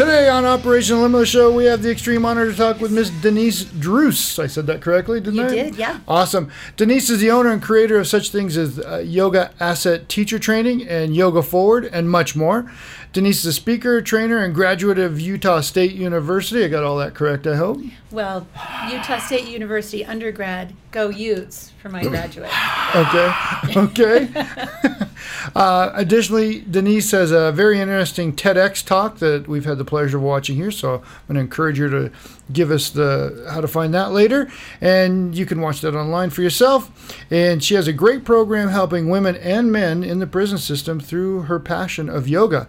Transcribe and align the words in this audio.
Today 0.00 0.30
on 0.30 0.46
Operation 0.46 1.02
Limo 1.02 1.24
Show, 1.24 1.52
we 1.52 1.66
have 1.66 1.82
the 1.82 1.90
extreme 1.90 2.24
honor 2.24 2.50
to 2.50 2.56
talk 2.56 2.80
with 2.80 2.90
Miss 2.90 3.10
Denise 3.10 3.64
Druce. 3.64 4.38
I 4.38 4.46
said 4.46 4.66
that 4.68 4.80
correctly, 4.80 5.20
didn't 5.20 5.40
I? 5.40 5.42
You 5.42 5.50
did, 5.50 5.76
yeah. 5.76 6.00
Awesome. 6.08 6.50
Denise 6.78 7.10
is 7.10 7.20
the 7.20 7.30
owner 7.30 7.50
and 7.50 7.60
creator 7.60 7.98
of 7.98 8.08
such 8.08 8.30
things 8.30 8.56
as 8.56 8.78
uh, 8.78 9.04
Yoga 9.04 9.52
Asset 9.60 10.08
Teacher 10.08 10.38
Training 10.38 10.88
and 10.88 11.14
Yoga 11.14 11.42
Forward 11.42 11.84
and 11.84 12.08
much 12.08 12.34
more. 12.34 12.72
Denise 13.12 13.40
is 13.40 13.46
a 13.46 13.52
speaker, 13.52 14.00
trainer, 14.00 14.38
and 14.38 14.54
graduate 14.54 14.96
of 14.96 15.20
Utah 15.20 15.62
State 15.62 15.94
University. 15.94 16.64
I 16.64 16.68
got 16.68 16.84
all 16.84 16.96
that 16.98 17.12
correct, 17.12 17.44
I 17.44 17.56
hope. 17.56 17.80
Well, 18.12 18.46
Utah 18.88 19.18
State 19.18 19.48
University 19.48 20.04
undergrad, 20.04 20.74
go 20.92 21.08
Utes 21.08 21.72
for 21.82 21.88
my 21.88 22.04
graduate. 22.04 22.50
Okay. 22.94 23.32
Okay. 23.76 24.28
uh, 25.56 25.90
additionally, 25.94 26.60
Denise 26.60 27.10
has 27.10 27.32
a 27.32 27.50
very 27.50 27.80
interesting 27.80 28.32
TEDx 28.32 28.86
talk 28.86 29.18
that 29.18 29.48
we've 29.48 29.64
had 29.64 29.78
the 29.78 29.84
pleasure 29.84 30.18
of 30.18 30.22
watching 30.22 30.54
here. 30.54 30.70
So 30.70 30.94
I'm 30.94 31.00
going 31.26 31.34
to 31.34 31.40
encourage 31.40 31.80
you 31.80 31.90
to 31.90 32.12
give 32.52 32.70
us 32.70 32.90
the 32.90 33.44
how 33.50 33.60
to 33.60 33.68
find 33.68 33.92
that 33.92 34.12
later, 34.12 34.48
and 34.80 35.36
you 35.36 35.46
can 35.46 35.60
watch 35.60 35.80
that 35.80 35.96
online 35.96 36.30
for 36.30 36.42
yourself. 36.42 37.16
And 37.28 37.62
she 37.62 37.74
has 37.74 37.88
a 37.88 37.92
great 37.92 38.24
program 38.24 38.68
helping 38.68 39.08
women 39.08 39.34
and 39.34 39.72
men 39.72 40.04
in 40.04 40.20
the 40.20 40.28
prison 40.28 40.58
system 40.58 41.00
through 41.00 41.42
her 41.42 41.58
passion 41.58 42.08
of 42.08 42.28
yoga. 42.28 42.68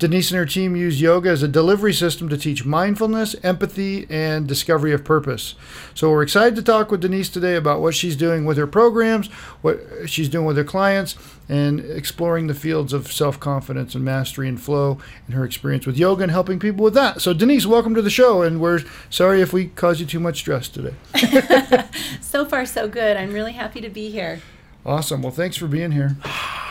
Denise 0.00 0.30
and 0.30 0.38
her 0.38 0.46
team 0.46 0.74
use 0.76 0.98
yoga 0.98 1.28
as 1.28 1.42
a 1.42 1.48
delivery 1.48 1.92
system 1.92 2.30
to 2.30 2.38
teach 2.38 2.64
mindfulness, 2.64 3.36
empathy, 3.42 4.06
and 4.08 4.48
discovery 4.48 4.94
of 4.94 5.04
purpose. 5.04 5.54
So 5.94 6.10
we're 6.10 6.22
excited 6.22 6.56
to 6.56 6.62
talk 6.62 6.90
with 6.90 7.02
Denise 7.02 7.28
today 7.28 7.54
about 7.54 7.82
what 7.82 7.94
she's 7.94 8.16
doing 8.16 8.46
with 8.46 8.56
her 8.56 8.66
programs, 8.66 9.26
what 9.60 9.78
she's 10.06 10.30
doing 10.30 10.46
with 10.46 10.56
her 10.56 10.64
clients, 10.64 11.16
and 11.50 11.80
exploring 11.80 12.46
the 12.46 12.54
fields 12.54 12.94
of 12.94 13.12
self 13.12 13.38
confidence 13.38 13.94
and 13.94 14.02
mastery 14.02 14.48
and 14.48 14.58
flow 14.58 14.96
and 15.26 15.36
her 15.36 15.44
experience 15.44 15.84
with 15.84 15.98
yoga 15.98 16.22
and 16.22 16.32
helping 16.32 16.58
people 16.58 16.82
with 16.82 16.94
that. 16.94 17.20
So, 17.20 17.34
Denise, 17.34 17.66
welcome 17.66 17.94
to 17.94 18.00
the 18.00 18.08
show, 18.08 18.40
and 18.40 18.58
we're 18.58 18.80
sorry 19.10 19.42
if 19.42 19.52
we 19.52 19.66
caused 19.66 20.00
you 20.00 20.06
too 20.06 20.20
much 20.20 20.38
stress 20.38 20.68
today. 20.68 20.94
So 22.22 22.44
far, 22.44 22.64
so 22.64 22.86
good. 22.86 23.16
I'm 23.16 23.32
really 23.32 23.54
happy 23.54 23.80
to 23.80 23.88
be 23.88 24.08
here. 24.08 24.40
Awesome. 24.86 25.20
Well, 25.20 25.32
thanks 25.32 25.56
for 25.56 25.66
being 25.66 25.90
here. 25.90 26.16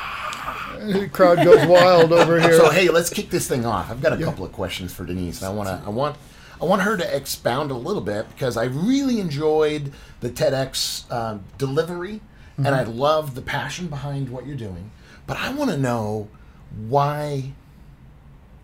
The 0.80 1.10
crowd 1.14 1.44
goes 1.44 1.66
wild 1.68 2.14
over 2.14 2.40
here. 2.40 2.54
So 2.54 2.70
hey, 2.70 2.90
let's 2.90 3.10
kick 3.10 3.30
this 3.30 3.48
thing 3.48 3.66
off. 3.66 3.92
I've 3.92 4.02
got 4.02 4.14
a 4.14 4.24
couple 4.24 4.46
of 4.46 4.52
questions 4.52 4.94
for 4.94 5.06
Denise, 5.06 5.42
and 5.42 5.52
I 5.52 5.54
want 5.54 5.70
to, 5.70 5.86
I 5.86 5.90
want, 5.90 6.18
I 6.62 6.66
want 6.66 6.82
her 6.82 6.98
to 6.98 7.16
expound 7.16 7.72
a 7.72 7.76
little 7.76 8.02
bit 8.02 8.30
because 8.30 8.58
I 8.58 8.66
really 8.66 9.20
enjoyed 9.20 9.92
the 10.22 10.30
TEDx 10.30 11.12
um, 11.12 11.44
delivery, 11.58 12.22
and 12.58 12.70
I 12.70 12.84
love 12.84 13.36
the 13.36 13.42
passion 13.42 13.88
behind 13.88 14.30
what 14.30 14.46
you're 14.46 14.58
doing. 14.58 14.92
But 15.28 15.38
I 15.38 15.54
want 15.54 15.70
to 15.72 15.78
know 15.78 16.28
why 16.88 17.54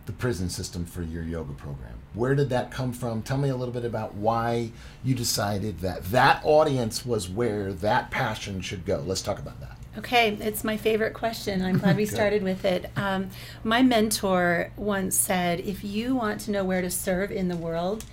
the 0.06 0.12
prison 0.12 0.50
system 0.50 0.86
for 0.86 1.02
your 1.02 1.24
yoga 1.24 1.54
program. 1.54 1.94
Where 2.14 2.36
did 2.36 2.50
that 2.50 2.72
come 2.72 2.94
from? 2.94 3.22
Tell 3.22 3.38
me 3.38 3.50
a 3.50 3.56
little 3.56 3.74
bit 3.74 3.86
about 3.86 4.16
why 4.16 4.72
you 5.04 5.16
decided 5.16 5.80
that 5.80 6.06
that 6.06 6.42
audience 6.44 7.06
was 7.06 7.28
where 7.28 7.74
that 7.74 8.12
passion 8.12 8.62
should 8.62 8.86
go. 8.86 9.04
Let's 9.06 9.22
talk 9.22 9.40
about 9.40 9.60
that. 9.60 9.75
Okay, 9.98 10.38
it's 10.42 10.64
my 10.64 10.76
favorite 10.78 11.14
question. 11.14 11.62
I'm 11.64 11.78
glad 11.80 11.96
we 11.96 12.06
started 12.06 12.44
with 12.44 12.66
it. 12.66 12.90
Um, 12.98 13.30
my 13.64 13.82
mentor 13.82 14.72
once 14.76 15.16
said 15.16 15.60
if 15.62 15.84
you 15.84 16.16
want 16.16 16.42
to 16.42 16.52
know 16.52 16.66
where 16.66 16.82
to 16.82 16.92
serve 16.92 17.32
in 17.32 17.48
the 17.48 17.56
world, 17.56 18.04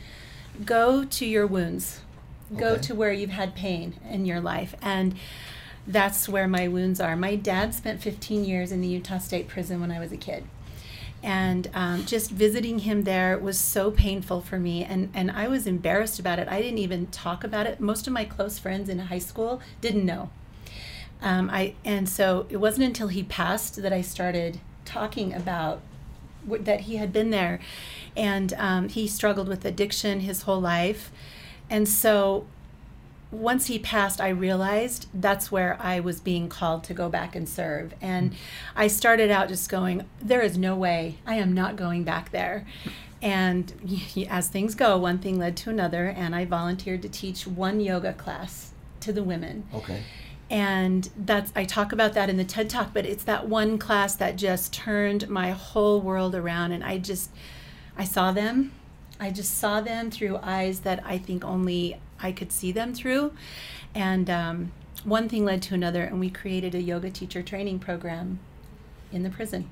go 0.64 1.04
to 1.04 1.26
your 1.26 1.46
wounds, 1.46 2.00
go 2.56 2.74
Okay. 2.74 2.82
to 2.82 2.94
where 2.94 3.12
you've 3.12 3.30
had 3.30 3.54
pain 3.54 3.94
in 4.08 4.24
your 4.26 4.40
life. 4.40 4.74
And 4.80 5.16
that's 5.86 6.28
where 6.28 6.46
my 6.46 6.68
wounds 6.68 7.00
are. 7.00 7.16
My 7.16 7.34
dad 7.34 7.74
spent 7.74 8.00
15 8.00 8.44
years 8.44 8.70
in 8.70 8.80
the 8.80 8.86
Utah 8.88 9.18
State 9.18 9.48
Prison 9.48 9.80
when 9.80 9.90
I 9.90 9.98
was 9.98 10.12
a 10.12 10.16
kid. 10.16 10.44
And 11.24 11.68
um, 11.74 12.04
just 12.06 12.30
visiting 12.30 12.80
him 12.80 13.02
there 13.02 13.38
was 13.38 13.56
so 13.58 13.90
painful 13.92 14.40
for 14.40 14.58
me, 14.58 14.82
and, 14.84 15.08
and 15.14 15.30
I 15.30 15.46
was 15.46 15.68
embarrassed 15.68 16.18
about 16.18 16.40
it. 16.40 16.48
I 16.48 16.60
didn't 16.60 16.78
even 16.78 17.06
talk 17.08 17.44
about 17.44 17.66
it. 17.66 17.78
Most 17.80 18.08
of 18.08 18.12
my 18.12 18.24
close 18.24 18.58
friends 18.58 18.88
in 18.88 18.98
high 18.98 19.20
school 19.20 19.60
didn't 19.80 20.04
know. 20.04 20.30
Um, 21.22 21.48
I 21.50 21.74
and 21.84 22.08
so 22.08 22.46
it 22.50 22.56
wasn't 22.56 22.86
until 22.86 23.08
he 23.08 23.22
passed 23.22 23.80
that 23.82 23.92
I 23.92 24.00
started 24.02 24.60
talking 24.84 25.32
about 25.32 25.80
w- 26.44 26.62
that 26.62 26.82
he 26.82 26.96
had 26.96 27.12
been 27.12 27.30
there, 27.30 27.60
and 28.16 28.52
um, 28.54 28.88
he 28.88 29.06
struggled 29.06 29.48
with 29.48 29.64
addiction 29.64 30.20
his 30.20 30.42
whole 30.42 30.60
life, 30.60 31.10
and 31.70 31.88
so 31.88 32.46
once 33.30 33.66
he 33.66 33.78
passed, 33.78 34.20
I 34.20 34.28
realized 34.28 35.06
that's 35.14 35.50
where 35.50 35.78
I 35.80 36.00
was 36.00 36.20
being 36.20 36.48
called 36.50 36.84
to 36.84 36.94
go 36.94 37.08
back 37.08 37.34
and 37.34 37.48
serve. 37.48 37.94
And 38.02 38.34
I 38.76 38.88
started 38.88 39.30
out 39.30 39.48
just 39.48 39.70
going, 39.70 40.04
there 40.20 40.42
is 40.42 40.58
no 40.58 40.76
way 40.76 41.16
I 41.26 41.36
am 41.36 41.54
not 41.54 41.74
going 41.76 42.04
back 42.04 42.30
there. 42.30 42.66
And 43.22 43.72
as 44.28 44.48
things 44.48 44.74
go, 44.74 44.98
one 44.98 45.18
thing 45.18 45.38
led 45.38 45.56
to 45.58 45.70
another, 45.70 46.08
and 46.08 46.34
I 46.34 46.44
volunteered 46.44 47.00
to 47.02 47.08
teach 47.08 47.46
one 47.46 47.80
yoga 47.80 48.12
class 48.12 48.72
to 49.00 49.12
the 49.14 49.22
women 49.22 49.64
Okay. 49.74 50.02
And 50.52 51.08
that's 51.16 51.50
i 51.56 51.64
talk 51.64 51.92
about 51.92 52.12
that 52.12 52.28
in 52.28 52.36
the 52.36 52.44
ted 52.44 52.68
talk 52.68 52.92
but 52.92 53.06
it's 53.06 53.24
that 53.24 53.48
one 53.48 53.78
class 53.78 54.14
that 54.14 54.36
just 54.36 54.70
turned 54.72 55.28
my 55.28 55.50
whole 55.50 56.00
world 56.00 56.34
around. 56.34 56.70
And 56.72 56.84
i 56.84 56.98
just 56.98 57.30
i 57.96 58.04
saw 58.04 58.30
them. 58.30 58.72
I 59.18 59.30
just 59.30 59.56
saw 59.56 59.80
them 59.80 60.10
through 60.10 60.38
eyes 60.42 60.80
that 60.80 61.02
i 61.06 61.16
think 61.18 61.42
only 61.42 61.98
i 62.20 62.30
could 62.30 62.52
see 62.52 62.70
them 62.70 62.94
through. 62.94 63.32
And 63.94 64.28
um, 64.28 64.72
one 65.04 65.28
thing 65.28 65.44
led 65.44 65.62
to 65.62 65.74
another 65.74 66.04
and 66.04 66.20
we 66.20 66.28
created 66.30 66.74
a 66.74 66.82
yoga 66.82 67.10
teacher 67.10 67.42
training 67.42 67.78
program 67.78 68.38
in 69.10 69.22
the 69.22 69.30
prison. 69.30 69.70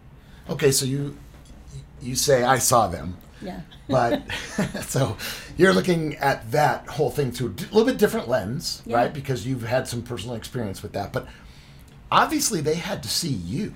Okay, 0.48 0.72
so 0.72 0.86
you 0.86 1.16
you 2.00 2.16
say 2.16 2.42
I 2.42 2.58
saw 2.58 2.88
them. 2.88 3.18
Yeah. 3.42 3.60
But 3.88 4.22
so 4.82 5.16
you're 5.56 5.72
looking 5.72 6.16
at 6.16 6.50
that 6.52 6.86
whole 6.86 7.10
thing 7.10 7.32
through 7.32 7.48
a 7.48 7.74
little 7.74 7.84
bit 7.84 7.98
different 7.98 8.28
lens 8.28 8.82
Yeah. 8.86 8.96
right? 8.98 9.12
Because 9.14 9.46
you've 9.46 9.62
had 9.62 9.88
some 9.88 10.02
personal 10.02 10.36
experience 10.36 10.82
with 10.82 10.92
that. 10.92 11.12
But 11.12 11.26
obviously 12.10 12.60
they 12.60 12.74
had 12.74 13.02
to 13.02 13.08
see 13.08 13.28
you 13.28 13.74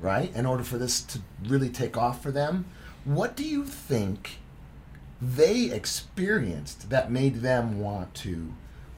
right 0.00 0.34
in 0.34 0.46
order 0.46 0.62
for 0.64 0.78
this 0.78 1.00
to 1.02 1.20
really 1.46 1.68
take 1.68 1.96
off 1.96 2.22
for 2.22 2.30
them. 2.30 2.66
What 3.04 3.36
do 3.36 3.44
you 3.44 3.64
think 3.64 4.38
they 5.20 5.70
experienced 5.70 6.90
that 6.90 7.10
made 7.10 7.36
them 7.36 7.78
want 7.80 8.14
to 8.14 8.52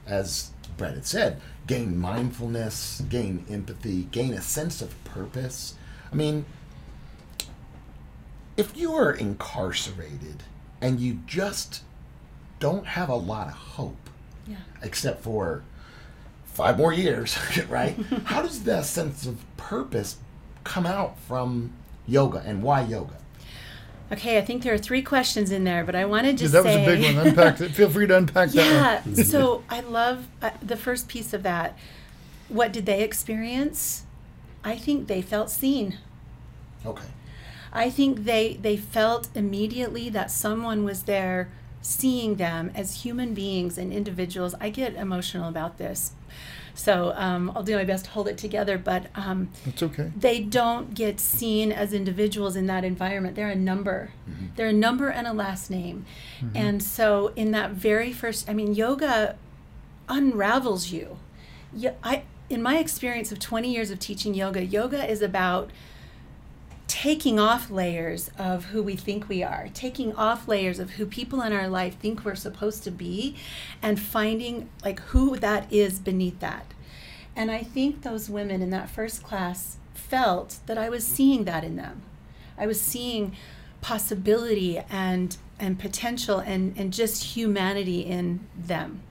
as 0.05 0.51
brett 0.77 0.93
had 0.93 1.05
said 1.05 1.41
gain 1.65 1.97
mindfulness 1.97 3.01
gain 3.09 3.45
empathy 3.49 4.03
gain 4.11 4.33
a 4.33 4.41
sense 4.41 4.81
of 4.81 5.03
purpose? 5.03 5.75
I 6.11 6.15
mean 6.15 6.45
if 8.57 8.75
you 8.75 8.93
are 8.93 9.11
incarcerated 9.13 10.43
and 10.81 10.99
you 10.99 11.19
just 11.25 11.83
don't 12.59 12.85
have 12.87 13.09
a 13.09 13.15
lot 13.15 13.47
of 13.47 13.53
hope, 13.53 14.09
yeah 14.47 14.57
except 14.81 15.23
for 15.23 15.63
five 16.45 16.77
more 16.77 16.91
years, 16.93 17.37
right? 17.69 17.95
How 18.25 18.41
does 18.41 18.63
that 18.63 18.85
sense 18.85 19.25
of 19.25 19.37
purpose 19.57 20.17
come 20.63 20.85
out 20.85 21.17
from 21.19 21.71
yoga 22.07 22.43
and 22.45 22.61
why 22.63 22.81
yoga? 22.81 23.13
okay 24.09 24.37
i 24.37 24.41
think 24.41 24.63
there 24.63 24.73
are 24.73 24.77
three 24.77 25.01
questions 25.01 25.51
in 25.51 25.65
there 25.65 25.83
but 25.83 25.93
i 25.93 26.05
want 26.05 26.23
to 26.23 26.31
Yeah, 26.31 26.37
just 26.37 26.53
that 26.53 26.63
was 26.63 26.75
a 26.75 26.85
big 26.85 27.03
one. 27.15 27.27
Unpack 27.27 27.59
it. 27.59 27.71
Feel 27.71 27.89
free 27.89 28.07
to 28.07 28.15
unpack 28.15 28.51
that. 28.51 29.05
Yeah. 29.05 29.23
so 29.23 29.63
I 29.69 29.81
love 29.81 30.27
uh, 30.41 30.51
the 30.61 30.77
first 30.77 31.09
piece 31.09 31.33
of 31.33 31.43
that. 31.43 31.77
What 32.47 32.71
did 32.71 32.85
they 32.85 33.03
experience? 33.03 34.03
I 34.63 34.77
think 34.77 35.07
they 35.07 35.21
felt 35.21 35.49
seen. 35.49 35.97
Okay. 36.85 37.03
I 37.77 37.89
think 37.89 38.23
they 38.25 38.57
they 38.61 38.77
felt 38.77 39.29
immediately 39.35 40.09
that 40.09 40.31
someone 40.31 40.83
was 40.83 41.03
there 41.03 41.49
seeing 41.81 42.35
them 42.35 42.71
as 42.75 43.03
human 43.03 43.33
beings 43.33 43.77
and 43.77 43.93
individuals. 43.93 44.55
I 44.59 44.69
get 44.69 44.95
emotional 44.95 45.47
about 45.47 45.77
this. 45.77 46.11
So 46.73 47.13
um, 47.15 47.51
I'll 47.55 47.63
do 47.63 47.75
my 47.75 47.83
best 47.85 48.05
to 48.05 48.11
hold 48.11 48.27
it 48.27 48.37
together, 48.37 48.77
but 48.77 49.07
um, 49.15 49.49
It's 49.65 49.81
okay. 49.81 50.11
they 50.15 50.41
don't 50.41 50.93
get 50.93 51.19
seen 51.19 51.71
as 51.71 51.91
individuals 51.91 52.55
in 52.55 52.67
that 52.67 52.83
environment. 52.83 53.35
They're 53.35 53.49
a 53.49 53.55
number. 53.55 54.11
They're 54.55 54.67
a 54.67 54.73
number 54.73 55.09
and 55.09 55.25
a 55.25 55.33
last 55.33 55.71
name. 55.71 56.05
And 56.53 56.83
so 56.83 57.31
in 57.35 57.49
that 57.51 57.71
very 57.71 58.13
first, 58.13 58.47
I 58.49 58.53
mean, 58.53 58.75
yoga 58.75 59.37
unravels 60.09 60.91
you. 60.91 61.17
Yeah, 61.73 61.93
I 62.03 62.23
in 62.49 62.61
my 62.61 62.77
experience 62.77 63.31
of 63.31 63.39
20 63.39 63.73
years 63.73 63.91
of 63.91 63.99
teaching 63.99 64.33
yoga, 64.33 64.63
yoga 64.63 65.09
is 65.09 65.21
about 65.21 65.69
taking 66.87 67.37
off 67.37 67.69
layers 67.69 68.31
of 68.37 68.65
who 68.65 68.81
we 68.81 68.95
think 68.95 69.27
we 69.27 69.43
are, 69.43 69.69
taking 69.73 70.15
off 70.15 70.47
layers 70.47 70.79
of 70.79 70.91
who 70.91 71.05
people 71.05 71.41
in 71.41 71.51
our 71.51 71.67
life 71.67 71.97
think 71.99 72.23
we're 72.23 72.35
supposed 72.35 72.83
to 72.83 72.91
be, 72.91 73.35
and 73.81 73.99
finding 73.99 74.69
like 74.83 74.99
who 75.01 75.37
that 75.37 75.71
is 75.71 75.99
beneath 75.99 76.39
that. 76.39 76.73
And 77.35 77.51
I 77.51 77.61
think 77.63 78.01
those 78.01 78.29
women 78.29 78.61
in 78.61 78.69
that 78.71 78.89
first 78.89 79.21
class 79.21 79.77
felt 79.93 80.57
that 80.65 80.77
I 80.77 80.89
was 80.89 81.05
seeing 81.05 81.43
that 81.43 81.63
in 81.63 81.75
them. 81.75 82.01
I 82.57 82.65
was 82.65 82.81
seeing 82.81 83.35
possibility 83.81 84.79
and 84.89 85.37
and 85.59 85.79
potential 85.79 86.39
and, 86.39 86.77
and 86.77 86.93
just 86.93 87.35
humanity 87.35 88.01
in 88.01 88.39
them. 88.55 89.01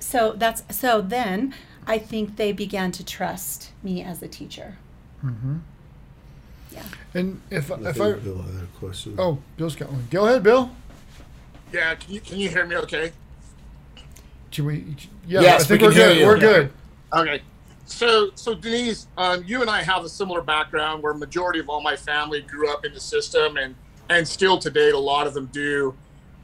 So 0.00 0.32
that's 0.32 0.64
so 0.74 1.00
then 1.00 1.54
I 1.86 1.98
think 1.98 2.36
they 2.36 2.52
began 2.52 2.92
to 2.92 3.04
trust 3.04 3.70
me 3.82 4.02
as 4.02 4.22
a 4.22 4.28
teacher. 4.28 4.78
Mm-hmm. 5.24 5.58
Yeah. 6.74 6.82
And 7.14 7.40
if 7.50 7.70
I 7.70 7.76
if 7.76 7.96
think 7.96 8.16
I 8.16 8.18
Bill 8.18 8.42
had 8.42 8.62
a 8.64 8.78
question. 8.78 9.14
oh, 9.18 9.38
Bill's 9.56 9.76
got 9.76 9.90
one. 9.90 10.06
Go 10.10 10.26
ahead, 10.26 10.42
Bill. 10.42 10.70
Yeah, 11.72 11.94
can 11.94 12.14
you, 12.14 12.20
can 12.20 12.38
you 12.38 12.48
hear 12.48 12.66
me 12.66 12.76
okay? 12.76 13.12
Should 14.50 14.66
we? 14.66 14.96
Yeah, 15.26 15.40
Yes, 15.40 15.64
I 15.64 15.66
think 15.66 15.80
we 15.82 15.86
are 15.88 15.90
can 15.92 15.98
hear 16.00 16.08
good. 16.08 16.18
you. 16.20 16.26
We're 16.26 16.38
good. 16.38 16.72
Okay. 17.12 17.42
So, 17.86 18.30
so 18.34 18.54
Denise, 18.54 19.06
um, 19.18 19.44
you 19.46 19.60
and 19.60 19.68
I 19.70 19.82
have 19.82 20.04
a 20.04 20.08
similar 20.08 20.40
background 20.40 21.02
where 21.02 21.12
majority 21.14 21.58
of 21.58 21.68
all 21.68 21.82
my 21.82 21.96
family 21.96 22.40
grew 22.40 22.70
up 22.72 22.84
in 22.84 22.92
the 22.94 23.00
system, 23.00 23.56
and 23.56 23.74
and 24.08 24.26
still 24.26 24.58
to 24.58 24.70
date, 24.70 24.94
a 24.94 24.98
lot 24.98 25.26
of 25.26 25.34
them 25.34 25.46
do. 25.52 25.94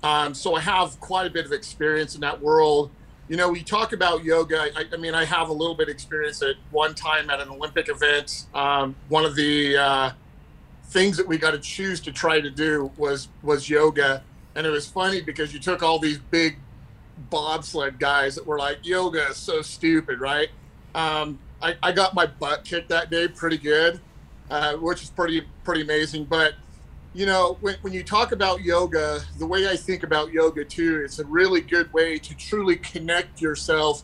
Um, 0.03 0.35
so 0.35 0.55
I 0.55 0.61
have 0.61 0.99
quite 1.00 1.26
a 1.26 1.31
bit 1.31 1.44
of 1.47 1.53
experience 1.53 2.15
in 2.15 2.21
that 2.23 2.41
world. 2.41 2.91
You 3.31 3.37
know, 3.37 3.49
we 3.49 3.62
talk 3.62 3.93
about 3.93 4.25
yoga. 4.25 4.61
I, 4.75 4.87
I 4.93 4.97
mean, 4.97 5.15
I 5.15 5.25
have 5.25 5.50
a 5.50 5.53
little 5.53 5.77
bit 5.77 5.88
of 5.88 5.94
experience 5.94 6.43
at 6.43 6.56
one 6.73 6.97
time 6.97 7.31
at 7.31 7.38
an 7.38 7.49
Olympic 7.49 7.88
event. 7.88 8.47
Um, 8.53 8.97
one 9.09 9.25
of 9.25 9.37
the 9.37 9.77
uh, 9.77 10.11
things 10.87 11.17
that 11.17 11.29
we 11.29 11.38
got 11.38 11.53
to 11.53 11.61
choose 11.61 12.00
to 12.00 12.12
try 12.12 12.41
to 12.41 12.50
do 12.50 12.91
was 12.97 13.29
was 13.44 13.71
yoga, 13.71 14.25
and 14.56 14.67
it 14.67 14.71
was 14.71 14.88
funny 14.88 15.21
because 15.21 15.55
you 15.55 15.61
took 15.61 15.81
all 15.81 16.00
these 16.00 16.19
big 16.19 16.59
bobsled 17.31 18.00
guys 18.00 18.35
that 18.35 18.44
were 18.44 18.59
like, 18.59 18.79
yoga 18.82 19.29
is 19.29 19.37
so 19.37 19.62
stupid, 19.62 20.19
right? 20.19 20.49
Um, 20.97 21.38
I, 21.62 21.76
I 21.85 21.93
got 21.93 22.15
my 22.15 22.26
butt 22.26 22.65
kicked 22.65 22.88
that 22.88 23.11
day 23.11 23.29
pretty 23.29 23.59
good, 23.59 24.00
uh, 24.50 24.75
which 24.75 25.05
is 25.05 25.11
pretty 25.11 25.47
pretty 25.62 25.83
amazing. 25.83 26.25
But 26.25 26.55
you 27.12 27.27
know, 27.27 27.59
when, 27.61 27.77
when 27.81 27.93
you 27.93 28.05
talk 28.05 28.33
about 28.33 28.62
yoga, 28.62 29.21
the 29.39 29.47
way 29.47 29.69
I 29.69 29.77
think 29.77 30.03
about 30.03 30.33
yoga 30.33 30.65
too, 30.65 31.03
it's 31.05 31.19
a 31.19 31.25
really 31.25 31.61
good 31.61 31.93
way 31.93 32.19
to 32.19 32.37
truly 32.37 32.77
connect 32.77 33.41
yourself 33.41 34.03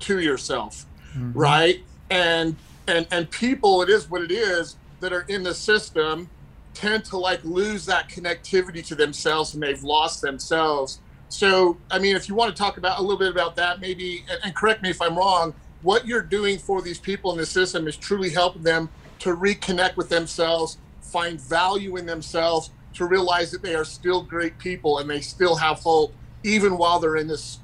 to 0.00 0.20
yourself, 0.20 0.86
mm-hmm. 1.14 1.32
right? 1.32 1.84
And 2.10 2.56
and 2.88 3.06
and 3.10 3.30
people, 3.30 3.82
it 3.82 3.88
is 3.88 4.10
what 4.10 4.22
it 4.22 4.32
is 4.32 4.76
that 5.00 5.12
are 5.12 5.24
in 5.28 5.42
the 5.42 5.54
system 5.54 6.28
tend 6.74 7.04
to 7.04 7.16
like 7.16 7.42
lose 7.44 7.86
that 7.86 8.08
connectivity 8.08 8.84
to 8.86 8.94
themselves 8.94 9.54
and 9.54 9.62
they've 9.62 9.82
lost 9.82 10.20
themselves. 10.22 11.00
So, 11.28 11.76
I 11.90 11.98
mean, 11.98 12.16
if 12.16 12.28
you 12.28 12.34
want 12.34 12.54
to 12.54 12.60
talk 12.60 12.76
about 12.76 12.98
a 12.98 13.02
little 13.02 13.18
bit 13.18 13.30
about 13.30 13.56
that, 13.56 13.80
maybe, 13.80 14.24
and, 14.28 14.40
and 14.44 14.54
correct 14.54 14.82
me 14.82 14.90
if 14.90 15.00
I'm 15.00 15.16
wrong, 15.16 15.54
what 15.82 16.06
you're 16.06 16.22
doing 16.22 16.58
for 16.58 16.82
these 16.82 16.98
people 16.98 17.32
in 17.32 17.38
the 17.38 17.46
system 17.46 17.86
is 17.86 17.96
truly 17.96 18.30
helping 18.30 18.62
them 18.62 18.88
to 19.20 19.36
reconnect 19.36 19.96
with 19.96 20.08
themselves, 20.08 20.78
find 21.10 21.40
value 21.40 21.96
in 21.96 22.06
themselves, 22.06 22.70
to 22.94 23.04
realize 23.04 23.50
that 23.50 23.62
they 23.62 23.74
are 23.74 23.84
still 23.84 24.22
great 24.22 24.58
people 24.58 24.98
and 24.98 25.08
they 25.08 25.20
still 25.20 25.56
have 25.56 25.78
hope, 25.78 26.12
even 26.42 26.76
while 26.76 26.98
they're 26.98 27.16
in 27.16 27.28
this 27.28 27.58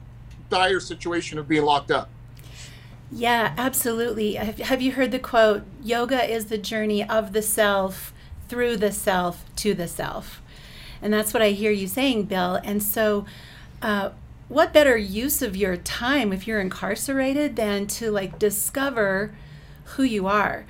dire 0.51 0.81
situation 0.81 1.39
of 1.39 1.49
being 1.49 1.65
locked 1.65 1.91
up. 1.91 2.09
Yeah, 3.11 3.55
absolutely. 3.57 4.35
Have, 4.35 4.83
you 4.83 4.93
heard 4.93 5.13
the 5.13 5.19
quote? 5.19 5.63
Yoga 5.83 6.29
is 6.29 6.47
the 6.47 6.59
journey 6.59 7.09
of 7.09 7.33
the 7.33 7.43
self 7.43 8.13
through 8.49 8.77
the 8.77 8.93
self 8.93 9.45
to 9.57 9.75
the 9.75 9.89
self. 9.89 10.43
And 11.01 11.13
that's 11.13 11.33
what 11.33 11.43
I 11.43 11.51
hear 11.51 11.71
you 11.71 11.87
saying, 11.87 12.25
Bill. 12.25 12.61
And 12.65 12.83
so, 12.83 13.27
uh, 13.81 14.11
what 14.49 14.73
better 14.73 14.97
use 14.97 15.43
of 15.43 15.57
your 15.57 15.77
time 15.77 16.33
if 16.33 16.47
you're 16.47 16.61
incarcerated 16.61 17.57
than 17.57 17.87
to 17.89 18.11
like 18.11 18.39
discover 18.39 19.35
who 19.85 20.03
you 20.03 20.27
are? 20.27 20.65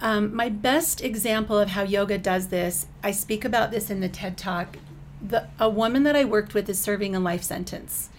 Um, 0.00 0.34
my 0.34 0.48
best 0.48 1.02
example 1.02 1.58
of 1.58 1.70
how 1.70 1.82
yoga 1.82 2.18
does 2.18 2.48
this, 2.48 2.86
I 3.02 3.10
speak 3.10 3.44
about 3.44 3.70
this 3.70 3.90
in 3.90 4.00
the 4.00 4.08
TED 4.08 4.36
Talk. 4.36 4.76
The, 5.22 5.48
a 5.58 5.70
woman 5.70 6.02
that 6.02 6.14
I 6.14 6.24
worked 6.24 6.54
with 6.54 6.68
is 6.68 6.78
serving 6.78 7.16
a 7.16 7.20
life 7.20 7.42
sentence. 7.42 8.10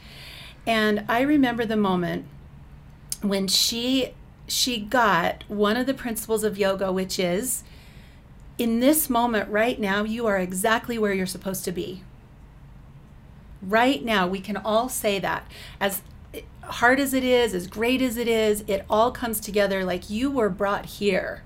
And 0.66 1.06
I 1.08 1.22
remember 1.22 1.66
the 1.66 1.78
moment 1.78 2.26
when 3.22 3.48
she 3.48 4.14
she 4.48 4.80
got 4.80 5.44
one 5.48 5.76
of 5.76 5.86
the 5.86 5.94
principles 5.94 6.44
of 6.44 6.58
yoga 6.58 6.92
which 6.92 7.20
is 7.20 7.64
in 8.58 8.80
this 8.80 9.10
moment 9.10 9.50
right 9.50 9.80
now 9.80 10.04
you 10.04 10.26
are 10.26 10.38
exactly 10.38 10.98
where 10.98 11.14
you're 11.14 11.26
supposed 11.26 11.66
to 11.66 11.72
be 11.72 12.04
right 13.62 14.06
now 14.06 14.28
we 14.28 14.40
can 14.40 14.56
all 14.56 14.88
say 14.88 15.20
that 15.20 15.50
as 15.82 16.02
hard 16.64 17.00
as 17.00 17.14
it 17.14 17.24
is 17.24 17.54
as 17.54 17.68
great 17.68 18.02
as 18.02 18.18
it 18.18 18.28
is 18.28 18.64
it 18.68 18.86
all 18.90 19.12
comes 19.12 19.40
together 19.40 19.84
like 19.84 20.10
you 20.10 20.30
were 20.30 20.50
brought 20.50 20.86
here 20.86 21.44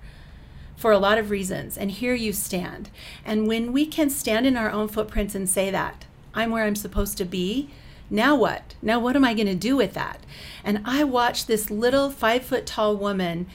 for 0.82 0.92
a 0.92 1.00
lot 1.00 1.18
of 1.18 1.30
reasons 1.30 1.78
and 1.78 1.92
here 1.92 2.16
you 2.16 2.34
stand 2.34 2.90
and 3.24 3.48
when 3.48 3.72
we 3.72 3.86
can 3.86 4.10
stand 4.10 4.46
in 4.46 4.58
our 4.58 4.72
own 4.72 4.88
footprints 4.88 5.36
and 5.36 5.48
say 5.48 5.70
that 5.70 6.06
i'm 6.34 6.52
where 6.52 6.66
i'm 6.66 6.76
supposed 6.76 7.18
to 7.18 7.26
be 7.26 7.70
now 8.12 8.36
what? 8.36 8.76
Now 8.82 9.00
what 9.00 9.16
am 9.16 9.24
I 9.24 9.34
going 9.34 9.48
to 9.48 9.56
do 9.56 9.78
with 9.78 9.94
that? 9.94 10.20
And 10.66 10.82
I 10.84 11.06
watched 11.06 11.48
this 11.48 11.72
little 11.72 12.10
five 12.10 12.44
foot 12.44 12.66
tall 12.66 12.98
woman 12.98 13.48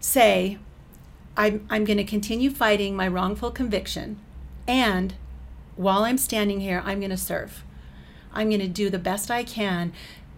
say, 0.00 0.58
I'm, 1.36 1.64
I'm 1.70 1.84
going 1.84 1.98
to 1.98 2.04
continue 2.04 2.50
fighting 2.50 2.96
my 2.96 3.06
wrongful 3.06 3.52
conviction. 3.52 4.18
And 4.66 5.14
while 5.76 6.02
I'm 6.02 6.18
standing 6.18 6.60
here, 6.60 6.82
I'm 6.84 6.98
going 6.98 7.10
to 7.10 7.16
serve. 7.16 7.62
I'm 8.32 8.48
going 8.48 8.60
to 8.60 8.68
do 8.68 8.90
the 8.90 8.98
best 8.98 9.30
I 9.30 9.44
can. 9.44 9.92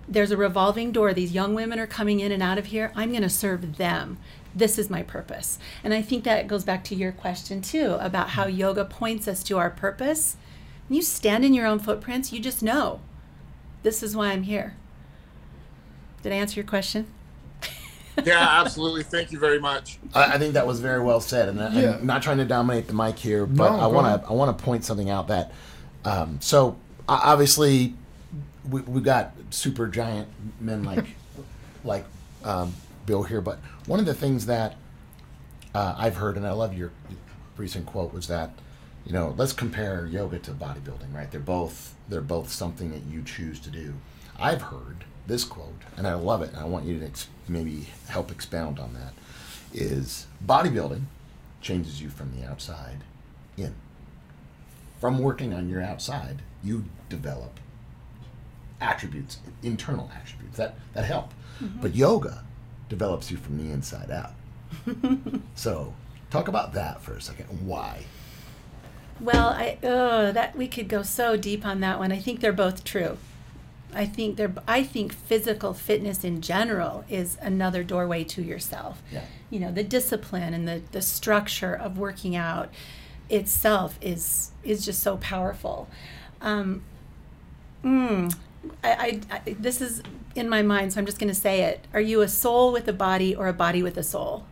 There's 0.06 0.30
a 0.30 0.36
revolving 0.36 0.92
door. 0.92 1.14
These 1.14 1.32
young 1.32 1.54
women 1.54 1.78
are 1.78 1.86
coming 1.86 2.20
in 2.20 2.32
and 2.32 2.42
out 2.42 2.58
of 2.58 2.66
here. 2.66 2.92
I'm 2.94 3.10
going 3.10 3.22
to 3.22 3.30
serve 3.30 3.78
them. 3.78 4.18
This 4.54 4.78
is 4.78 4.88
my 4.88 5.02
purpose. 5.02 5.58
And 5.82 5.92
I 5.92 6.00
think 6.02 6.24
that 6.24 6.46
goes 6.46 6.64
back 6.64 6.84
to 6.84 6.94
your 6.94 7.12
question, 7.12 7.60
too, 7.60 7.96
about 8.00 8.30
how 8.30 8.46
yoga 8.46 8.84
points 8.84 9.26
us 9.26 9.42
to 9.44 9.58
our 9.58 9.70
purpose. 9.70 10.36
When 10.88 10.96
you 10.96 11.02
stand 11.02 11.44
in 11.44 11.54
your 11.54 11.66
own 11.66 11.78
footprints, 11.78 12.32
you 12.32 12.40
just 12.40 12.62
know 12.62 13.00
this 13.82 14.02
is 14.02 14.14
why 14.16 14.28
I'm 14.28 14.44
here. 14.44 14.76
Did 16.22 16.32
I 16.32 16.36
answer 16.36 16.60
your 16.60 16.68
question? 16.68 17.06
Yeah, 18.24 18.60
absolutely. 18.60 19.02
Thank 19.02 19.32
you 19.32 19.40
very 19.40 19.58
much. 19.58 19.98
I, 20.14 20.34
I 20.34 20.38
think 20.38 20.54
that 20.54 20.68
was 20.68 20.78
very 20.78 21.02
well 21.02 21.20
said, 21.20 21.48
and 21.48 21.60
I, 21.60 21.72
Yeah. 21.72 21.96
I'm 21.96 22.06
not 22.06 22.22
trying 22.22 22.38
to 22.38 22.44
dominate 22.44 22.86
the 22.86 22.94
mic 22.94 23.18
here, 23.18 23.44
but 23.44 23.72
No, 23.72 23.80
I 23.80 23.88
want 23.88 24.22
to 24.22 24.28
I 24.28 24.32
want 24.34 24.56
to 24.56 24.64
point 24.64 24.84
something 24.84 25.10
out 25.10 25.26
that 25.28 25.50
um, 26.04 26.38
so 26.40 26.76
obviously 27.08 27.94
we 28.70 28.82
we 28.82 29.00
got 29.00 29.32
super 29.50 29.88
giant 29.88 30.28
men 30.60 30.84
like 30.84 31.04
like 31.82 32.04
um, 32.44 32.72
Bill 33.06 33.22
here, 33.24 33.40
but 33.40 33.58
one 33.86 34.00
of 34.00 34.06
the 34.06 34.14
things 34.14 34.46
that 34.46 34.76
uh, 35.74 35.94
I've 35.96 36.16
heard, 36.16 36.36
and 36.36 36.46
I 36.46 36.52
love 36.52 36.76
your 36.76 36.92
recent 37.56 37.86
quote, 37.86 38.12
was 38.12 38.28
that 38.28 38.50
you 39.04 39.12
know 39.12 39.34
let's 39.36 39.52
compare 39.52 40.06
yoga 40.06 40.38
to 40.40 40.52
bodybuilding, 40.52 41.14
right? 41.14 41.30
They're 41.30 41.40
both 41.40 41.94
they're 42.08 42.20
both 42.20 42.50
something 42.50 42.90
that 42.90 43.02
you 43.02 43.22
choose 43.22 43.60
to 43.60 43.70
do. 43.70 43.94
I've 44.38 44.62
heard 44.62 45.04
this 45.26 45.44
quote, 45.44 45.82
and 45.96 46.06
I 46.06 46.14
love 46.14 46.42
it. 46.42 46.50
And 46.50 46.58
I 46.58 46.64
want 46.64 46.84
you 46.84 46.98
to 46.98 47.06
ex- 47.06 47.28
maybe 47.48 47.88
help 48.08 48.30
expound 48.30 48.78
on 48.78 48.94
that. 48.94 49.12
Is 49.72 50.26
bodybuilding 50.44 51.02
changes 51.60 52.00
you 52.00 52.08
from 52.08 52.38
the 52.38 52.46
outside 52.46 52.98
in. 53.56 53.74
From 55.00 55.18
working 55.18 55.52
on 55.52 55.68
your 55.68 55.82
outside, 55.82 56.42
you 56.62 56.84
develop 57.08 57.58
attributes, 58.80 59.38
internal 59.62 60.10
attributes 60.14 60.56
that 60.56 60.76
that 60.94 61.04
help. 61.04 61.32
But 61.80 61.94
yoga 61.94 62.44
develops 62.94 63.28
you 63.28 63.36
from 63.36 63.58
the 63.58 63.72
inside 63.72 64.08
out. 64.10 64.32
so, 65.56 65.92
talk 66.30 66.46
about 66.46 66.74
that 66.74 67.02
for 67.02 67.14
a 67.14 67.20
second. 67.20 67.46
Why? 67.66 68.04
Well, 69.20 69.48
I 69.48 69.78
oh 69.82 70.30
that 70.32 70.56
we 70.56 70.68
could 70.68 70.88
go 70.88 71.02
so 71.02 71.36
deep 71.36 71.66
on 71.66 71.80
that 71.80 71.98
one. 71.98 72.12
I 72.12 72.18
think 72.18 72.40
they're 72.40 72.52
both 72.52 72.84
true. 72.84 73.18
I 73.92 74.06
think 74.06 74.36
they're 74.36 74.52
I 74.66 74.82
think 74.84 75.12
physical 75.12 75.74
fitness 75.74 76.24
in 76.24 76.40
general 76.40 77.04
is 77.08 77.36
another 77.40 77.82
doorway 77.82 78.24
to 78.24 78.42
yourself. 78.42 79.02
Yeah. 79.12 79.24
You 79.50 79.60
know, 79.60 79.72
the 79.72 79.84
discipline 79.84 80.54
and 80.54 80.66
the 80.66 80.82
the 80.92 81.02
structure 81.02 81.74
of 81.74 81.98
working 81.98 82.36
out 82.36 82.70
itself 83.28 83.98
is 84.00 84.52
is 84.62 84.84
just 84.84 85.02
so 85.02 85.16
powerful. 85.16 85.88
Um, 86.40 86.82
mm, 87.84 88.34
I, 88.82 88.90
I, 88.92 89.20
I 89.30 89.56
this 89.58 89.80
is 89.80 90.02
in 90.34 90.48
my 90.48 90.62
mind, 90.62 90.92
so 90.92 91.00
I'm 91.00 91.06
just 91.06 91.18
going 91.18 91.28
to 91.28 91.38
say 91.38 91.62
it. 91.62 91.86
Are 91.92 92.00
you 92.00 92.20
a 92.20 92.28
soul 92.28 92.72
with 92.72 92.88
a 92.88 92.92
body 92.92 93.34
or 93.34 93.48
a 93.48 93.52
body 93.52 93.82
with 93.82 93.96
a 93.96 94.02
soul? 94.02 94.46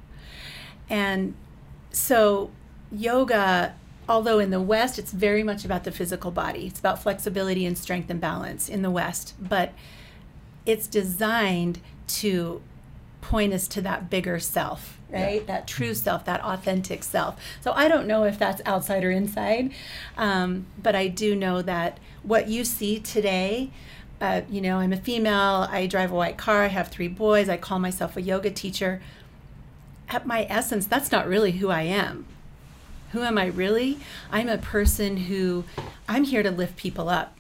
And 0.89 1.35
so 1.93 2.51
yoga 2.91 3.75
although 4.09 4.39
in 4.39 4.51
the 4.51 4.61
west 4.61 4.99
it's 4.99 5.13
very 5.13 5.43
much 5.43 5.65
about 5.65 5.85
the 5.85 5.91
physical 5.91 6.31
body 6.31 6.67
it's 6.67 6.81
about 6.81 7.03
flexibility 7.03 7.65
and 7.65 7.79
strength 7.79 8.11
and 8.11 8.21
balance 8.21 8.69
in 8.69 8.83
the 8.83 8.91
west 8.91 9.35
but 9.41 9.73
it's 10.67 10.87
designed 10.87 11.81
to 12.07 12.61
point 13.21 13.53
us 13.53 13.69
to 13.69 13.81
that 13.81 14.11
bigger 14.11 14.39
self 14.39 14.99
right 15.11 15.47
that 15.47 15.67
true 15.67 15.95
self 15.95 16.25
that 16.25 16.43
authentic 16.43 17.03
self 17.03 17.41
so 17.61 17.73
i 17.73 17.87
don't 17.87 18.07
know 18.07 18.25
if 18.25 18.39
that's 18.39 18.61
outside 18.67 19.05
or 19.05 19.11
inside 19.11 19.73
um, 20.17 20.67
but 20.83 20.95
i 20.95 21.07
do 21.07 21.37
know 21.37 21.63
that 21.63 21.99
what 22.23 22.49
you 22.49 22.65
see 22.65 22.99
today 22.99 23.71
uh, 24.23 24.41
you 24.49 24.61
know 24.61 24.79
i'm 24.79 24.93
a 24.93 24.97
female 24.97 25.69
i 25.71 25.87
drive 25.87 26.11
a 26.11 26.15
white 26.15 26.39
car 26.39 26.63
i 26.63 26.69
have 26.69 26.89
three 26.89 27.09
boys 27.09 27.49
i 27.49 27.57
call 27.57 27.79
myself 27.79 28.17
a 28.17 28.23
yoga 28.23 28.51
teacher 28.51 29.03
at 30.13 30.27
my 30.27 30.47
essence, 30.49 30.87
that's 30.87 31.11
not 31.11 31.27
really 31.27 31.53
who 31.53 31.71
I 31.71 31.83
am. 31.83 32.27
Who 33.13 33.23
am 33.23 33.39
I 33.39 33.47
really? 33.47 33.99
I'm 34.31 34.49
a 34.49 34.59
person 34.59 35.17
who 35.17 35.65
I'm 36.09 36.25
here 36.25 36.43
to 36.43 36.51
lift 36.51 36.77
people 36.77 37.09
up. 37.09 37.37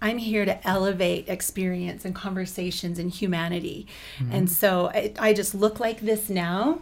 I'm 0.00 0.18
here 0.18 0.44
to 0.44 0.66
elevate 0.66 1.28
experience 1.28 2.04
and 2.04 2.14
conversations 2.14 2.98
and 2.98 3.10
humanity. 3.10 3.86
And 4.30 4.50
so 4.50 4.88
I, 4.88 5.12
I 5.18 5.32
just 5.32 5.54
look 5.54 5.80
like 5.80 6.00
this 6.00 6.28
now. 6.28 6.80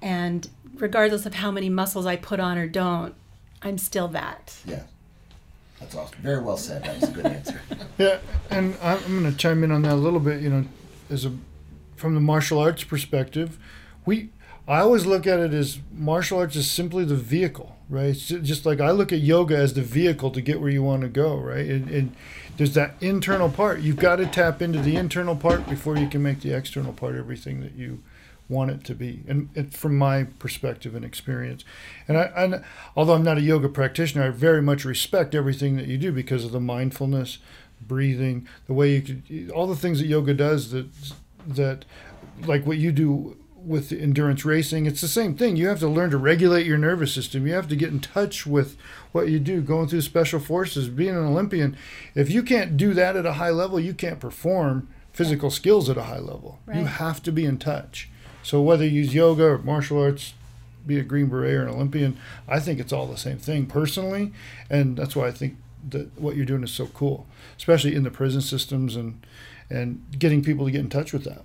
And 0.00 0.48
regardless 0.76 1.26
of 1.26 1.34
how 1.34 1.50
many 1.50 1.68
muscles 1.68 2.06
I 2.06 2.16
put 2.16 2.40
on 2.40 2.56
or 2.56 2.68
don't, 2.68 3.14
I'm 3.60 3.76
still 3.76 4.08
that. 4.08 4.56
Yeah. 4.64 4.84
That's 5.80 5.94
awesome. 5.94 6.18
Very 6.22 6.42
well 6.42 6.56
said. 6.56 6.84
That 6.84 7.00
was 7.00 7.10
a 7.10 7.12
good 7.12 7.26
answer. 7.26 7.60
Yeah, 7.96 8.18
and 8.50 8.76
I'm, 8.82 8.98
going 9.20 9.30
to 9.30 9.38
chime 9.38 9.62
in 9.62 9.70
on 9.70 9.82
that 9.82 9.92
a 9.92 9.94
little 9.94 10.18
bit. 10.18 10.42
You 10.42 10.50
know, 10.50 10.64
as 11.10 11.24
a 11.24 11.32
from 11.94 12.14
the 12.14 12.20
martial 12.20 12.58
arts 12.58 12.82
perspective, 12.82 13.56
we 14.04 14.30
I 14.66 14.80
always 14.80 15.06
look 15.06 15.26
at 15.26 15.38
it 15.38 15.52
as 15.52 15.78
martial 15.92 16.38
arts 16.38 16.56
is 16.56 16.68
simply 16.68 17.04
the 17.04 17.14
vehicle, 17.14 17.76
right? 17.88 18.06
It's 18.06 18.26
just 18.26 18.66
like 18.66 18.80
I 18.80 18.90
look 18.90 19.12
at 19.12 19.20
yoga 19.20 19.56
as 19.56 19.74
the 19.74 19.82
vehicle 19.82 20.30
to 20.32 20.40
get 20.40 20.60
where 20.60 20.70
you 20.70 20.82
want 20.82 21.02
to 21.02 21.08
go, 21.08 21.36
right? 21.36 21.66
And, 21.66 21.88
and 21.88 22.16
there's 22.56 22.74
that 22.74 22.94
internal 23.00 23.50
part. 23.50 23.80
You've 23.80 23.96
got 23.96 24.16
to 24.16 24.26
tap 24.26 24.62
into 24.62 24.80
the 24.80 24.96
internal 24.96 25.36
part 25.36 25.68
before 25.68 25.98
you 25.98 26.08
can 26.08 26.22
make 26.22 26.40
the 26.40 26.52
external 26.52 26.92
part 26.92 27.14
everything 27.14 27.60
that 27.60 27.74
you 27.74 28.02
want 28.48 28.70
it 28.70 28.84
to 28.84 28.94
be. 28.94 29.22
And 29.26 29.48
it, 29.54 29.72
from 29.72 29.96
my 29.96 30.24
perspective 30.24 30.94
and 30.94 31.04
experience, 31.04 31.64
and 32.06 32.18
I, 32.18 32.24
and 32.36 32.64
although 32.96 33.14
I'm 33.14 33.24
not 33.24 33.38
a 33.38 33.42
yoga 33.42 33.68
practitioner, 33.68 34.24
I 34.24 34.30
very 34.30 34.62
much 34.62 34.84
respect 34.84 35.34
everything 35.34 35.76
that 35.76 35.86
you 35.86 35.98
do 35.98 36.12
because 36.12 36.44
of 36.44 36.52
the 36.52 36.60
mindfulness, 36.60 37.38
breathing, 37.80 38.46
the 38.66 38.74
way 38.74 38.94
you 38.94 39.02
could, 39.02 39.50
all 39.50 39.66
the 39.66 39.76
things 39.76 39.98
that 40.00 40.06
yoga 40.06 40.34
does 40.34 40.70
that 40.70 40.88
that 41.46 41.84
like 42.46 42.66
what 42.66 42.78
you 42.78 42.90
do 42.90 43.36
with 43.56 43.92
endurance 43.92 44.44
racing 44.44 44.84
it's 44.84 45.00
the 45.00 45.08
same 45.08 45.34
thing. 45.34 45.56
You 45.56 45.68
have 45.68 45.78
to 45.80 45.88
learn 45.88 46.10
to 46.10 46.18
regulate 46.18 46.66
your 46.66 46.76
nervous 46.76 47.14
system. 47.14 47.46
You 47.46 47.54
have 47.54 47.68
to 47.68 47.76
get 47.76 47.90
in 47.90 48.00
touch 48.00 48.46
with 48.46 48.76
what 49.12 49.28
you 49.28 49.38
do 49.38 49.62
going 49.62 49.88
through 49.88 50.02
special 50.02 50.40
forces 50.40 50.88
being 50.88 51.16
an 51.16 51.24
olympian. 51.24 51.76
If 52.14 52.30
you 52.30 52.42
can't 52.42 52.76
do 52.76 52.92
that 52.92 53.16
at 53.16 53.24
a 53.24 53.34
high 53.34 53.50
level 53.50 53.80
you 53.80 53.94
can't 53.94 54.20
perform 54.20 54.88
physical 55.14 55.50
skills 55.50 55.88
at 55.88 55.96
a 55.96 56.04
high 56.04 56.18
level. 56.18 56.58
You 56.74 56.86
have 56.86 57.22
to 57.22 57.32
be 57.32 57.44
in 57.44 57.56
touch 57.58 58.10
so 58.44 58.60
whether 58.60 58.84
you 58.84 58.90
use 59.02 59.12
yoga 59.14 59.44
or 59.44 59.58
martial 59.58 60.00
arts 60.00 60.34
be 60.86 60.98
a 60.98 61.02
green 61.02 61.26
beret 61.26 61.54
or 61.54 61.62
an 61.62 61.68
olympian 61.70 62.16
i 62.46 62.60
think 62.60 62.78
it's 62.78 62.92
all 62.92 63.06
the 63.06 63.16
same 63.16 63.38
thing 63.38 63.66
personally 63.66 64.32
and 64.70 64.96
that's 64.96 65.16
why 65.16 65.26
i 65.26 65.32
think 65.32 65.56
that 65.88 66.16
what 66.20 66.36
you're 66.36 66.46
doing 66.46 66.62
is 66.62 66.70
so 66.72 66.86
cool 66.88 67.26
especially 67.56 67.94
in 67.94 68.04
the 68.04 68.10
prison 68.10 68.40
systems 68.40 68.94
and 68.94 69.26
and 69.70 70.04
getting 70.18 70.42
people 70.42 70.66
to 70.66 70.70
get 70.70 70.80
in 70.80 70.88
touch 70.90 71.12
with 71.12 71.24
that 71.24 71.42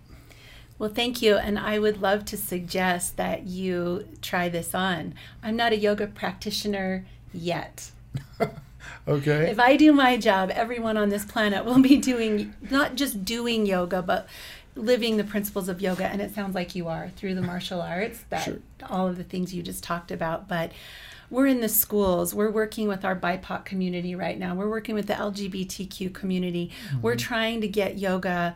Well, 0.78 0.90
thank 0.90 1.22
you. 1.22 1.36
And 1.36 1.60
I 1.60 1.78
would 1.78 2.02
love 2.02 2.24
to 2.26 2.38
suggest 2.38 3.18
that 3.18 3.48
you 3.48 4.08
try 4.22 4.48
this 4.48 4.74
on. 4.74 5.14
I'm 5.44 5.58
not 5.58 5.74
a 5.74 5.78
yoga 5.78 6.08
practitioner 6.08 7.06
yet. 7.34 7.92
okay 9.08 9.52
If 9.52 9.60
I 9.60 9.76
do 9.76 9.92
my 9.92 10.16
job, 10.18 10.52
everyone 10.54 10.96
on 10.98 11.10
this 11.10 11.26
planet 11.26 11.66
will 11.66 11.82
be 11.82 11.98
doing, 11.98 12.54
not 12.62 12.96
just 12.96 13.26
doing 13.26 13.66
yoga, 13.66 14.02
but 14.02 14.28
living 14.80 15.18
the 15.18 15.24
principles 15.24 15.70
of 15.70 15.82
yoga. 15.82 16.06
And 16.06 16.22
it 16.22 16.34
sounds 16.34 16.56
like 16.56 16.76
you 16.76 16.88
are 16.88 17.10
through 17.16 17.36
the 17.36 17.42
martial 17.42 17.82
arts, 17.82 18.24
that 18.30 18.44
Sure. 18.44 18.58
all 18.90 19.08
of 19.08 19.18
the 19.18 19.24
things 19.24 19.54
you 19.54 19.62
just 19.62 19.84
talked 19.84 20.12
about. 20.12 20.48
But 20.48 20.72
we're 21.30 21.48
in 21.48 21.62
the 21.62 21.70
schools. 21.70 22.34
We're 22.34 22.50
working 22.50 22.88
with 22.88 23.06
our 23.06 23.16
BIPOC 23.16 23.64
community 23.66 24.16
right 24.16 24.38
now. 24.40 24.56
We're 24.56 24.70
working 24.70 24.96
with 24.96 25.06
the 25.08 25.14
LGBTQ 25.14 26.14
community. 26.14 26.72
We're 27.02 27.16
trying 27.16 27.62
to 27.62 27.68
get 27.68 28.00
yoga 28.00 28.56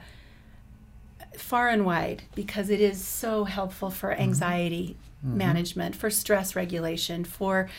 far 1.38 1.70
and 1.70 1.86
wide 1.86 2.24
because 2.36 2.70
it 2.70 2.80
is 2.80 3.04
so 3.04 3.44
helpful 3.46 3.90
for 3.90 4.12
anxiety 4.14 4.96
management, 5.22 5.96
for 5.96 6.10
stress 6.10 6.56
regulation, 6.56 7.24
for 7.24 7.70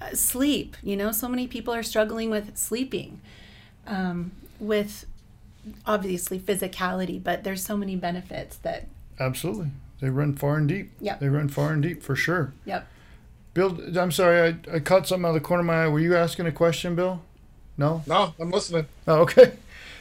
uh, 0.00 0.10
sleep. 0.14 0.76
You 0.82 0.96
know, 0.96 1.12
so 1.12 1.28
many 1.28 1.46
people 1.46 1.74
are 1.74 1.82
struggling 1.82 2.30
with 2.30 2.56
sleeping, 2.56 3.20
um, 3.86 4.32
with 4.60 5.04
obviously 5.86 6.38
physicality, 6.38 7.22
but 7.22 7.44
there's 7.44 7.62
so 7.64 7.76
many 7.76 7.96
benefits 7.96 8.56
that, 8.58 8.86
absolutely 9.20 9.68
they 10.00 10.08
run 10.10 10.34
far 10.34 10.56
and 10.56 10.68
deep 10.68 10.90
Yeah, 11.00 11.16
they 11.16 11.28
run 11.28 11.48
far 11.48 11.72
and 11.72 11.82
deep 11.82 12.02
for 12.02 12.16
sure 12.16 12.52
yep. 12.64 12.88
bill 13.54 13.78
i'm 13.98 14.10
sorry 14.10 14.40
i, 14.70 14.74
I 14.76 14.80
caught 14.80 15.06
something 15.06 15.24
out 15.24 15.28
of 15.28 15.34
the 15.34 15.40
corner 15.40 15.60
of 15.60 15.66
my 15.66 15.84
eye 15.84 15.88
were 15.88 16.00
you 16.00 16.16
asking 16.16 16.46
a 16.46 16.52
question 16.52 16.94
bill 16.96 17.22
no 17.78 18.02
No, 18.06 18.34
I'm 18.40 18.50
listening. 18.50 18.86
oh, 19.06 19.20
okay 19.20 19.52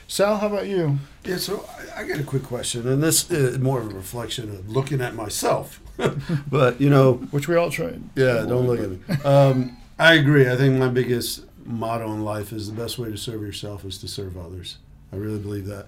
sal 0.08 0.38
how 0.38 0.48
about 0.48 0.68
you 0.68 0.98
Yeah, 1.24 1.38
so 1.38 1.68
I, 1.96 2.01
I 2.01 2.08
got 2.08 2.20
a 2.20 2.24
quick 2.24 2.44
question, 2.44 2.88
and 2.88 3.03
this 3.03 3.30
is 3.30 3.60
more 3.60 3.80
of 3.80 3.91
a 3.91 3.96
reflection 3.96 4.50
of 4.50 4.68
looking 4.70 5.00
at 5.01 5.13
myself. 5.13 5.80
but 6.50 6.82
you 6.82 6.89
know, 6.89 7.13
which 7.32 7.48
we 7.48 7.56
all 7.56 7.70
try. 7.70 7.94
yeah, 8.15 8.44
don't 8.48 8.65
look 8.65 8.80
at 8.80 8.89
me. 8.89 9.00
Um, 9.24 9.77
I 10.00 10.15
agree. 10.15 10.50
I 10.50 10.56
think 10.58 10.80
my 10.80 10.88
biggest 10.88 11.46
motto 11.63 12.12
in 12.13 12.24
life 12.25 12.51
is 12.51 12.68
the 12.68 12.74
best 12.74 12.98
way 12.98 13.12
to 13.12 13.18
serve 13.18 13.41
yourself 13.41 13.86
is 13.86 14.00
to 14.00 14.08
serve 14.08 14.36
others. 14.36 14.77
I 15.12 15.15
really 15.18 15.39
believe 15.39 15.65
that. 15.68 15.88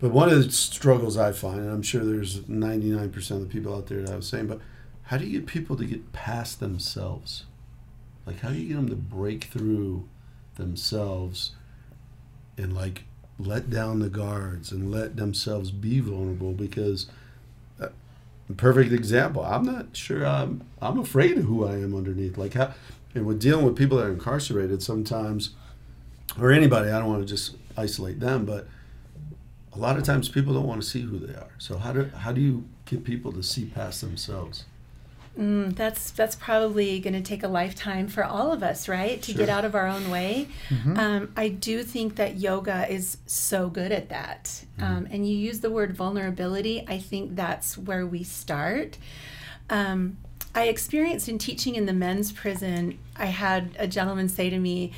But 0.00 0.12
one 0.12 0.30
of 0.30 0.42
the 0.42 0.50
struggles 0.50 1.16
I 1.16 1.32
find, 1.32 1.60
and 1.60 1.70
I'm 1.70 1.82
sure 1.82 2.04
there's 2.04 2.40
99% 2.40 3.30
of 3.32 3.40
the 3.40 3.46
people 3.46 3.74
out 3.74 3.86
there 3.86 4.02
that 4.02 4.12
I 4.12 4.16
was 4.16 4.28
saying, 4.28 4.46
but 4.46 4.60
how 5.04 5.18
do 5.18 5.26
you 5.26 5.40
get 5.40 5.46
people 5.46 5.76
to 5.76 5.84
get 5.84 6.12
past 6.12 6.60
themselves? 6.60 7.44
Like, 8.26 8.40
how 8.40 8.50
do 8.50 8.54
you 8.56 8.68
get 8.68 8.74
them 8.76 8.88
to 8.88 8.96
break 8.96 9.44
through 9.44 10.08
themselves 10.56 11.52
and 12.56 12.74
like 12.74 13.04
let 13.38 13.70
down 13.70 14.00
the 14.00 14.08
guards 14.08 14.72
and 14.72 14.90
let 14.90 15.16
themselves 15.16 15.70
be 15.70 16.00
vulnerable? 16.00 16.52
Because 16.52 17.06
uh, 17.80 17.88
perfect 18.56 18.92
example. 18.92 19.44
I'm 19.44 19.64
not 19.64 19.96
sure. 19.96 20.24
I'm 20.24 20.62
I'm 20.80 20.98
afraid 20.98 21.38
of 21.38 21.44
who 21.44 21.66
I 21.66 21.72
am 21.72 21.94
underneath. 21.94 22.38
Like 22.38 22.54
how, 22.54 22.72
and 23.14 23.26
with 23.26 23.40
dealing 23.40 23.64
with 23.64 23.76
people 23.76 23.98
that 23.98 24.06
are 24.06 24.12
incarcerated, 24.12 24.82
sometimes, 24.82 25.50
or 26.38 26.52
anybody. 26.52 26.90
I 26.90 26.98
don't 26.98 27.08
want 27.08 27.26
to 27.26 27.26
just 27.26 27.56
isolate 27.80 28.20
them, 28.20 28.44
but 28.44 28.68
a 29.72 29.78
lot 29.78 29.96
of 29.96 30.04
times 30.04 30.28
people 30.28 30.52
don't 30.54 30.66
want 30.66 30.82
to 30.82 30.86
see 30.86 31.02
who 31.02 31.18
they 31.18 31.34
are. 31.34 31.50
So 31.58 31.78
how 31.78 31.92
do 31.92 32.04
how 32.16 32.32
do 32.32 32.40
you 32.40 32.64
get 32.84 33.04
people 33.04 33.32
to 33.32 33.42
see 33.42 33.66
past 33.66 34.00
themselves? 34.00 34.64
Mm, 35.38 35.76
that's 35.76 36.10
that's 36.10 36.34
probably 36.34 36.98
going 36.98 37.14
to 37.14 37.22
take 37.22 37.44
a 37.44 37.48
lifetime 37.48 38.08
for 38.08 38.24
all 38.24 38.52
of 38.52 38.62
us, 38.62 38.88
right? 38.88 39.22
To 39.22 39.32
get 39.32 39.48
out 39.48 39.64
of 39.64 39.74
our 39.74 39.86
own 39.86 40.10
way. 40.10 40.48
Um, 40.98 41.32
I 41.36 41.48
do 41.48 41.84
think 41.84 42.16
that 42.16 42.38
yoga 42.38 42.90
is 42.92 43.18
so 43.26 43.70
good 43.70 43.92
at 43.92 44.08
that. 44.08 44.64
Um, 44.80 45.06
and 45.10 45.28
you 45.28 45.36
use 45.36 45.60
the 45.60 45.70
word 45.70 45.92
vulnerability. 45.94 46.84
I 46.88 46.98
think 46.98 47.36
that's 47.36 47.78
where 47.78 48.04
we 48.06 48.24
start. 48.24 48.98
Um, 49.70 50.16
I 50.52 50.64
experienced 50.64 51.28
in 51.28 51.38
teaching 51.38 51.76
in 51.76 51.86
the 51.86 51.92
men's 51.92 52.32
prison. 52.32 52.98
I 53.16 53.26
had 53.26 53.76
a 53.78 53.86
gentleman 53.86 54.28
say 54.28 54.50
to 54.50 54.58
me, 54.58 54.92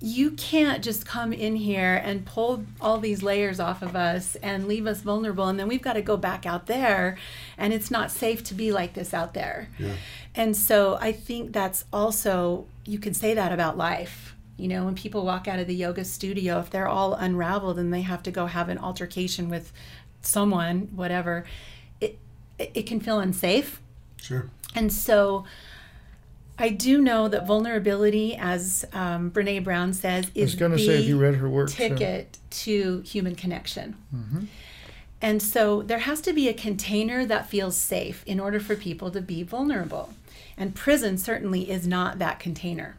you 0.00 0.30
can't 0.32 0.84
just 0.84 1.04
come 1.04 1.32
in 1.32 1.56
here 1.56 2.00
and 2.04 2.24
pull 2.24 2.64
all 2.80 2.98
these 2.98 3.20
layers 3.22 3.58
off 3.58 3.82
of 3.82 3.96
us 3.96 4.36
and 4.36 4.68
leave 4.68 4.86
us 4.86 5.00
vulnerable 5.00 5.48
and 5.48 5.58
then 5.58 5.66
we've 5.66 5.82
got 5.82 5.94
to 5.94 6.02
go 6.02 6.16
back 6.16 6.46
out 6.46 6.66
there 6.66 7.18
and 7.56 7.72
it's 7.72 7.90
not 7.90 8.10
safe 8.10 8.44
to 8.44 8.54
be 8.54 8.70
like 8.70 8.94
this 8.94 9.12
out 9.12 9.34
there 9.34 9.68
Yeah. 9.78 9.94
and 10.36 10.56
so 10.56 10.96
i 11.00 11.10
think 11.10 11.52
that's 11.52 11.84
also 11.92 12.66
you 12.86 13.00
can 13.00 13.12
say 13.12 13.34
that 13.34 13.50
about 13.50 13.76
life 13.76 14.36
you 14.56 14.68
know 14.68 14.84
when 14.84 14.94
people 14.94 15.24
walk 15.24 15.48
out 15.48 15.58
of 15.58 15.66
the 15.66 15.74
yoga 15.74 16.04
studio 16.04 16.60
if 16.60 16.70
they're 16.70 16.86
all 16.88 17.14
unraveled 17.14 17.76
and 17.78 17.92
they 17.92 18.02
have 18.02 18.22
to 18.22 18.30
go 18.30 18.46
have 18.46 18.68
an 18.68 18.78
altercation 18.78 19.48
with 19.48 19.72
someone 20.22 20.82
whatever 20.94 21.44
it 22.00 22.18
it, 22.58 22.70
it 22.74 22.82
can 22.84 23.00
feel 23.00 23.18
unsafe 23.18 23.80
Sure. 24.16 24.48
and 24.76 24.92
so 24.92 25.44
I 26.58 26.70
do 26.70 27.00
know 27.00 27.28
that 27.28 27.46
vulnerability, 27.46 28.34
as 28.34 28.84
um, 28.92 29.30
Brene 29.30 29.62
Brown 29.62 29.92
says, 29.92 30.30
is 30.34 30.54
going 30.54 30.72
to 30.72 30.78
say 30.78 31.00
if 31.00 31.06
you 31.06 31.18
read 31.18 31.36
her 31.36 31.48
work 31.48 31.68
so- 31.68 31.76
ticket 31.76 32.38
to 32.50 33.00
human 33.02 33.34
connection. 33.34 33.96
And 35.20 35.42
so 35.42 35.82
there 35.82 35.98
has 35.98 36.20
to 36.22 36.32
be 36.32 36.48
a 36.48 36.54
container 36.54 37.26
that 37.26 37.48
feels 37.48 37.76
safe 37.76 38.22
in 38.24 38.38
order 38.38 38.60
for 38.60 38.76
people 38.76 39.10
to 39.10 39.20
be 39.20 39.42
vulnerable. 39.42 40.14
And 40.56 40.74
prison 40.74 41.18
certainly 41.18 41.70
is 41.70 41.86
not 41.86 42.18
that 42.18 42.38
container. 42.38 42.96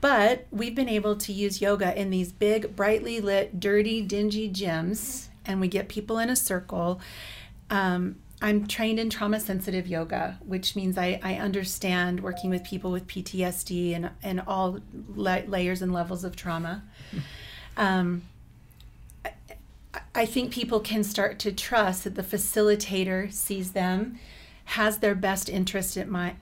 But 0.00 0.46
we've 0.50 0.74
been 0.74 0.88
able 0.88 1.16
to 1.16 1.32
use 1.32 1.60
yoga 1.60 1.98
in 1.98 2.10
these 2.10 2.32
big, 2.32 2.74
brightly 2.74 3.20
lit, 3.20 3.60
dirty, 3.60 4.00
dingy 4.00 4.50
gyms, 4.50 5.26
and 5.44 5.60
we 5.60 5.68
get 5.68 5.88
people 5.88 6.18
in 6.18 6.30
a 6.30 6.36
circle. 6.36 7.00
Um, 7.68 8.16
I'm 8.42 8.66
trained 8.66 8.98
in 8.98 9.10
trauma 9.10 9.38
sensitive 9.38 9.86
yoga, 9.86 10.38
which 10.44 10.74
means 10.74 10.96
I, 10.96 11.20
I 11.22 11.34
understand 11.34 12.20
working 12.20 12.48
with 12.48 12.64
people 12.64 12.90
with 12.90 13.06
PTSD 13.06 13.94
and, 13.94 14.10
and 14.22 14.40
all 14.46 14.80
la- 15.14 15.42
layers 15.46 15.82
and 15.82 15.92
levels 15.92 16.24
of 16.24 16.36
trauma. 16.36 16.82
Um, 17.76 18.22
I, 19.24 19.32
I 20.14 20.26
think 20.26 20.52
people 20.52 20.80
can 20.80 21.04
start 21.04 21.38
to 21.40 21.52
trust 21.52 22.04
that 22.04 22.14
the 22.14 22.22
facilitator 22.22 23.30
sees 23.30 23.72
them, 23.72 24.18
has 24.66 24.98
their 24.98 25.14
best 25.14 25.50
interest 25.50 25.98
in, 25.98 26.10
my, 26.10 26.36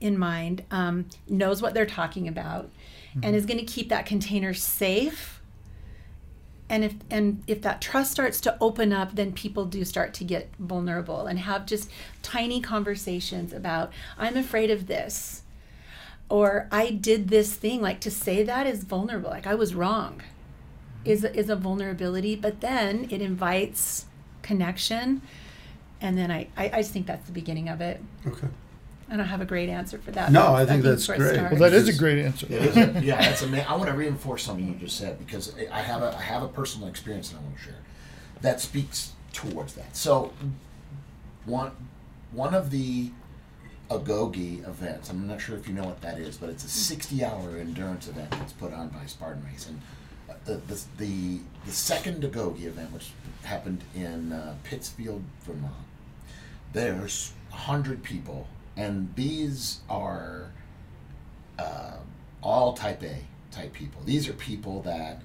in 0.00 0.18
mind, 0.18 0.64
um, 0.70 1.06
knows 1.28 1.60
what 1.60 1.74
they're 1.74 1.84
talking 1.84 2.28
about, 2.28 2.70
and 3.22 3.36
is 3.36 3.44
going 3.44 3.60
to 3.60 3.66
keep 3.66 3.90
that 3.90 4.06
container 4.06 4.54
safe 4.54 5.41
and 6.72 6.84
if 6.84 6.94
and 7.10 7.44
if 7.46 7.60
that 7.60 7.82
trust 7.82 8.10
starts 8.10 8.40
to 8.40 8.56
open 8.58 8.92
up 8.92 9.14
then 9.14 9.30
people 9.30 9.66
do 9.66 9.84
start 9.84 10.14
to 10.14 10.24
get 10.24 10.48
vulnerable 10.58 11.26
and 11.26 11.38
have 11.40 11.66
just 11.66 11.90
tiny 12.22 12.60
conversations 12.60 13.52
about 13.52 13.92
i'm 14.18 14.36
afraid 14.36 14.70
of 14.70 14.86
this 14.86 15.42
or 16.30 16.66
i 16.72 16.90
did 16.90 17.28
this 17.28 17.54
thing. 17.54 17.82
Like 17.82 18.00
to 18.00 18.10
say 18.10 18.42
that 18.42 18.66
is 18.66 18.84
vulnerable. 18.84 19.30
Like 19.30 19.46
i 19.46 19.54
was 19.54 19.74
wrong 19.74 20.22
is 21.04 21.24
is 21.24 21.50
a 21.50 21.56
vulnerability 21.56 22.34
but 22.34 22.60
then 22.60 23.06
it 23.10 23.20
invites 23.20 24.06
connection 24.40 25.20
and 26.00 26.16
then 26.16 26.30
I, 26.30 26.48
I 26.56 26.70
i 26.70 26.76
just 26.78 26.92
think 26.92 27.06
that's 27.06 27.26
the 27.26 27.32
beginning 27.32 27.68
of 27.68 27.82
it. 27.82 28.00
Okay. 28.26 28.48
I 29.12 29.16
don't 29.16 29.26
have 29.26 29.42
a 29.42 29.44
great 29.44 29.68
answer 29.68 29.98
for 29.98 30.10
that. 30.12 30.32
No, 30.32 30.54
I 30.54 30.64
think 30.64 30.82
that's 30.82 31.06
where 31.06 31.18
great. 31.18 31.36
Well, 31.38 31.56
that 31.56 31.74
is 31.74 31.86
a 31.86 31.92
great 31.98 32.18
answer. 32.24 32.46
It 32.48 32.62
is 32.62 32.76
a- 32.78 33.00
yeah, 33.04 33.20
that's 33.20 33.42
amazing. 33.42 33.66
I 33.66 33.76
want 33.76 33.90
to 33.90 33.94
reinforce 33.96 34.42
something 34.42 34.66
you 34.66 34.74
just 34.74 34.96
said 34.96 35.18
because 35.18 35.54
I 35.70 35.80
have 35.80 36.02
a 36.02 36.16
I 36.16 36.22
have 36.22 36.42
a 36.42 36.48
personal 36.48 36.88
experience 36.88 37.28
that 37.30 37.36
I 37.38 37.40
want 37.42 37.56
to 37.58 37.62
share 37.62 37.74
that 38.40 38.60
speaks 38.60 39.12
towards 39.34 39.74
that. 39.74 39.94
So, 39.94 40.32
one 41.44 41.72
one 42.32 42.54
of 42.54 42.70
the 42.70 43.10
Agoge 43.90 44.66
events. 44.66 45.10
I'm 45.10 45.26
not 45.26 45.42
sure 45.42 45.56
if 45.58 45.68
you 45.68 45.74
know 45.74 45.84
what 45.84 46.00
that 46.00 46.18
is, 46.18 46.38
but 46.38 46.48
it's 46.48 46.64
a 46.64 46.94
60-hour 46.94 47.58
endurance 47.58 48.08
event 48.08 48.30
that's 48.30 48.54
put 48.54 48.72
on 48.72 48.88
by 48.88 49.04
Spartan 49.04 49.44
Race, 49.44 49.68
and 49.68 49.80
uh, 50.30 50.34
the 50.46 50.54
the 50.72 50.80
the, 50.96 51.40
the 51.66 51.72
second 51.72 52.22
Agoge 52.22 52.64
event, 52.64 52.90
which 52.92 53.10
happened 53.42 53.82
in 53.94 54.32
uh, 54.32 54.54
Pittsfield, 54.64 55.22
Vermont. 55.42 55.74
There's 56.72 57.34
hundred 57.50 58.02
people, 58.02 58.46
and 58.76 59.12
these 59.14 59.80
are 59.88 60.50
uh, 61.58 61.96
all 62.42 62.72
type 62.72 63.02
A 63.02 63.16
type 63.50 63.72
people. 63.72 64.02
These 64.04 64.28
are 64.28 64.32
people 64.34 64.82
that 64.82 65.20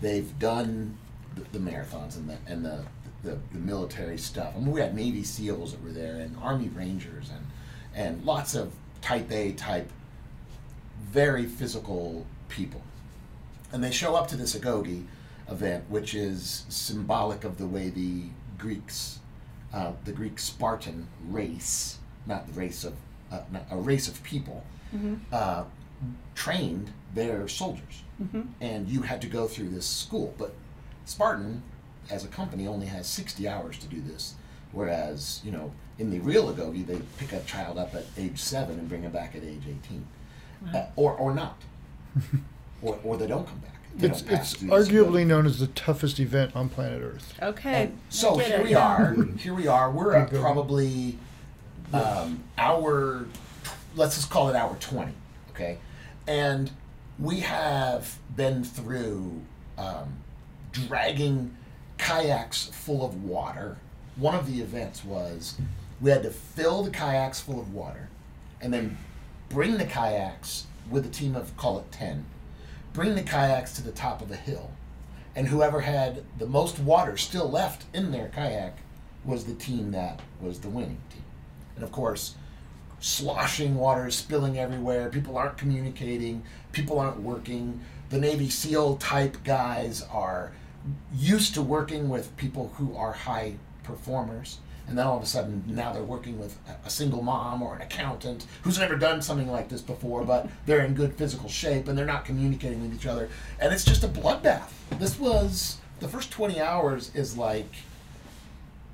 they've 0.00 0.38
done 0.38 0.96
the, 1.34 1.58
the 1.58 1.58
marathons 1.58 2.16
and 2.16 2.28
the 2.28 2.38
and 2.46 2.64
the, 2.64 2.84
the 3.22 3.38
the 3.52 3.58
military 3.58 4.18
stuff. 4.18 4.52
I 4.56 4.58
mean, 4.58 4.72
we 4.72 4.80
had 4.80 4.94
Navy 4.94 5.22
SEALs 5.22 5.72
that 5.72 5.82
were 5.82 5.90
there 5.92 6.16
and 6.16 6.36
Army 6.42 6.68
Rangers 6.68 7.30
and 7.30 7.46
and 7.94 8.24
lots 8.24 8.54
of 8.54 8.72
type 9.00 9.30
A 9.32 9.52
type, 9.52 9.90
very 11.00 11.46
physical 11.46 12.26
people. 12.48 12.82
And 13.72 13.82
they 13.82 13.90
show 13.90 14.14
up 14.14 14.28
to 14.28 14.36
this 14.36 14.54
Agoge 14.54 15.04
event, 15.50 15.84
which 15.88 16.14
is 16.14 16.64
symbolic 16.68 17.44
of 17.44 17.58
the 17.58 17.66
way 17.66 17.88
the 17.88 18.24
Greeks, 18.58 19.20
uh, 19.72 19.92
the 20.04 20.12
Greek 20.12 20.38
Spartan 20.38 21.08
race, 21.28 21.98
not 22.26 22.46
the 22.46 22.52
race 22.58 22.84
of, 22.84 22.94
uh, 23.30 23.40
not, 23.52 23.64
a 23.70 23.76
race 23.76 24.08
of 24.08 24.22
people, 24.22 24.64
uh, 25.32 25.64
trained 26.34 26.90
their 27.14 27.48
soldiers. 27.48 28.02
And 28.60 28.88
you 28.88 29.02
had 29.02 29.20
to 29.22 29.26
go 29.26 29.46
through 29.46 29.68
this 29.70 29.86
school. 29.86 30.34
But 30.38 30.54
Spartan, 31.04 31.62
as 32.10 32.24
a 32.24 32.28
company, 32.28 32.66
only 32.66 32.86
has 32.86 33.06
60 33.06 33.46
hours 33.46 33.78
to 33.78 33.86
do 33.86 34.00
this. 34.00 34.34
Whereas, 34.72 35.40
you 35.44 35.52
know, 35.52 35.72
in 35.98 36.10
the 36.10 36.18
real 36.20 36.52
Agoge, 36.52 36.86
they 36.86 36.98
pick 37.18 37.32
a 37.32 37.40
child 37.44 37.78
up 37.78 37.94
at 37.94 38.04
age 38.18 38.38
seven 38.38 38.78
and 38.78 38.88
bring 38.88 39.02
him 39.02 39.12
back 39.12 39.34
at 39.36 39.42
age 39.42 39.62
18. 39.88 40.06
Uh, 40.74 40.86
or, 40.96 41.12
or 41.12 41.34
not. 41.34 41.60
or, 42.82 42.98
or 43.04 43.16
they 43.16 43.26
don't 43.26 43.46
come 43.46 43.58
back. 43.58 43.74
They 43.96 44.08
It's, 44.08 44.22
it's 44.22 44.54
arguably 44.64 45.24
Agoge. 45.24 45.26
known 45.26 45.46
as 45.46 45.58
the 45.58 45.68
toughest 45.68 46.18
event 46.20 46.54
on 46.56 46.68
planet 46.68 47.02
Earth. 47.02 47.34
Okay. 47.42 47.84
And 47.84 47.98
so 48.08 48.36
here 48.38 48.58
it, 48.58 48.64
we 48.64 48.74
are. 48.74 49.14
Here 49.38 49.54
we 49.54 49.66
are. 49.66 49.90
We're 49.90 50.26
probably 50.26 51.18
um, 51.92 52.44
hour. 52.58 53.26
Let's 53.94 54.16
just 54.16 54.30
call 54.30 54.48
it 54.48 54.56
hour 54.56 54.76
twenty. 54.80 55.12
Okay, 55.50 55.78
and 56.26 56.70
we 57.18 57.40
have 57.40 58.18
been 58.34 58.64
through 58.64 59.40
um, 59.78 60.18
dragging 60.72 61.56
kayaks 61.98 62.66
full 62.66 63.04
of 63.04 63.24
water. 63.24 63.76
One 64.16 64.34
of 64.34 64.50
the 64.50 64.60
events 64.60 65.04
was 65.04 65.58
we 66.00 66.10
had 66.10 66.22
to 66.22 66.30
fill 66.30 66.82
the 66.82 66.90
kayaks 66.90 67.40
full 67.40 67.60
of 67.60 67.72
water, 67.72 68.08
and 68.60 68.72
then 68.72 68.98
bring 69.48 69.78
the 69.78 69.86
kayaks 69.86 70.66
with 70.90 71.06
a 71.06 71.10
team 71.10 71.36
of 71.36 71.56
call 71.56 71.78
it 71.78 71.90
ten. 71.92 72.26
Bring 72.92 73.14
the 73.14 73.22
kayaks 73.22 73.74
to 73.74 73.82
the 73.82 73.92
top 73.92 74.22
of 74.22 74.28
the 74.28 74.36
hill 74.36 74.70
and 75.36 75.46
whoever 75.48 75.82
had 75.82 76.24
the 76.38 76.46
most 76.46 76.78
water 76.78 77.16
still 77.18 77.48
left 77.48 77.84
in 77.94 78.10
their 78.10 78.28
kayak 78.28 78.78
was 79.24 79.44
the 79.44 79.54
team 79.54 79.90
that 79.90 80.20
was 80.40 80.60
the 80.60 80.68
winning 80.68 80.98
team. 81.12 81.22
And 81.76 81.84
of 81.84 81.92
course, 81.92 82.34
sloshing 83.00 83.76
water 83.76 84.06
is 84.08 84.14
spilling 84.16 84.58
everywhere. 84.58 85.08
People 85.10 85.36
aren't 85.36 85.58
communicating. 85.58 86.42
People 86.72 86.98
aren't 86.98 87.20
working. 87.20 87.80
The 88.10 88.18
Navy 88.18 88.48
SEAL 88.48 88.96
type 88.96 89.38
guys 89.44 90.02
are 90.10 90.52
used 91.14 91.54
to 91.54 91.62
working 91.62 92.08
with 92.08 92.36
people 92.36 92.72
who 92.76 92.96
are 92.96 93.12
high 93.12 93.54
performers. 93.82 94.58
And 94.88 94.96
then 94.96 95.04
all 95.06 95.16
of 95.16 95.22
a 95.22 95.26
sudden, 95.26 95.64
now 95.66 95.92
they're 95.92 96.02
working 96.04 96.38
with 96.38 96.56
a- 96.84 96.88
single 96.90 97.20
mom 97.20 97.60
or 97.60 97.74
an 97.74 97.82
accountant 97.82 98.46
who's 98.62 98.78
never 98.78 98.94
done 98.94 99.20
something 99.20 99.50
like 99.50 99.68
this 99.68 99.82
before, 99.82 100.24
but 100.24 100.48
they're 100.64 100.84
in 100.84 100.94
good 100.94 101.14
physical 101.14 101.48
shape 101.48 101.88
and 101.88 101.98
they're 101.98 102.06
not 102.06 102.24
communicating 102.24 102.80
with 102.80 102.94
each 102.94 103.06
other. 103.06 103.28
And 103.58 103.72
it's 103.74 103.84
just 103.84 104.04
a 104.04 104.08
bloodbath. 104.08 104.70
This 105.00 105.18
was 105.18 105.78
the 105.98 106.06
first 106.06 106.30
20 106.30 106.60
hours 106.60 107.10
is 107.16 107.36
like 107.36 107.66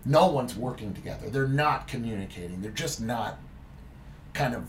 no 0.04 0.26
one's 0.28 0.56
working 0.56 0.94
together. 0.94 1.30
They're 1.30 1.46
not 1.46 1.88
communicating. 1.88 2.60
They're 2.60 2.70
just 2.70 3.00
not 3.00 3.38
kind 4.32 4.54
of 4.54 4.64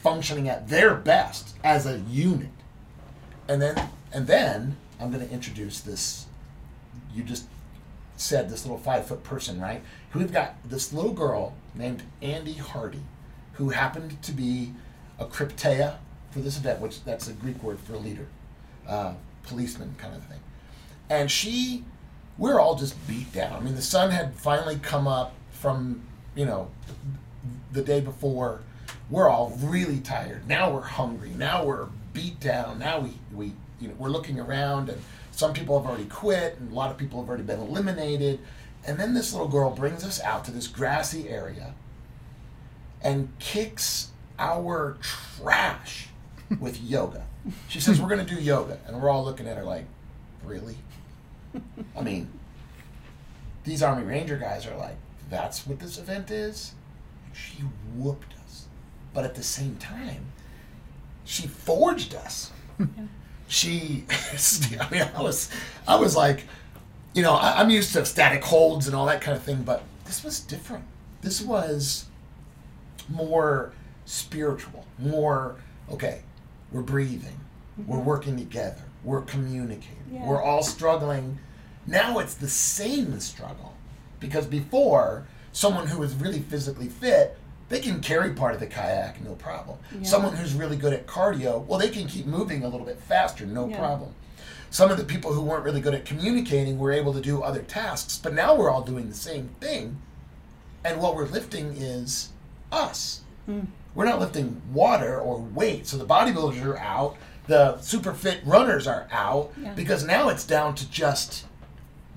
functioning 0.00 0.48
at 0.48 0.68
their 0.68 0.94
best 0.94 1.56
as 1.62 1.86
a 1.86 1.98
unit. 1.98 2.50
And 3.48 3.60
then 3.60 3.90
and 4.12 4.26
then 4.26 4.76
I'm 5.00 5.10
going 5.10 5.26
to 5.26 5.32
introduce 5.32 5.80
this 5.80 6.26
you 7.14 7.22
just 7.22 7.46
said 8.16 8.48
this 8.48 8.64
little 8.64 8.78
five 8.78 9.06
foot 9.06 9.24
person, 9.24 9.60
right? 9.60 9.82
We've 10.14 10.32
got 10.32 10.56
this 10.64 10.92
little 10.92 11.12
girl 11.12 11.54
named 11.74 12.02
Andy 12.20 12.54
Hardy, 12.54 13.02
who 13.54 13.70
happened 13.70 14.22
to 14.22 14.32
be 14.32 14.72
a 15.18 15.24
Krypteia 15.24 15.96
for 16.30 16.40
this 16.40 16.56
event, 16.56 16.80
which 16.80 17.04
that's 17.04 17.28
a 17.28 17.32
Greek 17.32 17.62
word 17.62 17.78
for 17.80 17.96
leader, 17.96 18.26
uh, 18.86 19.14
policeman 19.44 19.94
kind 19.98 20.14
of 20.14 20.24
thing. 20.24 20.40
And 21.10 21.30
she, 21.30 21.84
we're 22.42 22.58
all 22.58 22.74
just 22.74 22.96
beat 23.06 23.32
down. 23.32 23.52
I 23.52 23.60
mean, 23.60 23.76
the 23.76 23.82
sun 23.82 24.10
had 24.10 24.34
finally 24.34 24.76
come 24.82 25.06
up 25.06 25.32
from, 25.52 26.02
you 26.34 26.44
know, 26.44 26.72
the 27.70 27.82
day 27.82 28.00
before. 28.00 28.62
We're 29.10 29.28
all 29.28 29.56
really 29.60 30.00
tired. 30.00 30.48
Now 30.48 30.72
we're 30.72 30.80
hungry. 30.80 31.30
Now 31.30 31.64
we're 31.64 31.86
beat 32.12 32.40
down. 32.40 32.80
Now 32.80 32.98
we, 32.98 33.12
we 33.32 33.52
you 33.80 33.86
know, 33.86 33.94
we're 33.96 34.08
looking 34.08 34.40
around 34.40 34.88
and 34.88 35.00
some 35.30 35.52
people 35.52 35.80
have 35.80 35.88
already 35.88 36.06
quit 36.06 36.58
and 36.58 36.72
a 36.72 36.74
lot 36.74 36.90
of 36.90 36.98
people 36.98 37.20
have 37.20 37.28
already 37.28 37.44
been 37.44 37.60
eliminated. 37.60 38.40
And 38.84 38.98
then 38.98 39.14
this 39.14 39.32
little 39.32 39.46
girl 39.46 39.70
brings 39.70 40.04
us 40.04 40.20
out 40.20 40.44
to 40.46 40.50
this 40.50 40.66
grassy 40.66 41.28
area 41.28 41.74
and 43.02 43.28
kicks 43.38 44.08
our 44.40 44.96
trash 45.00 46.08
with 46.58 46.82
yoga. 46.82 47.24
She 47.68 47.78
says, 47.78 48.00
We're 48.00 48.08
going 48.08 48.26
to 48.26 48.34
do 48.34 48.40
yoga. 48.40 48.80
And 48.88 49.00
we're 49.00 49.10
all 49.10 49.24
looking 49.24 49.46
at 49.46 49.56
her 49.56 49.62
like, 49.62 49.84
Really? 50.42 50.74
I 51.96 52.02
mean, 52.02 52.30
these 53.64 53.82
Army 53.82 54.04
Ranger 54.04 54.36
guys 54.36 54.66
are 54.66 54.76
like, 54.76 54.96
That's 55.30 55.66
what 55.66 55.78
this 55.78 55.98
event 55.98 56.30
is? 56.30 56.72
She 57.32 57.62
whooped 57.96 58.34
us. 58.44 58.66
But 59.14 59.24
at 59.24 59.34
the 59.34 59.42
same 59.42 59.76
time, 59.76 60.26
she 61.24 61.46
forged 61.46 62.14
us. 62.14 62.50
She, 63.52 64.06
I 64.80 64.88
mean, 64.90 65.06
I 65.14 65.20
was, 65.20 65.50
I 65.86 65.96
was 65.96 66.16
like, 66.16 66.44
you 67.12 67.20
know, 67.20 67.34
I, 67.34 67.60
I'm 67.60 67.68
used 67.68 67.92
to 67.92 68.06
static 68.06 68.42
holds 68.42 68.86
and 68.86 68.96
all 68.96 69.04
that 69.04 69.20
kind 69.20 69.36
of 69.36 69.42
thing, 69.42 69.62
but 69.62 69.82
this 70.06 70.24
was 70.24 70.40
different. 70.40 70.84
This 71.20 71.42
was 71.42 72.06
more 73.10 73.74
spiritual, 74.06 74.86
more 74.98 75.56
okay. 75.90 76.22
We're 76.70 76.80
breathing, 76.80 77.40
we're 77.86 77.98
mm-hmm. 77.98 78.06
working 78.06 78.36
together, 78.38 78.84
we're 79.04 79.22
communicating, 79.22 79.96
Yeah. 80.10 80.26
we're 80.26 80.42
all 80.42 80.62
struggling. 80.62 81.38
Now 81.86 82.18
it's 82.18 82.34
the 82.34 82.48
same 82.48 83.18
struggle 83.20 83.74
because 84.20 84.46
before 84.46 85.26
someone 85.52 85.86
who 85.88 86.02
is 86.02 86.14
really 86.14 86.40
physically 86.40 86.88
fit 86.88 87.38
they 87.68 87.80
can 87.80 88.00
carry 88.00 88.32
part 88.34 88.54
of 88.54 88.60
the 88.60 88.66
kayak 88.66 89.22
no 89.24 89.34
problem 89.34 89.78
Yeah. 89.92 90.02
someone 90.06 90.34
who's 90.36 90.54
really 90.54 90.76
good 90.76 90.92
at 90.92 91.06
cardio 91.06 91.64
well 91.66 91.78
they 91.78 91.88
can 91.88 92.06
keep 92.06 92.26
moving 92.26 92.64
a 92.64 92.68
little 92.68 92.86
bit 92.86 92.98
faster 93.00 93.46
no 93.46 93.68
Yeah. 93.68 93.78
problem 93.78 94.14
some 94.70 94.90
of 94.90 94.96
the 94.96 95.04
people 95.04 95.32
who 95.34 95.42
weren't 95.42 95.64
really 95.64 95.80
good 95.80 95.94
at 95.94 96.04
communicating 96.04 96.78
were 96.78 96.92
able 96.92 97.12
to 97.12 97.20
do 97.20 97.42
other 97.42 97.62
tasks 97.62 98.18
but 98.22 98.32
now 98.32 98.54
we're 98.54 98.70
all 98.70 98.82
doing 98.82 99.08
the 99.08 99.14
same 99.14 99.50
thing 99.60 99.98
and 100.84 101.00
what 101.00 101.14
we're 101.14 101.26
lifting 101.26 101.74
is 101.76 102.30
us 102.70 103.20
hmm. 103.46 103.60
we're 103.94 104.06
not 104.06 104.20
lifting 104.20 104.62
water 104.72 105.18
or 105.18 105.38
weight 105.38 105.86
so 105.86 105.96
the 105.96 106.06
bodybuilders 106.06 106.64
are 106.64 106.78
out 106.78 107.16
the 107.46 107.78
super 107.80 108.12
fit 108.14 108.40
runners 108.44 108.86
are 108.86 109.08
out 109.10 109.52
Yeah. 109.60 109.74
because 109.74 110.04
now 110.04 110.28
it's 110.28 110.44
down 110.46 110.74
to 110.76 110.88
just 110.90 111.46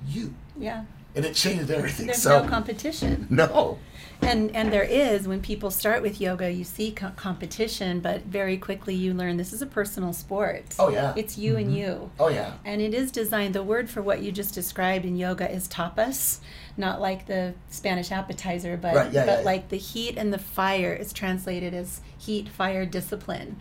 you 0.07 0.33
Yeah. 0.57 0.83
and 1.15 1.25
it 1.25 1.33
changed 1.35 1.71
everything 1.71 2.07
There's 2.07 2.21
so 2.21 2.43
no 2.43 2.49
competition. 2.49 3.27
no 3.31 3.79
And 4.21 4.55
and 4.55 4.71
there 4.71 4.83
is 4.83 5.27
when 5.27 5.41
people 5.41 5.69
start 5.71 6.01
with 6.01 6.21
yoga, 6.21 6.49
you 6.51 6.63
see 6.63 6.91
co- 6.91 7.11
competition, 7.17 7.99
but 7.99 8.21
very 8.23 8.55
quickly 8.57 8.93
you 8.95 9.13
learn 9.13 9.35
this 9.37 9.51
is 9.51 9.61
a 9.61 9.65
personal 9.65 10.13
sport. 10.13 10.63
Oh, 10.79 10.89
yeah. 10.89 11.13
It's 11.17 11.37
you 11.37 11.57
and 11.57 11.67
mm-hmm. 11.67 11.75
you. 11.75 12.11
oh 12.19 12.29
yeah 12.29 12.53
And 12.63 12.81
it 12.81 12.93
is 12.93 13.11
designed, 13.11 13.53
the 13.55 13.63
word 13.63 13.89
for 13.89 14.01
what 14.01 14.21
you 14.21 14.31
just 14.31 14.53
described 14.53 15.05
in 15.05 15.17
yoga 15.17 15.51
is 15.51 15.67
tapas, 15.67 16.39
not 16.77 17.01
like 17.01 17.25
the 17.25 17.55
Spanish 17.69 18.11
appetizer, 18.11 18.77
but, 18.77 18.95
Right, 18.95 19.11
yeah, 19.11 19.25
but 19.25 19.31
yeah, 19.31 19.37
yeah. 19.39 19.45
like 19.45 19.69
the 19.69 19.77
heat 19.77 20.17
and 20.17 20.31
the 20.31 20.37
fire 20.39 20.93
is 20.93 21.11
translated 21.11 21.73
as 21.73 21.99
heat, 22.17 22.47
fire, 22.47 22.85
discipline. 22.85 23.57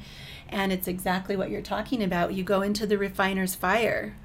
And 0.49 0.73
it's 0.73 0.87
exactly 0.87 1.37
what 1.37 1.51
you're 1.51 1.63
talking 1.63 2.03
about. 2.03 2.35
You 2.35 2.45
go 2.45 2.63
into 2.63 2.87
the 2.87 2.99
refiner's 2.99 3.55
fire 3.55 4.17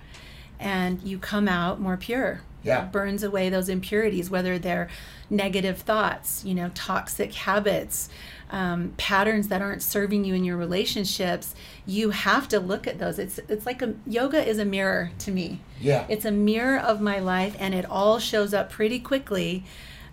and 0.59 1.01
you 1.01 1.17
come 1.17 1.47
out 1.47 1.79
more 1.79 1.97
pure. 1.97 2.41
Yeah. 2.63 2.85
It 2.85 2.91
burns 2.91 3.23
away 3.23 3.49
those 3.49 3.69
impurities, 3.69 4.29
whether 4.29 4.59
they're 4.59 4.89
negative 5.29 5.79
thoughts, 5.79 6.43
you 6.43 6.53
know, 6.53 6.71
toxic 6.73 7.33
habits, 7.33 8.09
um, 8.51 8.93
patterns 8.97 9.47
that 9.47 9.61
aren't 9.61 9.81
serving 9.81 10.25
you 10.25 10.33
in 10.33 10.43
your 10.43 10.57
relationships. 10.57 11.55
You 11.85 12.09
have 12.09 12.49
to 12.49 12.59
look 12.59 12.85
at 12.85 12.99
those. 12.99 13.17
It's 13.17 13.39
it's 13.47 13.65
like 13.65 13.81
a 13.81 13.93
yoga 14.05 14.45
is 14.45 14.59
a 14.59 14.65
mirror 14.65 15.11
to 15.19 15.31
me. 15.31 15.61
Yeah. 15.79 16.05
It's 16.09 16.25
a 16.25 16.31
mirror 16.31 16.77
of 16.77 16.99
my 16.99 17.19
life, 17.19 17.55
and 17.59 17.73
it 17.73 17.85
all 17.85 18.19
shows 18.19 18.53
up 18.53 18.69
pretty 18.69 18.99
quickly. 18.99 19.63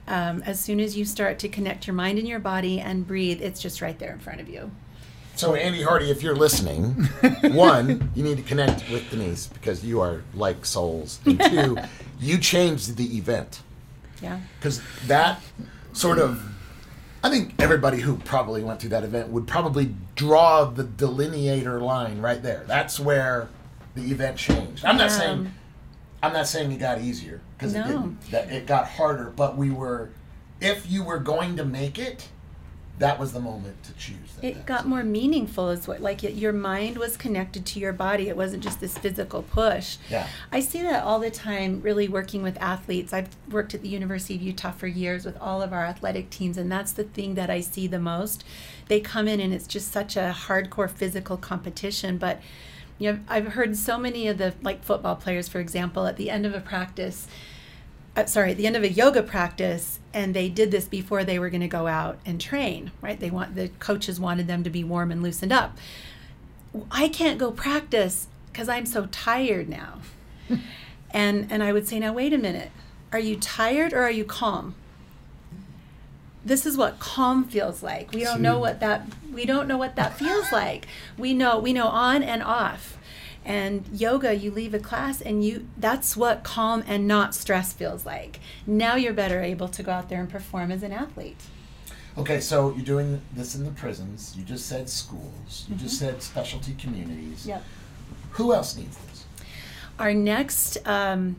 Um, 0.09 0.41
as 0.47 0.61
soon 0.61 0.79
as 0.79 0.97
you 0.97 1.05
start 1.05 1.41
to 1.41 1.49
connect 1.49 1.89
your 1.89 1.95
mind 1.95 2.21
and 2.21 2.29
your 2.29 2.39
body 2.39 2.79
and 2.79 3.05
breathe, 3.05 3.43
it's 3.43 3.61
just 3.61 3.83
right 3.83 3.99
there 3.99 4.13
in 4.13 4.21
front 4.21 4.41
of 4.41 4.49
you. 4.49 4.71
So, 5.37 5.55
Andy 5.55 5.83
Hardy, 5.83 6.11
if 6.11 6.23
you're 6.23 6.35
listening, 6.35 6.93
one, 7.43 8.11
you 8.15 8.23
need 8.25 8.39
to 8.39 8.43
connect 8.43 8.91
with 8.91 9.11
Denise 9.11 9.49
because 9.49 9.85
you 9.85 10.01
are 10.01 10.23
like 10.35 10.65
souls. 10.65 11.21
And 11.27 11.39
two, 11.41 11.77
you 12.19 12.39
changed 12.39 12.97
the 12.97 13.17
event. 13.19 13.61
Yeah. 14.23 14.41
Because 14.59 14.81
that 15.07 15.43
sort 15.93 16.19
of, 16.19 16.43
I 17.23 17.29
think 17.29 17.53
everybody 17.61 18.01
who 18.01 18.17
probably 18.17 18.63
went 18.63 18.81
through 18.81 18.91
that 18.91 19.05
event 19.05 19.29
would 19.29 19.47
probably 19.47 19.95
draw 20.15 20.65
the 20.65 20.85
delineator 20.85 21.83
line 21.83 22.21
right 22.23 22.43
there. 22.43 22.65
That's 22.67 22.99
where 22.99 23.49
the 23.95 24.11
event 24.11 24.39
changed. 24.39 24.87
I'm 24.87 24.97
not 24.97 25.11
Yeah. 25.11 25.19
saying, 25.19 25.53
I'm 26.23 26.33
not 26.33 26.47
saying 26.49 26.73
it 26.73 26.79
got 26.79 27.01
easier 27.03 27.43
because 27.59 27.75
it 27.75 27.83
didn't. 27.85 28.23
That 28.31 28.51
it 28.51 28.67
got 28.67 28.89
harder, 28.89 29.33
but 29.37 29.57
we 29.59 29.71
were, 29.71 30.09
if 30.63 30.91
you 30.91 31.05
were 31.05 31.19
going 31.19 31.57
to 31.59 31.65
make 31.67 31.99
it, 31.99 32.27
that 32.99 33.19
was 33.19 33.33
the 33.33 33.41
moment 33.41 33.83
to 33.85 33.93
choose. 33.95 34.17
That 34.41 34.45
It 34.45 34.67
got 34.67 34.87
more 34.87 35.03
meaningful, 35.03 35.69
is 35.69 35.87
what 35.87 36.01
like 36.01 36.23
your 36.23 36.53
mind 36.53 36.97
was 36.97 37.17
connected 37.17 37.67
to 37.67 37.79
your 37.79 37.93
body. 37.93 38.29
It 38.29 38.37
wasn't 38.37 38.63
just 38.63 38.81
this 38.81 38.97
physical 38.97 39.43
push. 39.43 39.99
Yeah. 40.09 40.27
I 40.51 40.61
see 40.61 40.83
that 40.83 41.05
all 41.05 41.19
the 41.19 41.31
time, 41.31 41.83
really 41.83 42.09
working 42.09 42.43
with 42.43 42.57
athletes. 42.59 43.13
I've 43.13 43.29
worked 43.51 43.75
at 43.75 43.83
the 43.83 43.89
University 43.89 44.35
of 44.37 44.43
Utah 44.43 44.73
for 44.73 44.87
years 44.87 45.27
with 45.27 45.37
all 45.39 45.61
of 45.61 45.73
our 45.73 45.85
athletic 45.85 46.31
teams, 46.31 46.57
and 46.57 46.73
that's 46.73 46.93
the 46.93 47.05
thing 47.05 47.35
that 47.35 47.51
I 47.51 47.61
see 47.61 47.87
the 47.87 47.99
most. 47.99 48.45
They 48.89 49.01
come 49.01 49.29
in 49.29 49.41
and 49.41 49.53
it's 49.53 49.67
just 49.67 49.93
such 49.93 50.17
a 50.17 50.35
hardcore 50.35 50.91
physical 50.91 51.37
competition, 51.37 52.17
but 52.17 52.41
you 52.99 53.13
know, 53.13 53.19
I've 53.29 53.49
heard 53.49 53.77
so 53.77 53.99
many 53.99 54.27
of 54.29 54.39
the 54.39 54.55
like 54.63 54.83
football 54.83 55.17
players, 55.17 55.49
for 55.49 55.61
example, 55.61 56.07
at 56.07 56.17
the 56.17 56.31
end 56.31 56.47
of 56.47 56.55
a 56.55 56.61
practice, 56.61 57.27
uh, 58.17 58.25
sorry, 58.25 58.53
at 58.53 58.57
the 58.57 58.67
end 58.67 58.77
of 58.77 58.83
a 58.83 58.91
yoga 58.91 59.23
practice, 59.23 59.99
and 60.17 60.33
they 60.33 60.49
did 60.49 60.71
this 60.71 60.87
before 60.87 61.25
they 61.25 61.39
were 61.39 61.51
going 61.51 61.61
to 61.61 61.69
go 61.69 61.87
out 61.87 62.19
and 62.25 62.41
train, 62.41 62.91
right? 63.03 63.21
They 63.21 63.29
want 63.29 63.55
the 63.55 63.69
coaches 63.79 64.19
wanted 64.19 64.47
them 64.47 64.65
to 64.65 64.71
be 64.71 64.83
warm 64.83 65.13
and 65.13 65.23
loosened 65.23 65.53
up. 65.53 65.77
I 66.91 67.09
can't 67.09 67.39
go 67.39 67.53
practice 67.53 68.27
because 68.51 68.67
I'm 68.67 68.87
so 68.87 69.09
tired 69.13 69.69
now. 69.69 69.99
and 71.11 71.47
and 71.53 71.63
I 71.63 71.71
would 71.71 71.87
say, 71.87 71.99
now 71.99 72.15
wait 72.15 72.33
a 72.33 72.39
minute, 72.39 72.71
are 73.13 73.19
you 73.19 73.37
tired 73.37 73.93
or 73.93 74.01
are 74.01 74.11
you 74.11 74.25
calm? 74.25 74.75
This 76.43 76.65
is 76.65 76.79
what 76.79 76.99
calm 76.99 77.45
feels 77.45 77.83
like. 77.83 78.13
We 78.13 78.25
don't 78.25 78.41
know 78.41 78.59
what 78.59 78.81
that 78.81 79.07
we 79.31 79.45
don't 79.45 79.69
know 79.69 79.77
what 79.77 79.97
that 79.97 80.19
feels 80.19 80.51
like. 80.51 80.87
We 81.19 81.35
know 81.35 81.59
we 81.59 81.75
know 81.75 81.89
on 81.89 82.23
and 82.23 82.43
off. 82.43 82.96
And 83.47 83.89
yoga, 83.93 84.35
you 84.35 84.51
leave 84.51 84.75
a 84.75 84.81
class 84.81 85.21
and 85.21 85.45
you 85.45 85.69
that's 85.79 86.17
what 86.17 86.43
calm 86.43 86.83
and 86.87 87.07
not 87.07 87.33
stress 87.33 87.73
feels 87.73 88.05
like. 88.05 88.41
Now 88.67 88.97
you're 88.97 89.13
better 89.13 89.41
able 89.41 89.69
to 89.69 89.83
go 89.85 89.93
out 89.93 90.09
there 90.09 90.21
and 90.21 90.29
perform 90.29 90.73
as 90.73 90.83
an 90.83 90.93
athlete. 90.93 91.41
Okay, 92.19 92.41
so 92.41 92.75
you're 92.75 92.85
doing 92.85 93.21
this 93.33 93.55
in 93.55 93.65
the 93.65 93.71
prisons. 93.71 94.35
You 94.37 94.43
just 94.43 94.67
said 94.67 94.89
schools. 94.89 95.67
You 95.69 95.77
just 95.77 95.99
said 95.99 96.23
specialty 96.23 96.75
communities. 96.75 97.47
Yep. 97.47 97.63
Who 98.33 98.53
else 98.53 98.77
needs 98.77 98.97
this? 98.97 99.27
Our 99.99 100.13
next 100.13 100.79
um, 100.85 101.37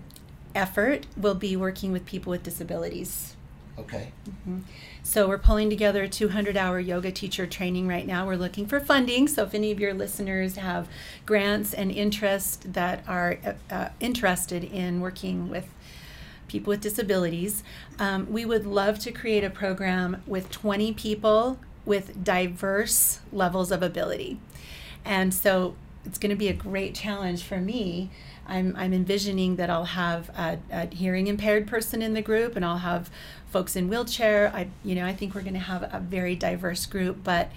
effort 0.55 1.07
will 1.17 1.35
be 1.35 1.57
working 1.57 1.91
with 1.91 2.05
people 2.05 2.31
with 2.31 2.43
disabilities. 2.43 3.35
Okay. 3.77 4.11
So 5.07 5.25
we're 5.25 5.37
pulling 5.37 5.69
together 5.69 6.03
a 6.03 6.09
200 6.09 6.57
hour 6.57 6.81
yoga 6.81 7.13
teacher 7.13 7.47
training 7.47 7.87
right 7.87 8.05
now. 8.05 8.27
We're 8.27 8.35
looking 8.35 8.65
for 8.65 8.81
funding. 8.81 9.29
So 9.29 9.43
if 9.43 9.53
any 9.53 9.71
of 9.71 9.79
your 9.79 9.93
listeners 9.93 10.57
have 10.57 10.89
grants 11.25 11.73
and 11.73 11.93
interest 11.93 12.73
that 12.73 13.05
are 13.07 13.37
uh, 13.45 13.53
uh, 13.73 13.89
interested 14.01 14.65
in 14.65 14.99
working 14.99 15.47
with 15.49 15.69
people 16.49 16.71
with 16.71 16.81
disabilities, 16.81 17.63
um, 17.97 18.29
we 18.29 18.43
would 18.43 18.65
love 18.65 18.99
to 18.99 19.13
create 19.13 19.45
a 19.45 19.49
program 19.49 20.23
with 20.27 20.51
20 20.51 20.91
people 20.95 21.57
with 21.85 22.21
diverse 22.25 23.21
levels 23.31 23.71
of 23.71 23.81
ability. 23.81 24.41
And 25.05 25.33
so 25.33 25.77
it's 26.07 26.17
going 26.17 26.29
to 26.29 26.35
be 26.35 26.47
a 26.47 26.53
great 26.53 26.95
challenge 26.95 27.43
for 27.43 27.59
me. 27.59 28.09
I'm, 28.47 28.73
I'm 28.77 28.93
envisioning 28.93 29.57
that 29.57 29.69
I'll 29.69 29.85
have 29.85 30.29
a, 30.29 30.57
a 30.71 30.87
hearing 30.95 31.27
impaired 31.27 31.67
person 31.67 32.01
in 32.01 32.13
the 32.13 32.21
group 32.21 32.55
and 32.55 32.63
I'll 32.63 32.77
have 32.77 33.11
folks 33.51 33.75
in 33.75 33.89
wheelchair. 33.89 34.51
I, 34.53 34.69
you 34.85 34.95
know, 34.95 35.05
I 35.05 35.13
think 35.13 35.35
we're 35.35 35.41
going 35.41 35.53
to 35.53 35.59
have 35.59 35.83
a 35.83 35.99
very 35.99 36.35
diverse 36.35 36.85
group, 36.85 37.23
but 37.25 37.51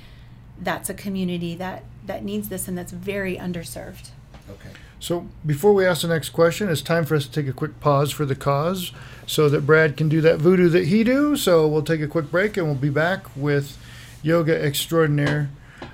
that's 0.61 0.91
a 0.91 0.95
community 0.95 1.55
that, 1.55 1.85
that 2.05 2.25
needs 2.25 2.49
this 2.49 2.67
and 2.67 2.77
that's 2.77 2.93
very 2.93 3.37
underserved. 3.37 4.11
Okay. 4.51 4.71
So 4.99 5.29
before 5.47 5.73
we 5.73 5.87
ask 5.87 6.03
the 6.03 6.09
next 6.09 6.31
question, 6.31 6.69
it's 6.69 6.83
time 6.83 7.05
for 7.07 7.15
us 7.15 7.27
to 7.27 7.33
take 7.33 7.47
a 7.47 7.53
quick 7.53 7.79
pause 7.79 8.11
for 8.11 8.27
the 8.27 8.35
cause 8.35 8.91
so 9.27 9.49
that 9.49 9.65
Brad 9.65 9.97
can 9.97 10.09
do 10.09 10.21
that 10.23 10.39
voodoo 10.39 10.69
that 10.71 10.89
he 10.89 11.05
do. 11.05 11.37
So 11.37 11.69
we'll 11.69 11.83
take 11.83 12.01
a 12.01 12.09
quick 12.09 12.33
break 12.33 12.57
and 12.57 12.67
we'll 12.67 12.75
be 12.75 12.91
back 12.91 13.25
with 13.37 13.79
yoga 14.23 14.61
extraordinaire 14.61 15.51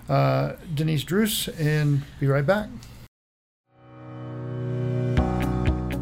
uh, 0.08 0.52
Denise 0.74 1.04
Druce 1.04 1.48
and 1.48 2.02
be 2.20 2.26
right 2.26 2.46
back. 2.46 2.68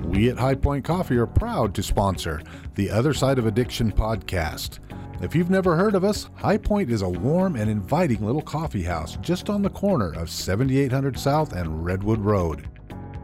We 0.05 0.31
at 0.31 0.39
High 0.39 0.55
Point 0.55 0.85
Coffee 0.85 1.17
are 1.17 1.27
proud 1.27 1.75
to 1.75 1.83
sponsor 1.83 2.41
the 2.77 2.89
Other 2.89 3.13
Side 3.13 3.39
of 3.39 3.47
Addiction 3.47 3.91
podcast. 3.91 4.79
If 5.21 5.35
you've 5.35 5.51
never 5.51 5.75
heard 5.75 5.95
of 5.95 6.05
us, 6.05 6.29
High 6.37 6.59
Point 6.59 6.91
is 6.91 7.03
a 7.03 7.09
warm 7.09 7.57
and 7.57 7.71
inviting 7.71 8.25
little 8.25 8.43
coffee 8.43 8.83
house 8.83 9.17
just 9.23 9.51
on 9.51 9.63
the 9.63 9.71
corner 9.71 10.13
of 10.13 10.31
7800 10.31 11.19
South 11.19 11.53
and 11.53 11.85
Redwood 11.85 12.21
Road. 12.21 12.69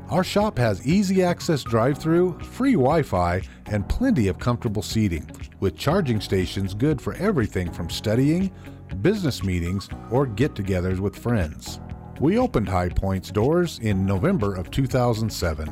Our 0.09 0.25
shop 0.25 0.59
has 0.59 0.85
easy 0.85 1.23
access 1.23 1.62
drive 1.62 1.99
through, 1.99 2.38
free 2.40 2.73
Wi 2.73 3.03
Fi, 3.03 3.43
and 3.66 3.88
plenty 3.88 4.27
of 4.27 4.40
comfortable 4.40 4.83
seating, 4.83 5.31
with 5.61 5.77
charging 5.77 6.21
stations 6.21 6.75
good 6.75 7.01
for 7.01 7.14
everything 7.14 7.71
from 7.71 7.88
studying, 7.88 8.51
business 8.96 9.42
meetings, 9.42 9.88
or 10.11 10.26
get 10.26 10.55
togethers 10.55 11.00
with 11.00 11.16
friends. 11.16 11.81
We 12.20 12.38
opened 12.38 12.68
High 12.68 12.90
Point's 12.90 13.31
doors 13.31 13.79
in 13.81 14.05
November 14.05 14.55
of 14.55 14.70
2007 14.70 15.68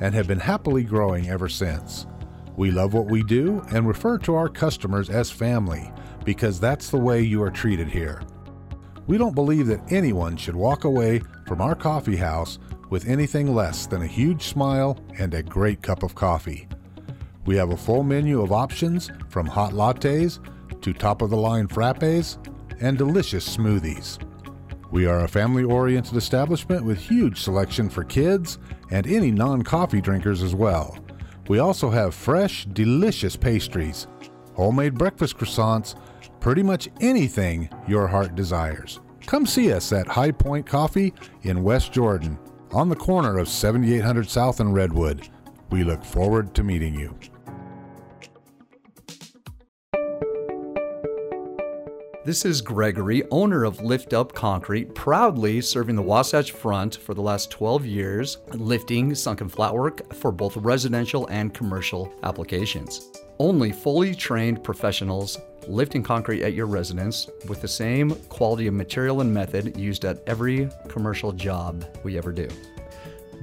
and 0.00 0.14
have 0.14 0.26
been 0.26 0.40
happily 0.40 0.82
growing 0.82 1.28
ever 1.28 1.48
since. 1.48 2.06
We 2.56 2.70
love 2.70 2.94
what 2.94 3.10
we 3.10 3.22
do 3.22 3.62
and 3.72 3.86
refer 3.86 4.18
to 4.18 4.34
our 4.34 4.48
customers 4.48 5.10
as 5.10 5.30
family 5.30 5.92
because 6.24 6.58
that's 6.58 6.90
the 6.90 6.98
way 6.98 7.20
you 7.20 7.42
are 7.42 7.50
treated 7.50 7.88
here. 7.88 8.22
We 9.06 9.18
don't 9.18 9.34
believe 9.34 9.66
that 9.66 9.92
anyone 9.92 10.36
should 10.36 10.56
walk 10.56 10.84
away 10.84 11.22
from 11.46 11.60
our 11.60 11.74
coffee 11.74 12.16
house 12.16 12.58
with 12.90 13.08
anything 13.08 13.54
less 13.54 13.86
than 13.86 14.02
a 14.02 14.06
huge 14.06 14.44
smile 14.44 14.98
and 15.18 15.34
a 15.34 15.42
great 15.42 15.82
cup 15.82 16.02
of 16.02 16.14
coffee. 16.14 16.68
We 17.46 17.56
have 17.56 17.70
a 17.70 17.76
full 17.76 18.02
menu 18.02 18.42
of 18.42 18.52
options 18.52 19.10
from 19.28 19.46
hot 19.46 19.72
lattes 19.72 20.38
to 20.82 20.92
top 20.92 21.22
of 21.22 21.30
the 21.30 21.36
line 21.36 21.68
frappes 21.68 22.38
and 22.80 22.98
delicious 22.98 23.56
smoothies. 23.56 24.18
We 24.90 25.06
are 25.06 25.24
a 25.24 25.28
family 25.28 25.62
oriented 25.62 26.16
establishment 26.16 26.84
with 26.84 26.98
huge 26.98 27.40
selection 27.40 27.88
for 27.88 28.02
kids 28.02 28.58
and 28.90 29.06
any 29.06 29.30
non 29.30 29.62
coffee 29.62 30.00
drinkers 30.00 30.42
as 30.42 30.54
well. 30.54 30.98
We 31.48 31.58
also 31.58 31.90
have 31.90 32.14
fresh, 32.14 32.64
delicious 32.66 33.36
pastries, 33.36 34.06
homemade 34.54 34.94
breakfast 34.94 35.36
croissants, 35.36 35.94
pretty 36.40 36.62
much 36.62 36.88
anything 37.00 37.68
your 37.86 38.08
heart 38.08 38.34
desires. 38.34 39.00
Come 39.26 39.46
see 39.46 39.72
us 39.72 39.92
at 39.92 40.08
High 40.08 40.32
Point 40.32 40.66
Coffee 40.66 41.14
in 41.42 41.62
West 41.62 41.92
Jordan 41.92 42.38
on 42.72 42.88
the 42.88 42.96
corner 42.96 43.38
of 43.38 43.48
7800 43.48 44.28
South 44.28 44.60
and 44.60 44.74
Redwood. 44.74 45.28
We 45.70 45.84
look 45.84 46.04
forward 46.04 46.54
to 46.54 46.64
meeting 46.64 46.94
you. 46.94 47.16
This 52.22 52.44
is 52.44 52.60
Gregory, 52.60 53.22
owner 53.30 53.64
of 53.64 53.80
Lift 53.80 54.12
Up 54.12 54.34
Concrete, 54.34 54.94
proudly 54.94 55.62
serving 55.62 55.96
the 55.96 56.02
Wasatch 56.02 56.52
Front 56.52 56.96
for 56.96 57.14
the 57.14 57.22
last 57.22 57.50
12 57.50 57.86
years, 57.86 58.36
lifting 58.52 59.14
sunken 59.14 59.48
flatwork 59.48 60.12
for 60.12 60.30
both 60.30 60.54
residential 60.58 61.26
and 61.28 61.54
commercial 61.54 62.12
applications. 62.22 63.08
Only 63.38 63.72
fully 63.72 64.14
trained 64.14 64.62
professionals 64.62 65.38
lifting 65.66 66.02
concrete 66.02 66.42
at 66.42 66.52
your 66.52 66.66
residence 66.66 67.30
with 67.48 67.62
the 67.62 67.68
same 67.68 68.10
quality 68.28 68.66
of 68.66 68.74
material 68.74 69.22
and 69.22 69.32
method 69.32 69.74
used 69.78 70.04
at 70.04 70.22
every 70.26 70.68
commercial 70.88 71.32
job 71.32 71.86
we 72.04 72.18
ever 72.18 72.32
do. 72.32 72.48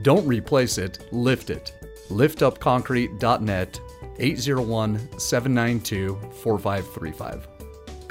Don't 0.03 0.27
replace 0.27 0.77
it, 0.77 0.99
lift 1.11 1.49
it. 1.49 1.73
liftupconcrete.net 2.09 3.79
801 4.19 5.19
792 5.19 6.19
4535. 6.43 7.56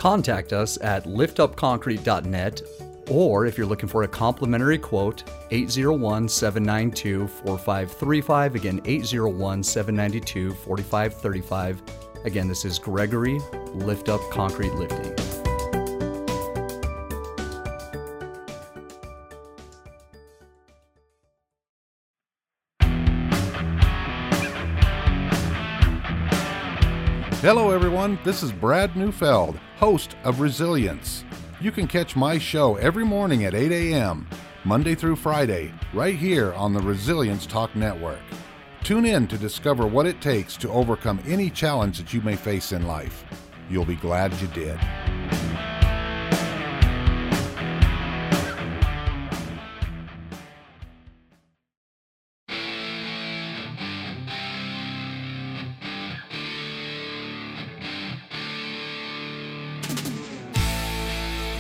Contact 0.07 0.53
us 0.53 0.81
at 0.83 1.03
liftupconcrete.net 1.03 2.63
Or 3.11 3.45
if 3.45 3.59
you're 3.59 3.67
looking 3.67 3.89
for 3.89 4.05
a 4.05 4.09
complimentary 4.09 4.79
quote, 4.79 5.25
801 5.51 6.29
792 6.29 7.27
4535. 7.27 8.55
Again, 8.55 8.81
801 8.85 9.65
792 9.65 10.55
4535. 10.55 11.83
Again, 12.25 12.47
this 12.47 12.65
is 12.65 12.79
Gregory 12.79 13.41
Lift 13.75 14.09
Up 14.09 14.21
Concrete 14.31 14.75
Lifting. 14.75 15.26
Hello, 27.47 27.71
everyone. 27.71 28.19
This 28.25 28.43
is 28.43 28.51
Brad 28.51 28.97
Neufeld, 28.97 29.57
host 29.77 30.17
of 30.25 30.41
Resilience. 30.41 31.25
You 31.61 31.71
can 31.71 31.87
catch 31.87 32.17
my 32.17 32.39
show 32.39 32.75
every 32.75 33.05
morning 33.05 33.45
at 33.45 33.55
8 33.55 33.71
a.m., 33.71 34.27
Monday 34.65 34.97
through 34.97 35.15
Friday, 35.15 35.73
right 35.95 36.17
here 36.17 36.53
on 36.55 36.73
the 36.73 36.81
Resilience 36.81 37.47
Talk 37.47 37.77
Network. 37.77 38.19
Tune 38.83 39.07
in 39.07 39.29
to 39.29 39.39
discover 39.39 39.87
what 39.87 40.07
it 40.07 40.21
takes 40.21 40.57
to 40.57 40.69
overcome 40.71 41.23
any 41.25 41.49
challenge 41.49 41.99
that 41.99 42.13
you 42.13 42.21
may 42.21 42.35
face 42.35 42.73
in 42.73 42.85
life. 42.85 43.25
You'll 43.71 43.85
be 43.85 43.95
glad 43.95 44.35
you 44.41 44.49
did. 44.49 44.81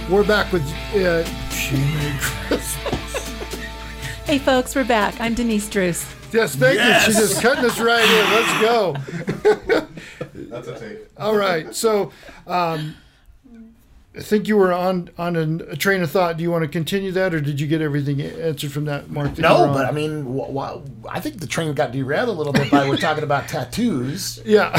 We're 0.09 0.25
back 0.25 0.53
with 0.53 0.63
uh, 0.95 1.25
Merry 1.73 2.19
Christmas. 2.19 2.77
Hey, 4.25 4.39
folks, 4.41 4.75
we're 4.75 4.85
back. 4.85 5.21
I'm 5.21 5.35
Denise 5.35 5.69
Druce. 5.69 6.05
Yes, 6.33 6.57
thank 6.57 6.81
you. 6.81 7.01
She's 7.05 7.17
just 7.17 7.41
cutting 7.41 7.65
us 7.65 7.79
right 7.79 8.03
in. 8.05 8.33
Let's 8.35 8.61
go. 8.61 9.87
That's 10.51 10.67
a 10.67 10.77
take. 10.81 10.99
All 11.17 11.37
right. 11.37 11.73
So, 11.73 12.11
um, 12.49 12.97
I 14.17 14.21
think 14.23 14.49
you 14.49 14.57
were 14.57 14.73
on 14.73 15.11
on 15.17 15.37
a, 15.37 15.73
a 15.73 15.77
train 15.77 16.03
of 16.03 16.11
thought. 16.11 16.39
Do 16.39 16.43
you 16.43 16.51
want 16.51 16.63
to 16.63 16.69
continue 16.69 17.13
that, 17.13 17.35
or 17.35 17.41
did 17.41 17.61
you 17.61 17.69
get 17.69 17.81
everything 17.83 18.21
answered 18.21 18.73
from 18.73 18.87
that, 18.87 19.11
Mark? 19.11 19.37
that 19.37 19.43
No, 19.43 19.73
but? 19.73 19.87
I 19.87 19.93
mean, 19.93 20.25
wh- 20.37 20.53
wh- 20.53 20.81
I 21.09 21.21
think 21.21 21.39
the 21.39 21.47
train 21.47 21.73
got 21.75 21.93
derailed 21.93 22.29
a 22.29 22.33
little 22.33 22.53
bit 22.53 22.69
by 22.69 22.89
we're 22.89 22.97
talking 22.97 23.23
about 23.23 23.47
tattoos, 23.47 24.41
yeah, 24.47 24.77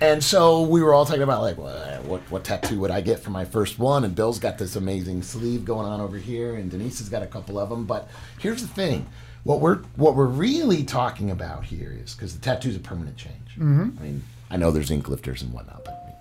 and 0.00 0.22
so 0.22 0.62
we 0.62 0.82
were 0.84 0.94
all 0.94 1.04
talking 1.04 1.22
about 1.22 1.42
like, 1.42 1.58
well, 1.58 1.93
what 2.06 2.20
what 2.30 2.44
tattoo 2.44 2.80
would 2.80 2.90
I 2.90 3.00
get 3.00 3.20
for 3.20 3.30
my 3.30 3.44
first 3.44 3.78
one? 3.78 4.04
And 4.04 4.14
Bill's 4.14 4.38
got 4.38 4.58
this 4.58 4.76
amazing 4.76 5.22
sleeve 5.22 5.64
going 5.64 5.86
on 5.86 6.00
over 6.00 6.16
here, 6.16 6.56
and 6.56 6.70
Denise 6.70 6.98
has 6.98 7.08
got 7.08 7.22
a 7.22 7.26
couple 7.26 7.58
of 7.58 7.68
them. 7.68 7.84
But 7.84 8.08
here's 8.38 8.62
the 8.62 8.68
thing: 8.68 9.06
what 9.44 9.60
we're 9.60 9.78
what 9.96 10.14
we're 10.14 10.26
really 10.26 10.84
talking 10.84 11.30
about 11.30 11.64
here 11.64 11.96
is 12.02 12.14
because 12.14 12.34
the 12.34 12.40
tattoo's 12.40 12.76
a 12.76 12.80
permanent 12.80 13.16
change. 13.16 13.50
Mm-hmm. 13.52 13.98
I 13.98 14.02
mean, 14.02 14.24
I 14.50 14.56
know 14.56 14.70
there's 14.70 14.90
ink 14.90 15.08
lifters 15.08 15.42
and 15.42 15.52
whatnot, 15.52 15.84
but 15.84 16.02
I 16.02 16.06
mean, 16.08 16.16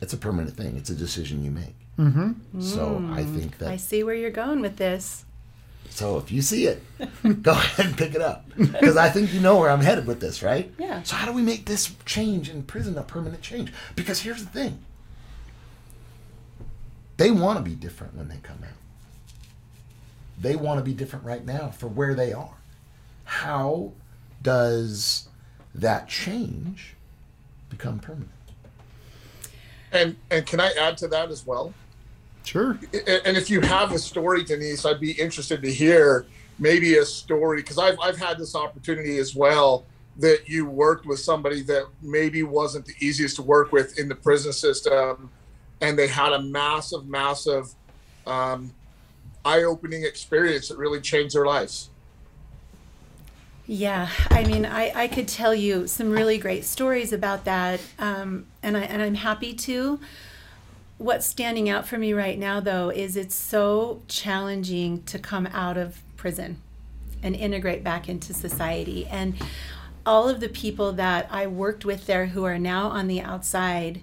it's 0.00 0.12
a 0.12 0.18
permanent 0.18 0.56
thing. 0.56 0.76
It's 0.76 0.90
a 0.90 0.94
decision 0.94 1.44
you 1.44 1.50
make. 1.50 1.76
Mm-hmm. 1.98 2.60
So 2.60 3.04
I 3.12 3.24
think 3.24 3.58
that 3.58 3.68
I 3.68 3.76
see 3.76 4.02
where 4.02 4.14
you're 4.14 4.30
going 4.30 4.60
with 4.60 4.76
this. 4.76 5.24
So 5.90 6.18
if 6.18 6.30
you 6.30 6.42
see 6.42 6.66
it, 6.66 6.82
go 7.42 7.52
ahead 7.52 7.86
and 7.86 7.96
pick 7.96 8.14
it 8.14 8.20
up. 8.20 8.44
Because 8.56 8.96
I 8.96 9.08
think 9.08 9.32
you 9.32 9.40
know 9.40 9.58
where 9.58 9.70
I'm 9.70 9.80
headed 9.80 10.06
with 10.06 10.20
this, 10.20 10.42
right? 10.42 10.72
Yeah. 10.78 11.02
So 11.02 11.16
how 11.16 11.26
do 11.26 11.32
we 11.32 11.42
make 11.42 11.64
this 11.64 11.94
change 12.04 12.50
in 12.50 12.62
prison 12.62 12.96
a 12.98 13.02
permanent 13.02 13.42
change? 13.42 13.72
Because 13.96 14.20
here's 14.20 14.44
the 14.44 14.50
thing. 14.50 14.78
They 17.18 17.30
want 17.32 17.58
to 17.58 17.64
be 17.64 17.74
different 17.74 18.16
when 18.16 18.28
they 18.28 18.38
come 18.42 18.58
out. 18.62 18.78
They 20.40 20.56
want 20.56 20.78
to 20.78 20.84
be 20.84 20.94
different 20.94 21.24
right 21.24 21.44
now 21.44 21.68
for 21.68 21.88
where 21.88 22.14
they 22.14 22.32
are. 22.32 22.54
How 23.24 23.92
does 24.40 25.28
that 25.74 26.08
change 26.08 26.94
become 27.68 27.98
permanent? 27.98 28.30
And 29.90 30.16
and 30.30 30.46
can 30.46 30.60
I 30.60 30.72
add 30.78 30.96
to 30.98 31.08
that 31.08 31.30
as 31.30 31.46
well? 31.46 31.74
sure. 32.44 32.78
And 33.24 33.36
if 33.36 33.50
you 33.50 33.60
have 33.60 33.92
a 33.92 33.98
story, 33.98 34.42
Denise, 34.42 34.86
I'd 34.86 35.00
be 35.00 35.12
interested 35.12 35.60
to 35.62 35.70
hear 35.70 36.24
maybe 36.58 36.96
a 36.96 37.04
story 37.04 37.62
because 37.62 37.78
I've 37.78 37.98
I've 38.00 38.18
had 38.18 38.38
this 38.38 38.54
opportunity 38.54 39.18
as 39.18 39.34
well 39.34 39.84
that 40.18 40.48
you 40.48 40.66
worked 40.66 41.04
with 41.04 41.18
somebody 41.20 41.62
that 41.62 41.86
maybe 42.00 42.42
wasn't 42.42 42.86
the 42.86 42.94
easiest 43.00 43.36
to 43.36 43.42
work 43.42 43.72
with 43.72 43.98
in 43.98 44.08
the 44.08 44.14
prison 44.14 44.52
system, 44.52 45.30
and 45.80 45.98
they 45.98 46.08
had 46.08 46.32
a 46.32 46.42
massive, 46.42 47.06
massive, 47.06 47.74
um, 48.26 48.72
eye-opening 49.44 50.04
experience 50.04 50.68
that 50.68 50.78
really 50.78 51.00
changed 51.00 51.34
their 51.34 51.46
lives. 51.46 51.90
Yeah, 53.66 54.08
I 54.30 54.44
mean, 54.44 54.64
I, 54.64 54.92
I 54.94 55.08
could 55.08 55.28
tell 55.28 55.54
you 55.54 55.86
some 55.86 56.10
really 56.10 56.38
great 56.38 56.64
stories 56.64 57.12
about 57.12 57.44
that, 57.44 57.80
um, 57.98 58.46
and 58.62 58.76
I 58.76 58.80
and 58.80 59.02
I'm 59.02 59.14
happy 59.14 59.52
to. 59.54 60.00
What's 60.96 61.26
standing 61.26 61.68
out 61.68 61.86
for 61.86 61.98
me 61.98 62.12
right 62.14 62.38
now, 62.38 62.60
though, 62.60 62.90
is 62.90 63.14
it's 63.14 63.34
so 63.34 64.02
challenging 64.08 65.02
to 65.04 65.18
come 65.18 65.46
out 65.48 65.76
of 65.76 66.00
prison 66.16 66.60
and 67.22 67.36
integrate 67.36 67.84
back 67.84 68.08
into 68.08 68.32
society. 68.32 69.06
And 69.06 69.34
all 70.06 70.28
of 70.28 70.40
the 70.40 70.48
people 70.48 70.92
that 70.94 71.28
I 71.30 71.46
worked 71.46 71.84
with 71.84 72.06
there 72.06 72.26
who 72.26 72.44
are 72.44 72.58
now 72.58 72.88
on 72.88 73.06
the 73.06 73.20
outside, 73.20 74.00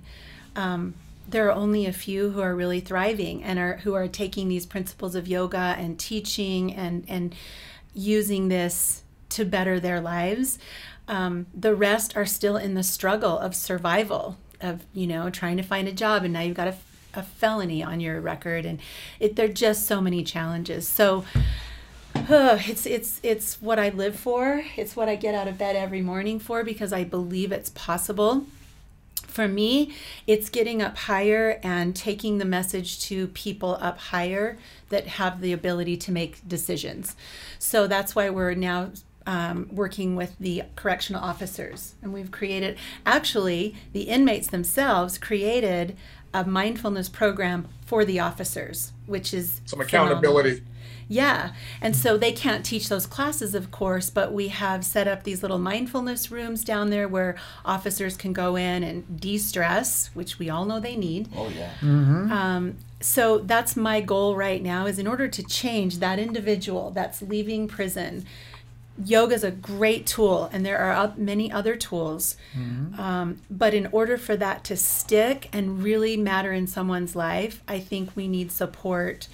um, 0.56 0.94
there 1.28 1.48
are 1.48 1.52
only 1.52 1.86
a 1.86 1.94
few 1.94 2.32
who 2.32 2.42
are 2.42 2.56
really 2.56 2.80
thriving 2.80 3.44
and 3.44 3.58
are 3.58 3.78
who 3.78 3.94
are 3.94 4.08
taking 4.08 4.48
these 4.48 4.66
principles 4.66 5.16
of 5.16 5.28
yoga 5.28 5.76
and 5.78 6.00
teaching 6.00 6.74
and 6.74 7.04
and 7.08 7.36
using 7.94 8.48
this 8.50 9.04
to 9.30 9.46
better 9.46 9.80
their 9.80 10.00
lives. 10.00 10.60
Um, 11.08 11.48
the 11.54 11.76
rest 11.76 12.16
are 12.16 12.26
still 12.26 12.58
in 12.58 12.74
the 12.74 12.84
struggle 12.84 13.38
of 13.38 13.56
survival, 13.56 14.38
of 14.62 14.86
you 14.94 15.08
know 15.08 15.30
trying 15.30 15.58
to 15.58 15.64
find 15.64 15.88
a 15.88 15.92
job, 15.92 16.24
and 16.24 16.34
now 16.34 16.42
you've 16.42 16.58
got 16.58 16.68
a, 16.68 16.76
a 17.14 17.24
felony 17.24 17.84
on 17.84 18.00
your 18.00 18.22
record, 18.22 18.66
and 18.66 18.80
it, 19.20 19.36
there 19.36 19.46
are 19.46 19.50
just 19.54 19.86
so 19.86 20.02
many 20.02 20.24
challenges. 20.24 20.88
So. 20.88 21.26
Uh, 22.30 22.58
it's 22.62 22.86
it's 22.86 23.20
it's 23.24 23.62
what 23.62 23.78
I 23.78 23.90
live 23.90 24.18
for. 24.18 24.64
It's 24.78 24.96
what 24.96 25.10
I 25.10 25.18
get 25.18 25.36
out 25.36 25.50
of 25.50 25.58
bed 25.58 25.76
every 25.76 26.02
morning 26.02 26.40
for 26.40 26.64
because 26.64 26.94
I 26.94 27.04
believe 27.04 27.52
it's 27.52 27.70
possible. 27.72 28.48
For 29.36 29.50
me, 29.50 29.94
it's 30.28 30.48
getting 30.48 30.82
up 30.82 30.96
higher 30.96 31.60
and 31.62 31.94
taking 31.94 32.38
the 32.38 32.46
message 32.46 33.02
to 33.08 33.28
people 33.28 33.78
up 33.82 33.98
higher 33.98 34.58
that 34.88 35.08
have 35.08 35.42
the 35.42 35.52
ability 35.52 35.98
to 35.98 36.12
make 36.14 36.48
decisions. 36.48 37.18
So 37.60 37.86
that's 37.86 38.16
why 38.16 38.30
we're 38.30 38.54
now 38.54 38.92
um, 39.26 39.68
working 39.74 40.16
with 40.16 40.38
the 40.40 40.64
correctional 40.78 41.22
officers. 41.22 41.96
And 42.02 42.14
we've 42.14 42.32
created, 42.32 42.78
actually, 43.06 43.76
the 43.92 44.04
inmates 44.04 44.48
themselves 44.48 45.18
created 45.18 45.98
a 46.34 46.46
mindfulness 46.46 47.10
program 47.10 47.68
for 47.86 48.06
the 48.06 48.22
officers, 48.22 48.94
which 49.06 49.34
is 49.34 49.60
Some 49.66 49.82
phenomenal. 50.14 50.75
Accountability. 50.86 51.08
Yeah. 51.08 51.54
And 51.82 51.96
so 51.96 52.18
they 52.18 52.32
can't 52.32 52.66
teach 52.66 52.90
those 52.90 53.06
classes, 53.06 53.56
of 53.56 53.72
course, 53.72 54.10
but 54.10 54.34
we 54.34 54.50
have 54.50 54.84
set 54.84 55.08
up 55.08 55.24
these 55.24 55.42
little 55.42 55.60
mindfulness 55.60 56.32
rooms 56.32 56.64
down 56.64 56.90
there 56.90 57.08
where 57.08 57.36
officers 57.64 58.18
can 58.18 58.34
go 58.34 58.56
in 58.56 58.84
and 58.84 59.20
de 59.20 59.38
stress, 59.38 60.10
which 60.14 60.40
we 60.40 60.50
all 60.50 60.66
know 60.66 60.80
they 60.80 60.96
need. 60.96 61.30
Oh 61.36 61.50
yeah. 61.50 61.72
Um, 61.84 62.78
so 63.02 63.40
that's 63.40 63.76
my 63.76 64.02
goal 64.02 64.36
right 64.36 64.64
now 64.64 64.86
is 64.88 64.98
in 64.98 65.06
order 65.06 65.28
to 65.28 65.44
change 65.44 66.00
that 66.00 66.18
individual 66.18 66.92
that's 66.92 67.22
leaving 67.22 67.68
prison 67.68 68.26
yoga 69.04 69.36
is 69.36 69.44
a 69.44 69.52
great 69.52 70.08
tool 70.08 70.50
and 70.54 70.66
there 70.66 70.78
are 70.78 71.14
many 71.18 71.52
other 71.52 71.76
tools 71.76 72.38
um, 72.98 73.42
but 73.52 73.74
in 73.74 73.88
order 73.88 74.18
for 74.18 74.38
that 74.38 74.64
to 74.64 74.78
stick 74.78 75.50
and 75.52 75.84
really 75.84 76.16
matter 76.16 76.54
in 76.54 76.66
someone's 76.66 77.16
life 77.16 77.62
i 77.68 77.78
think 77.78 78.10
we 78.16 78.28
need 78.28 78.52
support 78.52 79.28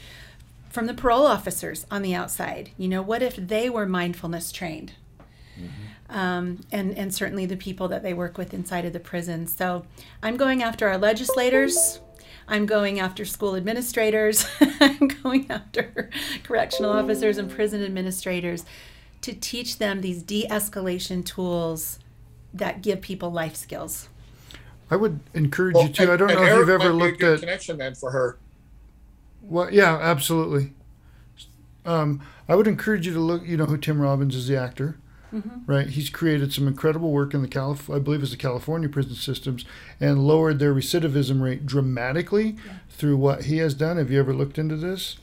from 0.72 0.86
the 0.88 0.94
parole 0.94 1.26
officers 1.28 1.86
on 1.92 2.02
the 2.02 2.16
outside 2.16 2.72
you 2.78 2.88
know 2.88 3.02
what 3.02 3.22
if 3.22 3.36
they 3.36 3.70
were 3.70 3.86
mindfulness 3.86 4.52
trained 4.52 4.94
um, 6.10 6.60
and 6.72 6.98
and 6.98 7.14
certainly 7.14 7.46
the 7.46 7.56
people 7.58 7.88
that 7.88 8.04
they 8.04 8.14
work 8.14 8.38
with 8.38 8.54
inside 8.54 8.86
of 8.86 8.94
the 8.94 9.00
prison. 9.00 9.48
So 9.48 9.86
I'm 10.22 10.36
going 10.38 10.62
after 10.62 10.88
our 10.90 10.98
legislators. 10.98 12.02
I'm 12.48 12.66
going 12.66 13.00
after 13.00 13.24
school 13.24 13.56
administrators. 13.56 14.46
I'm 14.82 15.08
going 15.08 15.50
after 15.50 16.10
correctional 16.44 16.92
officers 16.92 17.38
and 17.38 17.50
prison 17.50 17.84
administrators 17.84 18.66
to 19.22 19.34
teach 19.34 19.78
them 19.78 20.02
these 20.02 20.24
de-escalation 20.24 21.24
tools 21.24 22.00
that 22.54 22.82
give 22.82 23.00
people 23.02 23.32
life 23.32 23.56
skills. 23.56 24.10
I 24.90 24.98
would 24.98 25.22
encourage 25.34 25.76
Well, 25.76 25.88
you 25.88 25.94
to. 25.94 26.12
I 26.12 26.18
don't 26.18 26.34
know 26.34 26.44
and 26.44 26.48
if 26.48 26.54
you've 26.58 26.70
ever 26.70 26.92
might 26.92 26.98
be 26.98 27.06
a 27.06 27.08
looked 27.08 27.20
good 27.20 27.34
at. 27.36 27.40
connection 27.40 27.78
then 27.78 27.96
for 27.96 28.12
her. 28.12 28.38
Well, 29.42 29.72
yeah, 29.74 29.98
absolutely. 29.98 30.74
Um, 31.86 32.22
I 32.48 32.56
would 32.56 32.68
encourage 32.68 33.08
you 33.08 33.14
to 33.14 33.20
look. 33.20 33.46
You 33.46 33.58
know 33.58 33.66
who 33.66 33.78
Tim 33.78 34.02
Robbins 34.02 34.36
is, 34.36 34.48
the 34.48 34.58
actor, 34.58 34.98
right? 35.66 35.88
He's 35.88 36.10
created 36.10 36.54
some 36.54 36.68
incredible 36.68 37.12
work 37.12 37.34
in 37.34 37.42
the 37.42 37.48
Calif- 37.48 37.90
I 37.90 38.00
believe 38.00 38.22
it's 38.22 38.32
the 38.32 38.38
California 38.38 38.88
prison 38.88 39.16
systems, 39.16 39.66
and 40.00 40.28
lowered 40.28 40.60
their 40.60 40.74
recidivism 40.74 41.42
rate 41.42 41.66
dramatically 41.66 42.56
through 42.90 43.18
what 43.18 43.46
he 43.46 43.58
has 43.58 43.74
done. 43.74 43.98
Have 43.98 44.12
you 44.12 44.20
ever 44.20 44.34
looked 44.34 44.58
into 44.58 44.76
this? 44.76 45.18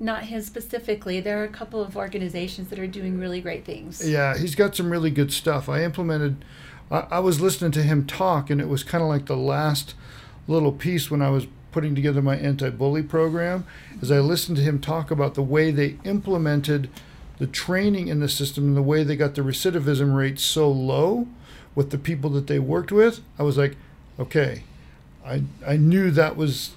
not 0.00 0.24
his 0.24 0.46
specifically. 0.46 1.20
There 1.20 1.40
are 1.40 1.44
a 1.44 1.48
couple 1.48 1.82
of 1.82 1.96
organizations 1.96 2.68
that 2.70 2.78
are 2.78 2.86
doing 2.86 3.18
really 3.18 3.40
great 3.40 3.64
things. 3.64 4.08
Yeah, 4.08 4.36
he's 4.36 4.54
got 4.54 4.76
some 4.76 4.90
really 4.90 5.10
good 5.10 5.32
stuff. 5.32 5.68
I 5.68 5.82
implemented. 5.82 6.44
I, 6.90 7.06
I 7.10 7.18
was 7.18 7.40
listening 7.40 7.72
to 7.72 7.82
him 7.82 8.06
talk, 8.06 8.50
and 8.50 8.60
it 8.60 8.68
was 8.68 8.84
kind 8.84 9.02
of 9.02 9.08
like 9.08 9.26
the 9.26 9.36
last 9.36 9.94
little 10.46 10.72
piece 10.72 11.10
when 11.10 11.20
I 11.20 11.30
was 11.30 11.46
putting 11.78 11.94
together 11.94 12.20
my 12.20 12.36
anti-bully 12.36 13.04
program. 13.04 13.64
As 14.02 14.10
I 14.10 14.18
listened 14.18 14.56
to 14.56 14.64
him 14.64 14.80
talk 14.80 15.12
about 15.12 15.34
the 15.34 15.44
way 15.44 15.70
they 15.70 15.96
implemented 16.02 16.90
the 17.38 17.46
training 17.46 18.08
in 18.08 18.18
the 18.18 18.28
system 18.28 18.64
and 18.64 18.76
the 18.76 18.82
way 18.82 19.04
they 19.04 19.14
got 19.14 19.36
the 19.36 19.42
recidivism 19.42 20.12
rate 20.12 20.40
so 20.40 20.68
low 20.68 21.28
with 21.76 21.90
the 21.90 21.98
people 21.98 22.30
that 22.30 22.48
they 22.48 22.58
worked 22.58 22.90
with, 22.90 23.20
I 23.38 23.44
was 23.44 23.56
like, 23.56 23.76
okay, 24.18 24.64
I 25.24 25.44
I 25.64 25.76
knew 25.76 26.10
that 26.10 26.36
was, 26.36 26.72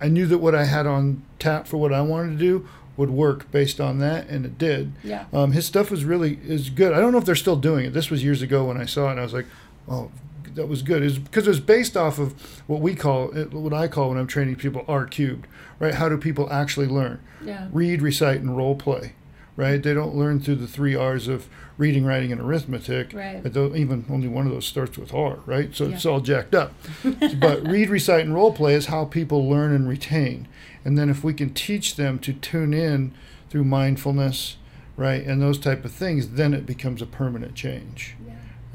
I 0.00 0.08
knew 0.08 0.24
that 0.24 0.38
what 0.38 0.54
I 0.54 0.64
had 0.64 0.86
on 0.86 1.22
tap 1.38 1.66
for 1.66 1.76
what 1.76 1.92
I 1.92 2.00
wanted 2.00 2.38
to 2.38 2.38
do 2.38 2.66
would 2.96 3.10
work 3.10 3.50
based 3.50 3.78
on 3.78 3.98
that, 3.98 4.26
and 4.28 4.46
it 4.46 4.56
did. 4.56 4.92
Yeah. 5.04 5.26
Um, 5.34 5.52
his 5.52 5.66
stuff 5.66 5.90
was 5.90 6.06
really 6.06 6.38
is 6.42 6.70
good. 6.70 6.94
I 6.94 7.00
don't 7.00 7.12
know 7.12 7.18
if 7.18 7.26
they're 7.26 7.34
still 7.34 7.56
doing 7.56 7.84
it. 7.84 7.92
This 7.92 8.08
was 8.08 8.24
years 8.24 8.40
ago 8.40 8.64
when 8.64 8.78
I 8.78 8.86
saw 8.86 9.08
it, 9.08 9.10
and 9.10 9.20
I 9.20 9.22
was 9.22 9.34
like, 9.34 9.48
oh, 9.86 10.10
that 10.56 10.66
was 10.66 10.82
good. 10.82 11.02
Is 11.02 11.18
because 11.18 11.46
it 11.46 11.50
was 11.50 11.60
based 11.60 11.96
off 11.96 12.18
of 12.18 12.32
what 12.66 12.80
we 12.80 12.94
call 12.94 13.28
what 13.28 13.72
I 13.72 13.88
call 13.88 14.10
when 14.10 14.18
I'm 14.18 14.26
training 14.26 14.56
people 14.56 14.84
R 14.88 15.06
cubed, 15.06 15.46
right? 15.78 15.94
How 15.94 16.08
do 16.08 16.18
people 16.18 16.52
actually 16.52 16.88
learn? 16.88 17.20
Yeah. 17.42 17.68
Read, 17.72 18.02
recite, 18.02 18.40
and 18.40 18.56
role 18.56 18.74
play, 18.74 19.12
right? 19.54 19.82
They 19.82 19.94
don't 19.94 20.16
learn 20.16 20.40
through 20.40 20.56
the 20.56 20.66
three 20.66 20.94
R's 20.94 21.28
of 21.28 21.48
reading, 21.78 22.04
writing, 22.04 22.32
and 22.32 22.40
arithmetic. 22.40 23.12
Right. 23.12 23.44
Even 23.46 24.06
only 24.10 24.28
one 24.28 24.46
of 24.46 24.52
those 24.52 24.66
starts 24.66 24.98
with 24.98 25.12
R, 25.14 25.40
right? 25.46 25.74
So 25.74 25.86
it's 25.86 26.06
all 26.06 26.20
jacked 26.20 26.54
up. 26.54 26.72
but 27.38 27.66
read, 27.66 27.90
recite, 27.90 28.24
and 28.24 28.34
role 28.34 28.52
play 28.52 28.74
is 28.74 28.86
how 28.86 29.04
people 29.04 29.48
learn 29.48 29.74
and 29.74 29.88
retain. 29.88 30.48
And 30.84 30.96
then 30.96 31.10
if 31.10 31.22
we 31.22 31.34
can 31.34 31.52
teach 31.52 31.96
them 31.96 32.18
to 32.20 32.32
tune 32.32 32.72
in 32.72 33.12
through 33.50 33.64
mindfulness, 33.64 34.56
right, 34.96 35.22
and 35.22 35.42
those 35.42 35.58
type 35.58 35.84
of 35.84 35.92
things, 35.92 36.30
then 36.30 36.54
it 36.54 36.64
becomes 36.64 37.02
a 37.02 37.06
permanent 37.06 37.54
change. 37.54 38.16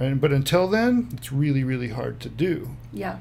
And 0.02 0.20
but 0.20 0.32
until 0.32 0.68
then, 0.68 1.10
it's 1.14 1.32
really 1.32 1.64
really 1.64 1.90
hard 1.90 2.20
to 2.22 2.30
do. 2.30 2.70
Yeah. 2.92 3.20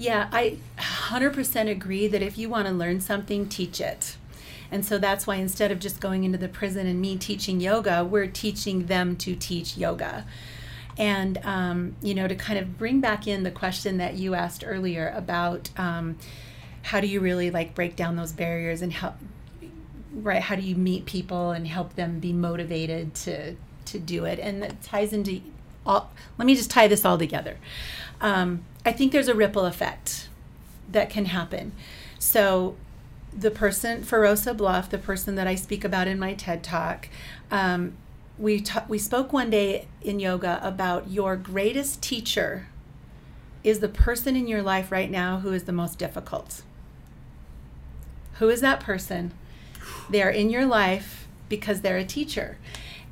Yeah, 0.00 0.28
I 0.30 0.58
100% 0.78 1.68
agree 1.68 2.06
that 2.06 2.22
if 2.22 2.38
you 2.38 2.48
want 2.48 2.68
to 2.68 2.72
learn 2.72 3.00
something, 3.00 3.48
teach 3.48 3.80
it. 3.80 4.16
And 4.70 4.86
so 4.86 4.96
that's 4.96 5.26
why 5.26 5.36
instead 5.36 5.72
of 5.72 5.80
just 5.80 6.00
going 6.00 6.22
into 6.22 6.38
the 6.38 6.48
prison 6.48 6.86
and 6.86 7.00
me 7.00 7.16
teaching 7.16 7.60
yoga, 7.60 8.04
we're 8.04 8.28
teaching 8.28 8.86
them 8.86 9.16
to 9.16 9.34
teach 9.34 9.76
yoga. 9.76 10.24
And, 10.96 11.38
um, 11.44 11.96
you 12.00 12.14
know, 12.14 12.28
to 12.28 12.36
kind 12.36 12.60
of 12.60 12.78
bring 12.78 13.00
back 13.00 13.26
in 13.26 13.42
the 13.42 13.50
question 13.50 13.98
that 13.98 14.14
you 14.14 14.34
asked 14.34 14.62
earlier 14.64 15.12
about 15.16 15.70
um, 15.76 16.16
how 16.82 17.00
do 17.00 17.08
you 17.08 17.18
really 17.18 17.50
like 17.50 17.74
break 17.74 17.96
down 17.96 18.14
those 18.14 18.30
barriers 18.32 18.82
and 18.82 18.92
help, 18.92 19.14
right? 20.12 20.42
How 20.42 20.54
do 20.54 20.62
you 20.62 20.76
meet 20.76 21.06
people 21.06 21.50
and 21.50 21.66
help 21.66 21.96
them 21.96 22.20
be 22.20 22.32
motivated 22.32 23.14
to, 23.16 23.56
to 23.86 23.98
do 23.98 24.26
it? 24.26 24.38
And 24.38 24.62
that 24.62 24.80
ties 24.82 25.12
into 25.12 25.40
all, 25.88 26.10
let 26.36 26.46
me 26.46 26.54
just 26.54 26.70
tie 26.70 26.86
this 26.86 27.04
all 27.04 27.18
together. 27.18 27.56
Um, 28.20 28.64
I 28.84 28.92
think 28.92 29.10
there's 29.10 29.28
a 29.28 29.34
ripple 29.34 29.64
effect 29.64 30.28
that 30.90 31.10
can 31.10 31.24
happen. 31.26 31.72
So, 32.18 32.76
the 33.36 33.50
person, 33.50 34.02
Ferosa 34.02 34.56
Bluff, 34.56 34.90
the 34.90 34.98
person 34.98 35.34
that 35.34 35.46
I 35.46 35.54
speak 35.54 35.84
about 35.84 36.08
in 36.08 36.18
my 36.18 36.34
TED 36.34 36.62
talk, 36.62 37.08
um, 37.50 37.94
we 38.38 38.60
ta- 38.60 38.84
we 38.88 38.98
spoke 38.98 39.32
one 39.32 39.50
day 39.50 39.86
in 40.00 40.20
yoga 40.20 40.60
about 40.62 41.10
your 41.10 41.36
greatest 41.36 42.02
teacher 42.02 42.68
is 43.64 43.80
the 43.80 43.88
person 43.88 44.36
in 44.36 44.46
your 44.46 44.62
life 44.62 44.92
right 44.92 45.10
now 45.10 45.40
who 45.40 45.52
is 45.52 45.64
the 45.64 45.72
most 45.72 45.98
difficult. 45.98 46.62
Who 48.34 48.48
is 48.48 48.60
that 48.60 48.80
person? 48.80 49.32
They 50.08 50.22
are 50.22 50.30
in 50.30 50.50
your 50.50 50.64
life 50.64 51.26
because 51.48 51.80
they're 51.80 51.98
a 51.98 52.04
teacher. 52.04 52.56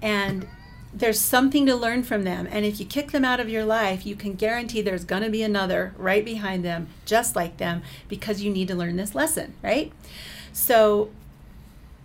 And 0.00 0.46
there's 0.96 1.20
something 1.20 1.66
to 1.66 1.76
learn 1.76 2.02
from 2.02 2.24
them. 2.24 2.48
And 2.50 2.64
if 2.64 2.80
you 2.80 2.86
kick 2.86 3.10
them 3.10 3.24
out 3.24 3.38
of 3.38 3.50
your 3.50 3.66
life, 3.66 4.06
you 4.06 4.16
can 4.16 4.32
guarantee 4.32 4.80
there's 4.80 5.04
going 5.04 5.22
to 5.22 5.28
be 5.28 5.42
another 5.42 5.94
right 5.98 6.24
behind 6.24 6.64
them, 6.64 6.88
just 7.04 7.36
like 7.36 7.58
them, 7.58 7.82
because 8.08 8.42
you 8.42 8.50
need 8.50 8.68
to 8.68 8.74
learn 8.74 8.96
this 8.96 9.14
lesson, 9.14 9.52
right? 9.62 9.92
So 10.54 11.10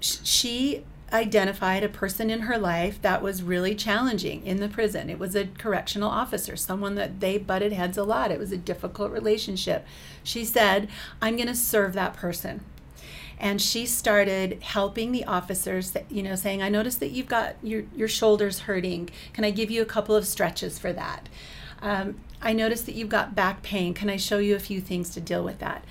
sh- 0.01 0.17
she 0.23 0.83
identified 1.13 1.83
a 1.83 1.89
person 1.89 2.29
in 2.29 2.41
her 2.41 2.57
life 2.57 3.01
that 3.01 3.21
was 3.21 3.43
really 3.43 3.75
challenging 3.75 4.45
in 4.45 4.57
the 4.57 4.67
prison. 4.67 5.09
It 5.09 5.19
was 5.19 5.35
a 5.35 5.47
correctional 5.57 6.09
officer, 6.09 6.57
someone 6.57 6.95
that 6.95 7.21
they 7.21 7.37
butted 7.37 7.71
heads 7.71 7.97
a 7.97 8.03
lot. 8.03 8.31
It 8.31 8.39
was 8.39 8.51
a 8.51 8.57
difficult 8.57 9.11
relationship. 9.11 9.85
She 10.21 10.43
said, 10.43 10.89
I'm 11.21 11.37
going 11.37 11.47
to 11.47 11.55
serve 11.55 11.93
that 11.93 12.13
person 12.13 12.61
and 13.41 13.59
she 13.59 13.87
started 13.87 14.61
helping 14.61 15.11
the 15.11 15.25
officers 15.25 15.91
that 15.91 16.09
you 16.09 16.23
know 16.23 16.35
saying 16.35 16.61
i 16.61 16.69
noticed 16.69 16.99
that 17.01 17.09
you've 17.09 17.27
got 17.27 17.55
your, 17.61 17.83
your 17.93 18.07
shoulders 18.07 18.59
hurting. 18.59 19.09
Can 19.33 19.43
i 19.43 19.51
give 19.51 19.69
you 19.69 19.81
a 19.81 19.85
couple 19.85 20.15
of 20.15 20.25
stretches 20.25 20.79
for 20.79 20.93
that? 20.93 21.27
Um, 21.81 22.19
i 22.41 22.53
noticed 22.53 22.85
that 22.85 22.95
you've 22.95 23.09
got 23.09 23.35
back 23.35 23.63
pain. 23.63 23.93
Can 23.93 24.09
i 24.09 24.15
show 24.15 24.37
you 24.37 24.55
a 24.55 24.59
few 24.59 24.79
things 24.79 25.09
to 25.09 25.19
deal 25.19 25.43
with 25.43 25.59
that? 25.59 25.83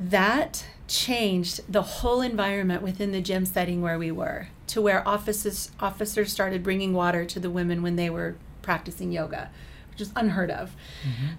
That 0.00 0.64
changed 0.88 1.60
the 1.68 1.82
whole 1.82 2.20
environment 2.20 2.82
within 2.82 3.12
the 3.12 3.20
gym 3.20 3.44
setting 3.44 3.82
where 3.82 3.98
we 3.98 4.10
were 4.10 4.48
to 4.68 4.80
where 4.80 5.06
officers 5.06 5.70
officers 5.80 6.32
started 6.32 6.62
bringing 6.62 6.92
water 6.92 7.24
to 7.24 7.40
the 7.40 7.50
women 7.50 7.82
when 7.82 7.96
they 7.96 8.08
were 8.08 8.36
practicing 8.62 9.10
yoga 9.10 9.50
which 9.90 10.00
is 10.00 10.12
unheard 10.16 10.50
of. 10.50 10.74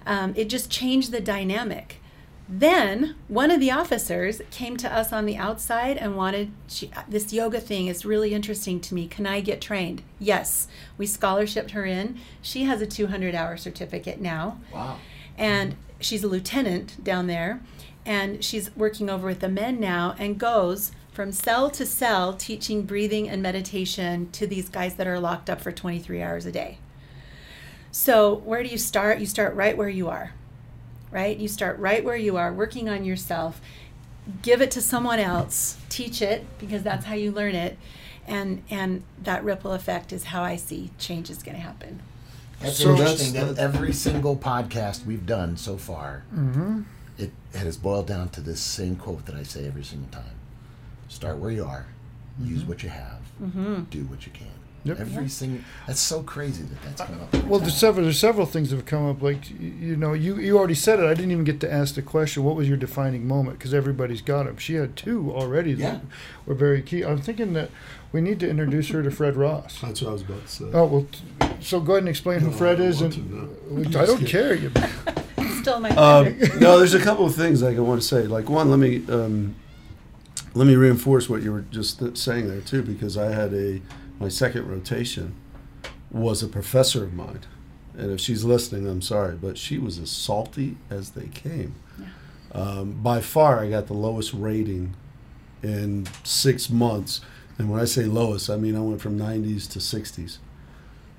Um, 0.06 0.34
it 0.36 0.46
just 0.48 0.70
changed 0.70 1.12
the 1.12 1.20
dynamic 1.20 2.00
then 2.48 3.16
one 3.30 3.52
of 3.52 3.60
the 3.60 3.72
officers 3.72 4.42
came 4.52 4.76
to 4.78 4.94
us 4.94 5.14
on 5.14 5.26
the 5.26 5.38
outside 5.38 5.98
and 5.98 6.18
wanted 6.18 6.52
she, 6.68 6.92
this 7.08 7.32
yoga 7.32 7.60
thing 7.60 7.88
is 7.88 8.06
really 8.06 8.34
interesting 8.34 8.82
to 8.82 8.94
me. 8.94 9.08
Can 9.08 9.26
I 9.26 9.40
get 9.40 9.62
trained? 9.62 10.04
Yes, 10.20 10.68
we 10.98 11.06
scholarshiped 11.06 11.72
her 11.72 11.86
in. 11.86 12.20
She 12.42 12.64
has 12.64 12.82
a 12.82 12.86
200 12.86 13.34
hour 13.34 13.56
certificate 13.56 14.20
now. 14.20 14.60
Wow. 14.74 14.98
And 15.38 15.76
she's 16.02 16.24
a 16.24 16.28
lieutenant 16.28 17.02
down 17.04 17.28
there. 17.28 17.62
And 18.06 18.44
she's 18.44 18.76
working 18.76 19.10
over 19.10 19.28
with 19.28 19.40
the 19.40 19.48
men 19.48 19.80
now 19.80 20.14
and 20.20 20.38
goes 20.38 20.92
from 21.14 21.32
cell 21.32 21.70
to 21.70 21.86
cell 21.86 22.34
teaching 22.34 22.82
breathing 22.82 23.30
and 23.30 23.42
meditation 23.42 24.30
to 24.32 24.46
these 24.46 24.68
guys 24.68 24.96
that 24.96 25.08
are 25.08 25.20
locked 25.20 25.50
up 25.50 25.62
for 25.62 25.72
23 25.72 26.22
hours 26.22 26.46
a 26.46 26.52
day. 26.52 26.80
So, 27.92 28.36
where 28.38 28.64
do 28.64 28.70
you 28.70 28.78
start? 28.78 29.20
You 29.20 29.28
start 29.28 29.56
right 29.56 29.78
where 29.78 29.88
you 29.88 30.10
are 30.10 30.34
right? 31.14 31.38
You 31.38 31.48
start 31.48 31.78
right 31.80 32.04
where 32.04 32.18
you 32.18 32.36
are, 32.36 32.52
working 32.52 32.90
on 32.90 33.06
yourself. 33.06 33.62
Give 34.42 34.62
it 34.62 34.72
to 34.72 34.82
someone 34.82 35.20
else. 35.20 35.78
Teach 35.90 36.22
it 36.22 36.46
because 36.58 36.82
that's 36.82 37.06
how 37.06 37.14
you 37.14 37.32
learn 37.32 37.56
it, 37.56 37.78
and 38.28 38.64
and 38.70 39.04
that 39.22 39.44
ripple 39.44 39.74
effect 39.74 40.12
is 40.12 40.26
how 40.26 40.44
I 40.44 40.56
see 40.56 40.92
change 40.98 41.30
is 41.30 41.44
going 41.44 41.56
to 41.56 41.62
happen. 41.62 42.02
That's 42.60 42.78
So 42.78 42.92
interesting 42.92 43.34
that's- 43.34 43.56
that 43.56 43.62
every 43.62 43.94
single 43.94 44.36
podcast 44.36 45.06
we've 45.06 45.26
done 45.26 45.58
so 45.58 45.78
far, 45.78 46.24
it, 47.18 47.32
it 47.54 47.58
has 47.58 47.76
boiled 47.78 48.08
down 48.08 48.30
to 48.30 48.42
this 48.42 48.62
same 48.62 48.96
quote 48.96 49.26
that 49.26 49.36
I 49.36 49.44
say 49.44 49.68
every 49.68 49.84
single 49.84 50.10
time: 50.10 50.36
"Start 51.10 51.38
where 51.38 51.52
you 51.52 51.66
are, 51.66 51.86
use 52.42 52.60
mm-hmm. 52.60 52.70
what 52.70 52.82
you 52.84 52.90
have, 52.90 53.20
mm-hmm. 53.42 53.84
do 53.84 54.06
what 54.06 54.26
you 54.26 54.32
can." 54.32 54.48
Yep. 54.86 55.00
Every 55.00 55.30
single. 55.30 55.64
That's 55.88 56.02
so 56.02 56.24
crazy 56.24 56.64
that 56.64 56.82
that's 56.82 57.02
come 57.10 57.22
up. 57.22 57.34
Well, 57.46 57.60
time. 57.60 57.62
there's 57.62 57.78
several 57.78 58.04
there's 58.04 58.20
several 58.20 58.46
things 58.46 58.70
that 58.70 58.76
have 58.76 58.86
come 58.86 59.08
up. 59.10 59.22
Like 59.22 59.50
you 59.60 59.96
know, 59.96 60.12
you 60.14 60.36
you 60.38 60.58
already 60.58 60.76
said 60.76 61.00
it. 61.00 61.06
I 61.06 61.14
didn't 61.14 61.32
even 61.32 61.46
get 61.46 61.60
to 61.62 61.72
ask 61.72 61.96
the 61.96 62.02
question. 62.02 62.44
What 62.44 62.56
was 62.58 62.68
your 62.68 62.76
defining 62.78 63.26
moment? 63.26 63.58
Because 63.60 63.74
everybody's 63.74 64.22
got 64.22 64.46
them. 64.46 64.58
She 64.58 64.74
had 64.74 64.98
two 64.98 65.32
already 65.32 65.72
Yeah. 65.72 65.92
that 65.92 66.02
were 66.46 66.54
very 66.56 66.82
key. 66.82 67.04
I'm 67.04 67.22
thinking 67.22 67.54
that 67.54 67.70
we 68.12 68.20
need 68.20 68.40
to 68.42 68.50
introduce 68.50 68.90
her 68.90 69.02
to 69.04 69.10
Fred 69.10 69.38
Ross. 69.38 69.80
That's 69.82 70.02
what 70.02 70.10
I 70.10 70.14
was 70.14 70.22
about 70.24 70.42
to 70.46 70.52
say. 70.52 70.66
Oh 70.74 70.86
well, 70.86 71.08
t- 71.12 71.48
so 71.62 71.80
go 71.80 71.94
ahead 71.94 72.04
and 72.04 72.10
explain 72.10 72.42
who 72.42 72.52
Fred 72.52 72.82
I 72.82 72.84
is. 72.84 73.00
And 73.02 73.14
to, 73.14 73.20
no. 73.22 74.02
I 74.02 74.06
don't 74.06 74.20
Just 74.20 74.32
care. 74.32 74.54
You, 74.54 74.70
Still 75.62 75.80
my 75.80 75.92
Um, 75.92 76.38
no, 76.60 76.78
there's 76.78 76.94
a 76.94 77.00
couple 77.00 77.26
of 77.26 77.34
things 77.36 77.62
like 77.64 77.78
I 77.78 77.80
want 77.80 78.02
to 78.02 78.08
say. 78.08 78.24
Like 78.24 78.50
one, 78.50 78.70
let 78.70 78.80
me 78.80 79.02
um, 79.08 79.56
let 80.54 80.68
me 80.68 80.76
reinforce 80.76 81.30
what 81.30 81.42
you 81.42 81.54
were 81.54 81.62
just 81.72 82.00
th- 82.00 82.18
saying 82.18 82.50
there 82.50 82.60
too, 82.60 82.82
because 82.84 83.18
I 83.18 83.32
had 83.34 83.54
a 83.54 83.82
my 84.20 84.30
second 84.30 84.68
rotation 84.68 85.36
was 86.12 86.44
a 86.44 86.48
professor 86.48 87.04
of 87.04 87.14
mine, 87.14 87.42
and 87.98 88.12
if 88.12 88.20
she's 88.20 88.44
listening, 88.44 88.88
I'm 88.88 89.02
sorry, 89.02 89.36
but 89.36 89.58
she 89.58 89.78
was 89.78 89.98
as 90.00 90.10
salty 90.12 90.78
as 90.90 91.12
they 91.12 91.28
came. 91.28 91.76
Um, 92.52 92.94
by 93.02 93.20
far, 93.22 93.60
I 93.60 93.70
got 93.70 93.88
the 93.88 93.94
lowest 93.94 94.34
rating 94.34 94.96
in 95.64 96.08
six 96.24 96.70
months, 96.70 97.22
and 97.58 97.70
when 97.70 97.80
I 97.80 97.86
say 97.86 98.04
lowest, 98.06 98.50
I 98.50 98.58
mean 98.58 98.76
I 98.76 98.82
went 98.82 99.02
from 99.02 99.18
90s 99.18 99.70
to 99.72 99.80
60s, 99.80 100.38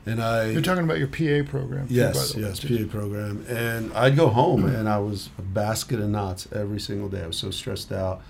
and 0.06 0.22
I 0.22 0.50
you're 0.50 0.60
talking 0.62 0.84
about 0.84 0.98
your 0.98 1.08
PA 1.08 1.48
program. 1.50 1.88
too, 1.88 1.94
Yes, 1.94 2.32
by 2.32 2.40
the 2.40 2.44
way. 2.46 2.52
yes, 2.52 2.60
PA 2.86 2.90
program. 2.90 3.44
And 3.48 3.92
I'd 3.94 4.16
go 4.16 4.28
home 4.28 4.64
and 4.66 4.88
I 4.88 4.98
was 4.98 5.30
a 5.38 5.42
basket 5.42 5.98
of 6.00 6.08
knots 6.08 6.46
every 6.52 6.80
single 6.80 7.08
day. 7.08 7.22
I 7.22 7.26
was 7.26 7.36
so 7.38 7.50
stressed 7.50 7.90
out. 7.92 8.22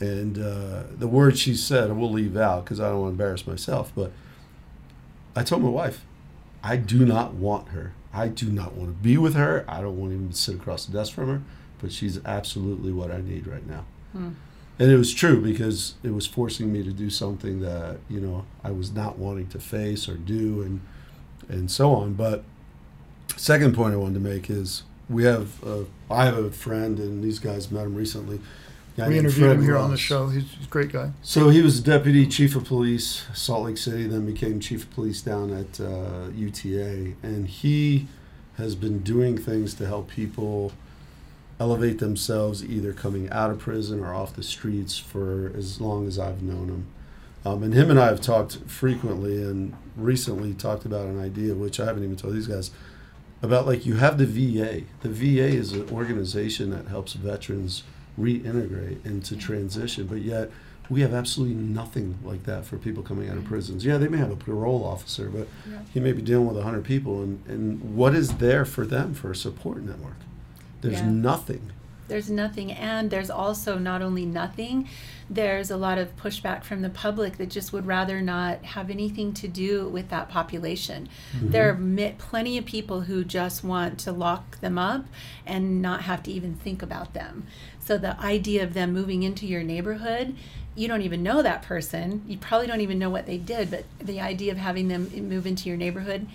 And 0.00 0.38
uh, 0.38 0.82
the 0.98 1.06
words 1.08 1.38
she 1.40 1.54
said, 1.54 1.90
I 1.90 1.92
will 1.92 2.10
leave 2.12 2.36
out 2.36 2.64
because 2.64 2.80
I 2.80 2.88
don't 2.88 3.00
want 3.00 3.08
to 3.10 3.12
embarrass 3.12 3.46
myself. 3.46 3.92
But 3.94 4.10
I 5.36 5.42
told 5.42 5.62
my 5.62 5.68
wife, 5.68 6.04
I 6.62 6.76
do 6.76 7.04
not 7.06 7.34
want 7.34 7.68
her. 7.68 7.92
I 8.12 8.28
do 8.28 8.50
not 8.50 8.74
want 8.74 8.90
to 8.90 9.02
be 9.02 9.16
with 9.16 9.34
her. 9.34 9.64
I 9.68 9.80
don't 9.80 9.98
want 9.98 10.10
to 10.12 10.16
even 10.16 10.32
sit 10.32 10.56
across 10.56 10.86
the 10.86 10.92
desk 10.92 11.12
from 11.14 11.28
her. 11.28 11.42
But 11.80 11.92
she's 11.92 12.22
absolutely 12.24 12.92
what 12.92 13.10
I 13.10 13.20
need 13.20 13.46
right 13.46 13.66
now. 13.66 13.84
and 14.14 14.36
it 14.78 14.96
was 14.96 15.12
true 15.14 15.40
because 15.40 15.94
it 16.02 16.10
was 16.14 16.26
forcing 16.26 16.72
me 16.72 16.82
to 16.82 16.92
do 16.92 17.08
something 17.10 17.60
that 17.60 17.98
you 18.10 18.20
know 18.20 18.44
I 18.62 18.70
was 18.72 18.92
not 18.92 19.18
wanting 19.18 19.46
to 19.48 19.58
face 19.58 20.08
or 20.08 20.14
do, 20.16 20.62
and 20.62 20.80
and 21.48 21.70
so 21.70 21.94
on. 21.94 22.14
But 22.14 22.44
second 23.36 23.74
point 23.74 23.94
I 23.94 23.96
wanted 23.96 24.14
to 24.14 24.20
make 24.20 24.50
is 24.50 24.82
we 25.08 25.24
have 25.24 25.62
uh, 25.64 25.84
I 26.10 26.24
have 26.24 26.38
a 26.38 26.50
friend, 26.50 26.98
and 26.98 27.22
these 27.22 27.38
guys 27.38 27.70
met 27.70 27.84
him 27.84 27.94
recently. 27.94 28.40
We 28.96 29.18
interviewed 29.18 29.46
Fred 29.46 29.56
him 29.56 29.62
here 29.62 29.78
on 29.78 29.90
the 29.90 29.96
show. 29.96 30.28
He's, 30.28 30.50
he's 30.50 30.66
a 30.66 30.68
great 30.68 30.92
guy. 30.92 31.12
So 31.22 31.48
he 31.48 31.62
was 31.62 31.80
deputy 31.80 32.26
chief 32.26 32.54
of 32.54 32.66
police, 32.66 33.24
Salt 33.32 33.64
Lake 33.64 33.78
City, 33.78 34.06
then 34.06 34.26
became 34.26 34.60
chief 34.60 34.84
of 34.84 34.90
police 34.90 35.22
down 35.22 35.50
at 35.50 35.80
uh, 35.80 36.28
UTA, 36.34 37.14
and 37.22 37.48
he 37.48 38.06
has 38.58 38.74
been 38.74 39.00
doing 39.00 39.38
things 39.38 39.72
to 39.74 39.86
help 39.86 40.08
people 40.08 40.72
elevate 41.58 42.00
themselves, 42.00 42.62
either 42.64 42.92
coming 42.92 43.30
out 43.30 43.50
of 43.50 43.58
prison 43.58 44.00
or 44.00 44.12
off 44.12 44.34
the 44.34 44.42
streets 44.42 44.98
for 44.98 45.50
as 45.56 45.80
long 45.80 46.06
as 46.06 46.18
I've 46.18 46.42
known 46.42 46.68
him. 46.68 46.86
Um, 47.44 47.62
and 47.62 47.74
him 47.74 47.90
and 47.90 47.98
I 47.98 48.06
have 48.06 48.20
talked 48.20 48.58
frequently, 48.66 49.42
and 49.42 49.74
recently 49.96 50.54
talked 50.54 50.84
about 50.84 51.06
an 51.06 51.20
idea 51.20 51.54
which 51.54 51.80
I 51.80 51.86
haven't 51.86 52.04
even 52.04 52.16
told 52.16 52.34
these 52.34 52.46
guys 52.46 52.70
about. 53.42 53.66
Like 53.66 53.84
you 53.84 53.94
have 53.94 54.16
the 54.18 54.26
VA. 54.26 54.82
The 55.00 55.08
VA 55.08 55.48
is 55.48 55.72
an 55.72 55.88
organization 55.90 56.70
that 56.70 56.86
helps 56.88 57.14
veterans 57.14 57.82
reintegrate 58.18 59.04
into 59.04 59.36
transition, 59.36 60.06
but 60.06 60.20
yet 60.22 60.50
we 60.90 61.00
have 61.00 61.14
absolutely 61.14 61.54
nothing 61.56 62.18
like 62.22 62.44
that 62.44 62.64
for 62.64 62.76
people 62.76 63.02
coming 63.02 63.28
out 63.28 63.36
of 63.38 63.44
prisons. 63.44 63.84
Yeah, 63.84 63.98
they 63.98 64.08
may 64.08 64.18
have 64.18 64.30
a 64.30 64.36
parole 64.36 64.84
officer, 64.84 65.28
but 65.30 65.48
he 65.94 66.00
may 66.00 66.12
be 66.12 66.22
dealing 66.22 66.46
with 66.46 66.56
100 66.56 66.84
people, 66.84 67.22
and, 67.22 67.42
and 67.48 67.96
what 67.96 68.14
is 68.14 68.34
there 68.36 68.64
for 68.64 68.84
them 68.86 69.14
for 69.14 69.30
a 69.30 69.36
support 69.36 69.82
network? 69.82 70.16
There's 70.82 71.00
Yeah. 71.00 71.10
nothing. 71.10 71.72
There's 72.12 72.28
nothing, 72.28 72.72
and 72.72 73.10
there's 73.10 73.30
also 73.30 73.78
not 73.78 74.02
only 74.02 74.26
nothing, 74.26 74.86
there's 75.30 75.70
a 75.70 75.78
lot 75.78 75.96
of 75.96 76.14
pushback 76.14 76.62
from 76.62 76.82
the 76.82 76.90
public 76.90 77.38
that 77.38 77.48
just 77.48 77.72
would 77.72 77.86
rather 77.86 78.20
not 78.20 78.62
have 78.66 78.90
anything 78.90 79.32
to 79.32 79.48
do 79.48 79.88
with 79.88 80.10
that 80.10 80.28
population. 80.28 81.08
Mm-hmm. 81.34 81.52
There 81.52 81.70
are 81.70 82.12
plenty 82.18 82.58
of 82.58 82.66
people 82.66 83.00
who 83.00 83.24
just 83.24 83.64
want 83.64 83.98
to 84.00 84.12
lock 84.12 84.60
them 84.60 84.76
up 84.76 85.06
and 85.46 85.80
not 85.80 86.02
have 86.02 86.22
to 86.24 86.30
even 86.30 86.54
think 86.54 86.82
about 86.82 87.14
them. 87.14 87.46
So 87.80 87.96
the 87.96 88.20
idea 88.20 88.62
of 88.62 88.74
them 88.74 88.92
moving 88.92 89.22
into 89.22 89.46
your 89.46 89.62
neighborhood, 89.62 90.36
you 90.74 90.88
don't 90.88 91.00
even 91.00 91.22
know 91.22 91.40
that 91.40 91.62
person. 91.62 92.24
You 92.26 92.36
probably 92.36 92.66
don't 92.66 92.82
even 92.82 92.98
know 92.98 93.08
what 93.08 93.24
they 93.24 93.38
did, 93.38 93.70
but 93.70 93.84
the 93.98 94.20
idea 94.20 94.52
of 94.52 94.58
having 94.58 94.88
them 94.88 95.10
eh, 95.14 95.20
move 95.20 95.46
into 95.46 95.70
your 95.70 95.78
neighborhood, 95.78 96.26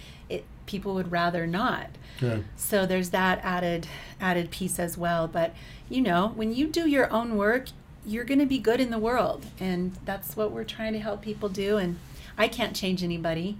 people 0.68 0.94
would 0.94 1.12
rather 1.12 1.48
not. 1.48 1.90
Yeah. 2.22 2.40
So 2.56 2.86
there's 2.86 3.10
that 3.10 3.40
added 3.44 3.88
added 4.22 4.52
piece 4.52 4.78
as 4.80 4.98
well. 4.98 5.28
But 5.28 5.56
you 5.90 6.02
know, 6.02 6.32
when 6.36 6.54
you 6.54 6.68
do 6.68 6.88
your 6.88 7.12
own 7.12 7.36
work, 7.38 7.68
you're 8.06 8.24
going 8.24 8.40
to 8.40 8.46
be 8.46 8.60
good 8.60 8.80
in 8.80 8.90
the 8.92 9.00
world, 9.00 9.46
and 9.60 9.98
that's 10.06 10.38
what 10.38 10.52
we're 10.52 10.64
trying 10.64 10.94
to 10.94 11.00
help 11.00 11.22
people 11.22 11.50
do. 11.50 11.78
And 11.78 11.98
I 12.38 12.48
can't 12.48 12.76
change 12.76 13.04
anybody, 13.04 13.58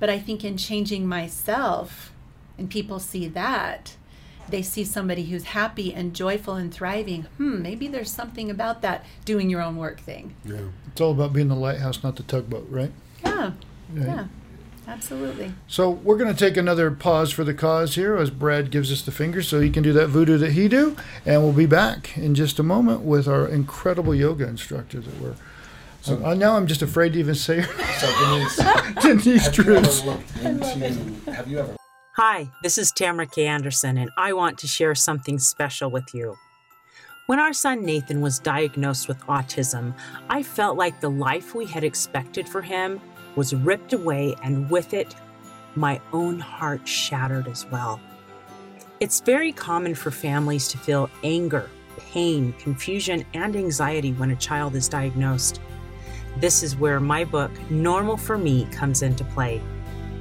but 0.00 0.10
I 0.10 0.18
think 0.18 0.44
in 0.44 0.56
changing 0.56 1.06
myself, 1.06 2.12
and 2.58 2.68
people 2.68 2.98
see 2.98 3.28
that, 3.28 3.96
they 4.48 4.62
see 4.62 4.84
somebody 4.84 5.26
who's 5.26 5.44
happy 5.44 5.92
and 5.94 6.14
joyful 6.14 6.54
and 6.54 6.72
thriving. 6.72 7.22
Hmm, 7.36 7.62
maybe 7.62 7.86
there's 7.88 8.10
something 8.10 8.50
about 8.50 8.82
that 8.82 9.04
doing 9.24 9.48
your 9.50 9.62
own 9.62 9.76
work 9.76 10.00
thing. 10.00 10.34
Yeah. 10.44 10.68
It's 10.88 11.00
all 11.00 11.12
about 11.12 11.32
being 11.32 11.48
the 11.48 11.54
lighthouse, 11.54 12.02
not 12.02 12.16
the 12.16 12.22
tugboat, 12.22 12.66
right? 12.70 12.92
Yeah, 13.24 13.52
Right. 13.92 14.06
yeah, 14.06 14.24
absolutely. 14.88 15.52
So 15.68 15.90
we're 15.90 16.16
going 16.16 16.34
to 16.34 16.38
take 16.38 16.56
another 16.56 16.90
pause 16.90 17.30
for 17.30 17.44
the 17.44 17.54
cause 17.54 17.94
here 17.94 18.16
as 18.16 18.30
Brad 18.30 18.70
gives 18.70 18.90
us 18.90 19.02
the 19.02 19.12
finger 19.12 19.42
so 19.42 19.60
he 19.60 19.70
can 19.70 19.82
do 19.82 19.92
that 19.92 20.08
voodoo 20.08 20.38
that 20.38 20.52
he 20.52 20.66
do. 20.66 20.96
And 21.24 21.42
we'll 21.42 21.52
be 21.52 21.66
back 21.66 22.16
in 22.18 22.34
just 22.34 22.58
a 22.58 22.62
moment 22.62 23.02
with 23.02 23.28
our 23.28 23.46
incredible 23.46 24.14
yoga 24.14 24.48
instructor 24.48 25.00
that 25.00 25.20
we're. 25.20 25.34
So 26.00 26.24
uh, 26.24 26.34
now 26.34 26.56
I'm 26.56 26.66
just 26.66 26.82
afraid 26.82 27.12
to 27.12 27.18
even 27.18 27.34
say 27.34 27.60
her. 27.60 27.84
So 27.98 28.06
Denise, 28.18 28.56
Denise 29.24 29.44
have 29.46 29.54
Druce. 29.54 30.04
looked 30.04 30.36
into? 30.38 31.30
Have 31.32 31.48
you 31.48 31.58
ever 31.58 31.76
Hi, 32.20 32.50
this 32.64 32.78
is 32.78 32.90
Tamara 32.90 33.28
K. 33.28 33.46
Anderson, 33.46 33.96
and 33.96 34.10
I 34.16 34.32
want 34.32 34.58
to 34.58 34.66
share 34.66 34.96
something 34.96 35.38
special 35.38 35.88
with 35.88 36.12
you. 36.12 36.36
When 37.26 37.38
our 37.38 37.52
son 37.52 37.84
Nathan 37.84 38.20
was 38.20 38.40
diagnosed 38.40 39.06
with 39.06 39.20
autism, 39.26 39.94
I 40.28 40.42
felt 40.42 40.76
like 40.76 41.00
the 41.00 41.10
life 41.10 41.54
we 41.54 41.64
had 41.66 41.84
expected 41.84 42.48
for 42.48 42.60
him 42.60 43.00
was 43.38 43.54
ripped 43.54 43.92
away, 43.92 44.34
and 44.42 44.68
with 44.68 44.92
it, 44.92 45.14
my 45.76 46.00
own 46.12 46.40
heart 46.40 46.86
shattered 46.88 47.46
as 47.46 47.64
well. 47.66 48.00
It's 48.98 49.20
very 49.20 49.52
common 49.52 49.94
for 49.94 50.10
families 50.10 50.66
to 50.68 50.76
feel 50.76 51.08
anger, 51.22 51.70
pain, 52.10 52.52
confusion, 52.54 53.24
and 53.34 53.54
anxiety 53.54 54.12
when 54.12 54.32
a 54.32 54.36
child 54.36 54.74
is 54.74 54.88
diagnosed. 54.88 55.60
This 56.38 56.64
is 56.64 56.74
where 56.74 56.98
my 56.98 57.22
book, 57.22 57.52
Normal 57.70 58.16
for 58.16 58.36
Me, 58.36 58.66
comes 58.72 59.02
into 59.02 59.22
play. 59.22 59.62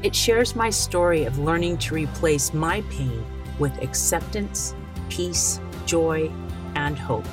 It 0.04 0.16
shares 0.16 0.56
my 0.56 0.70
story 0.70 1.24
of 1.24 1.40
learning 1.40 1.80
to 1.80 1.96
replace 1.96 2.54
my 2.54 2.82
pain 2.82 3.26
with 3.58 3.82
acceptance, 3.82 4.76
peace, 5.10 5.60
joy, 5.88 6.32
and 6.76 6.96
hope. 7.00 7.26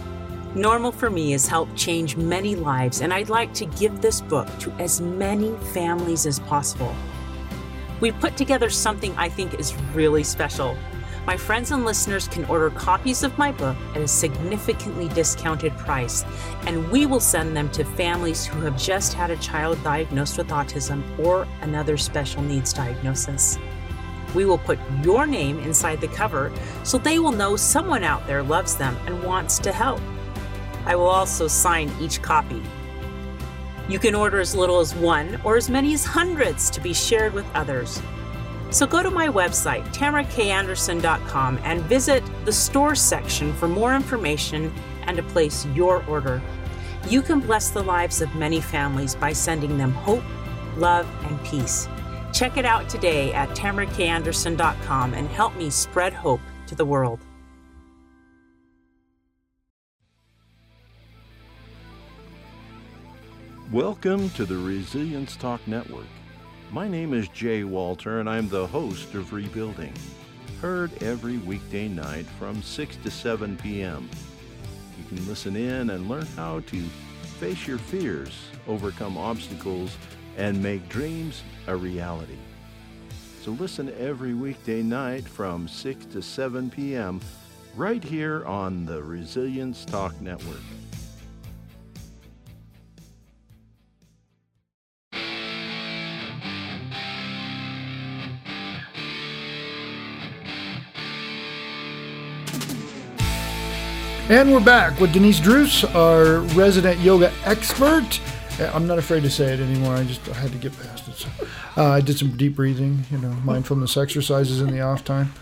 Normal 0.54 0.92
for 0.92 1.10
Me 1.10 1.32
has 1.32 1.48
helped 1.48 1.74
change 1.74 2.16
many 2.16 2.54
lives, 2.54 3.00
and 3.00 3.12
I'd 3.12 3.28
like 3.28 3.52
to 3.54 3.66
give 3.66 4.00
this 4.00 4.20
book 4.20 4.46
to 4.60 4.70
as 4.74 5.00
many 5.00 5.52
families 5.72 6.26
as 6.26 6.38
possible. 6.38 6.94
We've 7.98 8.18
put 8.20 8.36
together 8.36 8.70
something 8.70 9.12
I 9.16 9.28
think 9.28 9.58
is 9.58 9.74
really 9.94 10.22
special. 10.22 10.76
My 11.26 11.36
friends 11.36 11.72
and 11.72 11.84
listeners 11.84 12.28
can 12.28 12.44
order 12.44 12.70
copies 12.70 13.24
of 13.24 13.36
my 13.36 13.50
book 13.50 13.76
at 13.96 14.02
a 14.02 14.06
significantly 14.06 15.08
discounted 15.08 15.76
price, 15.76 16.24
and 16.66 16.88
we 16.88 17.04
will 17.04 17.18
send 17.18 17.56
them 17.56 17.68
to 17.70 17.84
families 17.84 18.46
who 18.46 18.60
have 18.60 18.78
just 18.78 19.12
had 19.12 19.32
a 19.32 19.36
child 19.38 19.82
diagnosed 19.82 20.38
with 20.38 20.48
autism 20.48 21.02
or 21.18 21.48
another 21.62 21.96
special 21.96 22.42
needs 22.42 22.72
diagnosis. 22.72 23.58
We 24.36 24.44
will 24.44 24.58
put 24.58 24.78
your 25.02 25.26
name 25.26 25.58
inside 25.58 26.00
the 26.00 26.08
cover 26.08 26.52
so 26.84 26.96
they 26.96 27.18
will 27.18 27.32
know 27.32 27.56
someone 27.56 28.04
out 28.04 28.24
there 28.28 28.44
loves 28.44 28.76
them 28.76 28.96
and 29.06 29.20
wants 29.24 29.58
to 29.60 29.72
help. 29.72 30.00
I 30.86 30.96
will 30.96 31.08
also 31.08 31.48
sign 31.48 31.90
each 32.00 32.22
copy. 32.22 32.62
You 33.88 33.98
can 33.98 34.14
order 34.14 34.40
as 34.40 34.54
little 34.54 34.80
as 34.80 34.94
one 34.94 35.40
or 35.44 35.56
as 35.56 35.68
many 35.68 35.92
as 35.94 36.04
hundreds 36.04 36.70
to 36.70 36.80
be 36.80 36.94
shared 36.94 37.34
with 37.34 37.46
others. 37.54 38.00
So 38.70 38.86
go 38.86 39.02
to 39.02 39.10
my 39.10 39.28
website, 39.28 39.84
tamarakanderson.com, 39.94 41.60
and 41.62 41.82
visit 41.82 42.24
the 42.44 42.52
store 42.52 42.94
section 42.94 43.52
for 43.52 43.68
more 43.68 43.94
information 43.94 44.72
and 45.06 45.16
to 45.16 45.22
place 45.22 45.66
your 45.66 46.04
order. 46.06 46.42
You 47.08 47.22
can 47.22 47.40
bless 47.40 47.70
the 47.70 47.82
lives 47.82 48.22
of 48.22 48.34
many 48.34 48.60
families 48.60 49.14
by 49.14 49.32
sending 49.32 49.76
them 49.76 49.92
hope, 49.92 50.24
love, 50.76 51.06
and 51.24 51.42
peace. 51.44 51.88
Check 52.32 52.56
it 52.56 52.64
out 52.64 52.88
today 52.88 53.32
at 53.32 53.50
tamarakanderson.com 53.50 55.14
and 55.14 55.28
help 55.28 55.54
me 55.56 55.70
spread 55.70 56.12
hope 56.12 56.40
to 56.66 56.74
the 56.74 56.84
world. 56.84 57.20
Welcome 63.74 64.30
to 64.30 64.44
the 64.44 64.56
Resilience 64.56 65.34
Talk 65.34 65.60
Network. 65.66 66.06
My 66.70 66.86
name 66.86 67.12
is 67.12 67.26
Jay 67.30 67.64
Walter, 67.64 68.20
and 68.20 68.30
I'm 68.30 68.48
the 68.48 68.68
host 68.68 69.12
of 69.14 69.32
Rebuilding. 69.32 69.92
Heard 70.60 71.02
every 71.02 71.38
weekday 71.38 71.88
night 71.88 72.24
from 72.38 72.62
6 72.62 72.96
to 72.98 73.10
7 73.10 73.56
p.m. 73.56 74.08
You 74.96 75.04
can 75.08 75.26
listen 75.26 75.56
in 75.56 75.90
and 75.90 76.08
learn 76.08 76.26
how 76.36 76.60
to 76.60 76.82
face 77.40 77.66
your 77.66 77.78
fears, 77.78 78.46
overcome 78.68 79.18
obstacles, 79.18 79.96
and 80.36 80.62
make 80.62 80.88
dreams 80.88 81.42
a 81.66 81.74
reality. 81.74 82.38
So 83.42 83.50
listen 83.50 83.92
every 83.98 84.34
weekday 84.34 84.84
night 84.84 85.26
from 85.26 85.66
6 85.66 86.04
to 86.12 86.22
7 86.22 86.70
p.m. 86.70 87.20
right 87.74 88.04
here 88.04 88.44
on 88.46 88.86
the 88.86 89.02
Resilience 89.02 89.84
Talk 89.84 90.20
Network. 90.20 90.62
And 104.30 104.50
we're 104.52 104.64
back 104.64 104.98
with 105.00 105.12
Denise 105.12 105.38
Druce, 105.38 105.84
our 105.84 106.38
resident 106.56 106.98
yoga 107.00 107.30
expert. 107.44 108.20
Uh, 108.58 108.70
I'm 108.72 108.86
not 108.86 108.98
afraid 108.98 109.22
to 109.24 109.30
say 109.30 109.52
it 109.52 109.60
anymore. 109.60 109.94
I 109.94 110.04
just 110.04 110.26
I 110.30 110.34
had 110.34 110.50
to 110.52 110.58
get 110.58 110.72
past 110.80 111.08
it. 111.08 111.14
So, 111.16 111.28
uh, 111.76 111.90
I 111.90 112.00
did 112.00 112.18
some 112.18 112.34
deep 112.36 112.56
breathing, 112.56 113.04
you 113.10 113.18
know, 113.18 113.28
mindfulness 113.44 113.96
exercises 113.98 114.60
in 114.62 114.70
the 114.70 114.80
off 114.80 115.04
time. 115.04 115.32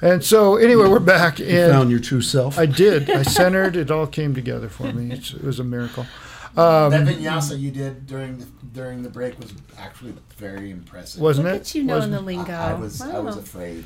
And 0.00 0.22
so, 0.24 0.56
anyway, 0.56 0.86
we're 0.88 1.00
back. 1.00 1.40
You 1.40 1.46
found 1.68 1.90
your 1.90 1.98
true 1.98 2.20
self. 2.20 2.58
I 2.58 2.66
did. 2.66 3.10
I 3.10 3.22
centered. 3.22 3.74
It 3.74 3.90
all 3.90 4.06
came 4.06 4.34
together 4.34 4.68
for 4.68 4.92
me. 4.92 5.12
It's, 5.12 5.32
it 5.34 5.42
was 5.42 5.58
a 5.58 5.64
miracle. 5.64 6.06
that 6.54 6.92
vinyasa 6.92 7.58
you 7.58 7.72
did 7.72 8.06
during 8.06 8.38
the, 8.38 8.46
during 8.72 9.02
the 9.02 9.10
break 9.10 9.36
was 9.40 9.52
actually 9.76 10.14
very 10.36 10.70
impressive. 10.70 11.20
Wasn't 11.20 11.44
Look 11.46 11.56
it? 11.56 11.60
at 11.62 11.74
you 11.74 11.82
knowing 11.82 12.12
the 12.12 12.22
Wasn't- 12.22 12.26
lingo. 12.26 12.52
I, 12.52 12.70
I 12.70 12.74
was 12.74 13.00
I 13.02 13.18
was 13.18 13.36
afraid. 13.36 13.84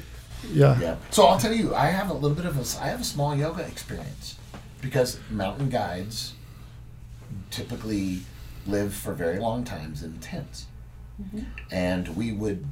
Yeah. 0.52 0.78
Yeah. 0.78 0.96
So 1.10 1.24
I'll 1.24 1.38
tell 1.38 1.54
you, 1.54 1.74
I 1.74 1.86
have 1.86 2.10
a 2.10 2.14
little 2.14 2.36
bit 2.36 2.44
of 2.44 2.56
a 2.58 2.82
I 2.84 2.88
have 2.88 3.00
a 3.00 3.04
small 3.04 3.34
yoga 3.34 3.62
experience 3.62 4.36
because 4.82 5.18
mountain 5.30 5.70
guides 5.70 6.34
typically 7.50 8.20
live 8.66 8.92
for 8.94 9.14
very 9.14 9.38
long 9.38 9.64
times 9.64 10.02
in 10.02 10.18
tents, 10.18 10.66
and 11.70 12.08
we 12.16 12.32
would. 12.32 12.66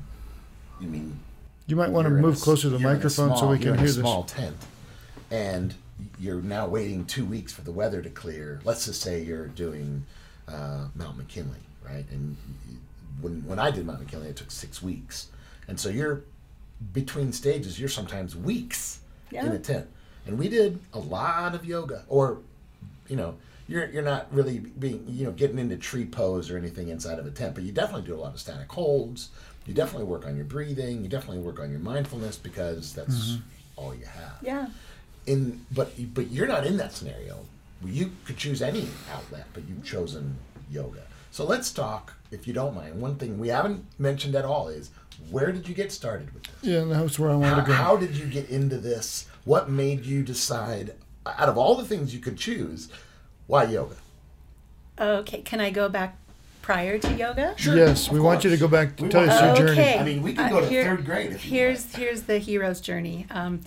I 0.81 0.85
mean, 0.85 1.19
You 1.67 1.77
might 1.77 1.91
want 1.91 2.07
to 2.07 2.11
you're 2.11 2.19
a 2.19 2.23
move 2.23 2.41
closer 2.41 2.63
to 2.65 2.71
the 2.71 2.79
you're 2.79 2.91
in 2.91 2.97
a 2.97 2.99
microphone 2.99 3.31
so 3.31 3.37
small- 3.37 3.51
we 3.51 3.57
you're 3.57 3.63
can 3.63 3.69
in 3.75 3.79
hear 3.79 3.85
a 3.85 3.93
this. 3.93 3.97
small 3.97 4.25
tent, 4.25 4.57
and 5.31 5.75
you're 6.19 6.41
now 6.43 6.67
waiting 6.67 7.05
two 7.07 7.25
weeks 7.25 7.53
for 7.53 7.63
the 7.63 7.73
weather 7.73 8.03
to 8.03 8.11
clear. 8.11 8.61
Let's 8.65 8.87
just 8.87 9.01
say 9.03 9.23
you're 9.23 9.47
doing 9.49 10.05
uh, 10.49 10.89
Mount 10.95 11.17
McKinley, 11.17 11.61
right? 11.85 12.05
And 12.11 12.37
when 13.21 13.45
when 13.47 13.59
I 13.59 13.71
did 13.71 13.87
Mount 13.87 14.01
McKinley, 14.01 14.29
it 14.29 14.37
took 14.37 14.51
six 14.51 14.83
weeks, 14.83 15.29
and 15.69 15.79
so 15.79 15.89
you're 15.89 16.23
between 16.93 17.33
stages. 17.33 17.79
You're 17.79 17.89
sometimes 17.91 18.35
weeks 18.35 19.01
in 19.47 19.53
a 19.53 19.59
tent, 19.59 19.87
and 20.27 20.39
we 20.39 20.49
did 20.49 20.79
a 20.93 20.99
lot 20.99 21.55
of 21.55 21.64
yoga, 21.64 22.05
or 22.09 22.39
you 23.09 23.16
know. 23.16 23.35
You're, 23.68 23.89
you're 23.91 24.03
not 24.03 24.27
really 24.35 24.59
being 24.59 25.05
you 25.09 25.27
know 25.27 25.31
getting 25.31 25.57
into 25.61 25.77
tree 25.77 26.05
pose 26.05 26.51
or 26.51 26.59
anything 26.59 26.89
inside 26.89 27.21
of 27.21 27.27
a 27.27 27.31
tent, 27.31 27.55
but 27.55 27.62
you 27.62 27.71
definitely 27.71 28.05
do 28.05 28.16
a 28.16 28.18
lot 28.21 28.35
of 28.35 28.41
static 28.41 28.68
holds. 28.73 29.29
You 29.64 29.73
definitely 29.75 30.09
work 30.09 30.27
on 30.27 30.35
your 30.35 30.45
breathing. 30.45 31.05
You 31.05 31.09
definitely 31.09 31.39
work 31.45 31.61
on 31.61 31.71
your 31.71 31.79
mindfulness 31.79 32.37
because 32.37 32.93
that's 32.93 33.14
Mm-hmm. 33.35 33.41
all 33.77 33.95
you 33.95 34.07
have. 34.07 34.39
Yeah. 34.43 34.66
In 35.29 35.64
but 35.71 35.93
but 36.14 36.33
you're 36.33 36.49
not 36.49 36.66
in 36.66 36.79
that 36.79 36.93
scenario. 36.95 37.45
You 37.85 38.11
could 38.25 38.37
choose 38.39 38.61
any 38.61 38.89
outlet, 39.14 39.47
but 39.55 39.62
you've 39.68 39.85
chosen 39.85 40.37
yoga. 40.68 41.03
So 41.31 41.45
let's 41.47 41.71
talk, 41.71 42.14
if 42.33 42.49
you 42.49 42.53
don't 42.53 42.75
mind. 42.75 43.01
One 43.01 43.14
thing 43.14 43.39
we 43.39 43.47
haven't 43.51 43.85
mentioned 44.01 44.35
at 44.35 44.45
all 44.45 44.66
is 44.66 44.91
where 45.31 45.53
did 45.53 45.68
you 45.68 45.77
get 45.77 45.93
started 45.93 46.35
with 46.35 46.43
this? 46.43 46.55
Yeah, 46.62 46.79
and 46.81 46.91
that's 46.91 47.21
where 47.21 47.31
I 47.31 47.35
wanted 47.37 47.51
How, 47.55 47.61
to 47.61 47.66
go. 47.68 47.73
how 47.75 47.97
did 47.97 48.16
you 48.16 48.27
get 48.27 48.51
into 48.51 48.79
this? 48.79 49.27
What 49.45 49.70
made 49.70 50.05
you 50.05 50.22
decide, 50.22 50.95
out 51.26 51.49
of 51.49 51.57
all 51.57 51.74
the 51.74 51.84
things 51.84 52.14
you 52.14 52.20
could 52.20 52.36
choose, 52.36 52.88
why 53.47 53.64
yoga? 53.64 53.97
Okay. 54.99 55.43
Can 55.43 55.61
I 55.61 55.70
go 55.70 55.88
back 55.88 56.16
prior 56.62 56.99
to 56.99 57.12
yoga? 57.14 57.55
Sure. 57.57 57.76
yes, 57.76 58.07
of 58.07 58.12
we 58.12 58.20
want 58.20 58.45
you 58.45 58.51
to 58.51 58.57
go 58.57 58.68
back 58.68 58.97
to 58.97 59.05
We 59.05 59.09
tell 59.09 59.28
us 59.28 59.41
your 59.41 59.68
okay. 59.68 59.74
journey. 59.74 59.99
I 59.99 60.05
mean, 60.05 60.22
we 60.22 60.34
can 60.34 60.51
go 60.51 60.61
to 60.61 60.66
third 60.66 61.05
grade 61.05 61.32
if 61.32 61.45
you 61.45 61.51
here's 61.59 61.95
here's 61.95 62.22
the 62.22 62.38
hero's 62.38 62.80
journey. 62.80 63.26
Um, 63.30 63.62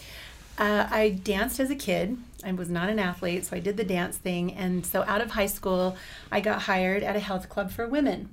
uh, 0.57 0.87
I 0.89 1.09
danced 1.09 1.59
as 1.59 1.69
a 1.71 1.75
kid. 1.75 2.17
I 2.45 2.51
was 2.51 2.69
not 2.69 2.89
an 2.89 2.99
athlete, 2.99 3.45
so 3.45 3.55
I 3.55 3.59
did 3.59 3.77
the 3.77 3.83
dance 3.83 4.17
thing. 4.17 4.53
And 4.53 4.85
so 4.85 5.03
out 5.03 5.21
of 5.21 5.31
high 5.31 5.47
school, 5.47 5.97
I 6.31 6.41
got 6.41 6.63
hired 6.63 7.03
at 7.03 7.15
a 7.15 7.19
health 7.19 7.49
club 7.49 7.71
for 7.71 7.87
women 7.87 8.29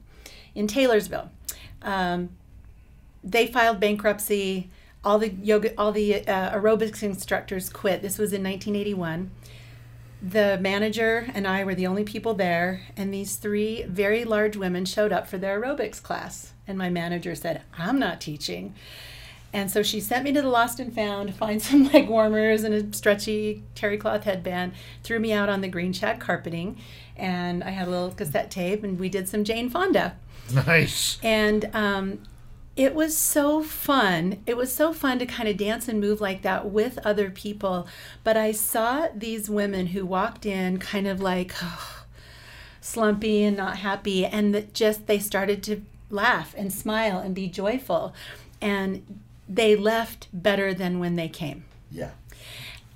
in 0.55 0.67
Taylorsville. 0.67 1.31
Um, 1.83 2.31
they 3.23 3.47
filed 3.47 3.81
bankruptcy. 3.81 4.69
All 5.03 5.19
the 5.19 5.31
yoga, 5.31 5.73
all 5.79 5.93
the 5.93 6.27
uh, 6.27 6.57
aerobics 6.57 7.03
instructors 7.03 7.71
quit. 7.71 8.03
This 8.03 8.19
was 8.19 8.33
in 8.33 8.43
1981 8.43 9.31
the 10.23 10.59
manager 10.61 11.31
and 11.35 11.47
I 11.47 11.65
were 11.65 11.75
the 11.75 11.87
only 11.87 12.05
people 12.05 12.35
there, 12.35 12.83
and 12.97 13.13
these 13.13 13.37
three 13.37 13.85
very 13.85 14.25
large 14.25 14.57
women 14.57 14.85
showed 14.85 15.13
up 15.13 15.27
for 15.27 15.39
their 15.39 15.61
aerobics 15.61 16.03
class. 16.03 16.53
And 16.67 16.77
my 16.77 16.91
manager 16.91 17.35
said, 17.35 17.63
I'm 17.77 17.99
not 17.99 18.21
teaching. 18.21 18.75
And 19.53 19.71
so 19.71 19.83
she 19.83 19.99
sent 19.99 20.25
me 20.25 20.33
to 20.33 20.43
the 20.43 20.49
Lost 20.49 20.79
and 20.79 20.95
Found 20.95 21.29
to 21.29 21.35
find 21.37 21.61
some 21.61 21.91
leg 21.91 22.09
warmers 22.09 22.63
and 22.65 22.75
a 22.75 22.97
stretchy 22.97 23.63
terry 23.75 23.97
cloth 23.97 24.25
headband, 24.25 24.73
threw 25.03 25.19
me 25.19 25.33
out 25.33 25.49
on 25.49 25.61
the 25.61 25.69
green 25.69 25.93
shack 25.93 26.21
carpeting, 26.21 26.79
and 27.17 27.65
I 27.65 27.71
had 27.71 27.89
a 27.89 27.91
little 27.91 28.11
cassette 28.11 28.51
tape, 28.51 28.85
and 28.85 28.99
we 28.99 29.09
did 29.09 29.29
some 29.29 29.43
Jane 29.45 29.71
Fonda. 29.71 30.17
Nice. 30.53 31.19
And 31.23 31.71
um, 31.75 32.23
it 32.77 32.95
was 32.95 33.17
so 33.17 33.63
fun. 33.63 34.43
It 34.47 34.57
was 34.57 34.75
so 34.75 34.93
fun 34.93 35.19
to 35.19 35.27
kind 35.27 35.49
of 35.49 35.57
dance 35.57 35.89
and 35.89 36.01
move 36.01 36.21
like 36.21 36.43
that 36.43 36.71
with 36.71 36.99
other 37.05 37.31
people. 37.31 37.87
But 38.25 38.37
I 38.37 38.53
saw 38.53 39.09
these 39.15 39.51
women 39.51 39.89
who 39.89 40.07
walked 40.07 40.47
in 40.47 40.79
kind 40.79 41.07
of 41.07 41.21
like 41.21 41.53
slumpy 42.81 43.43
and 43.43 43.57
not 43.57 43.79
happy, 43.79 44.25
and 44.25 44.55
that 44.55 44.73
just 44.73 45.07
they 45.07 45.19
started 45.19 45.63
to 45.65 45.83
laugh 46.09 46.55
and 46.57 46.73
smile 46.73 47.19
and 47.19 47.35
be 47.35 47.49
joyful. 47.49 48.15
And 48.61 49.21
they 49.49 49.75
left 49.75 50.29
better 50.33 50.73
than 50.73 51.01
when 51.01 51.17
they 51.17 51.29
came. 51.29 51.65
Yeah. 51.91 52.11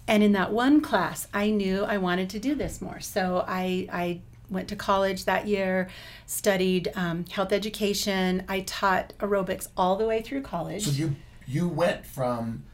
And 0.06 0.22
in 0.22 0.32
that 0.32 0.52
one 0.52 0.80
class, 0.80 1.26
I 1.32 1.50
knew 1.50 1.84
I 1.84 1.96
wanted 1.98 2.30
to 2.30 2.38
do 2.38 2.54
this 2.54 2.80
more. 2.80 3.00
So 3.00 3.44
I, 3.48 3.88
I 3.90 4.20
went 4.50 4.68
to 4.68 4.76
college 4.76 5.24
that 5.24 5.46
year, 5.46 5.88
studied 6.26 6.92
um, 6.94 7.24
health 7.30 7.52
education. 7.52 8.44
I 8.48 8.60
taught 8.60 9.12
aerobics 9.18 9.68
all 9.76 9.96
the 9.96 10.06
way 10.06 10.22
through 10.22 10.42
college. 10.42 10.84
So 10.84 10.90
you 10.92 11.16
you 11.46 11.68
went 11.68 12.06
from 12.06 12.64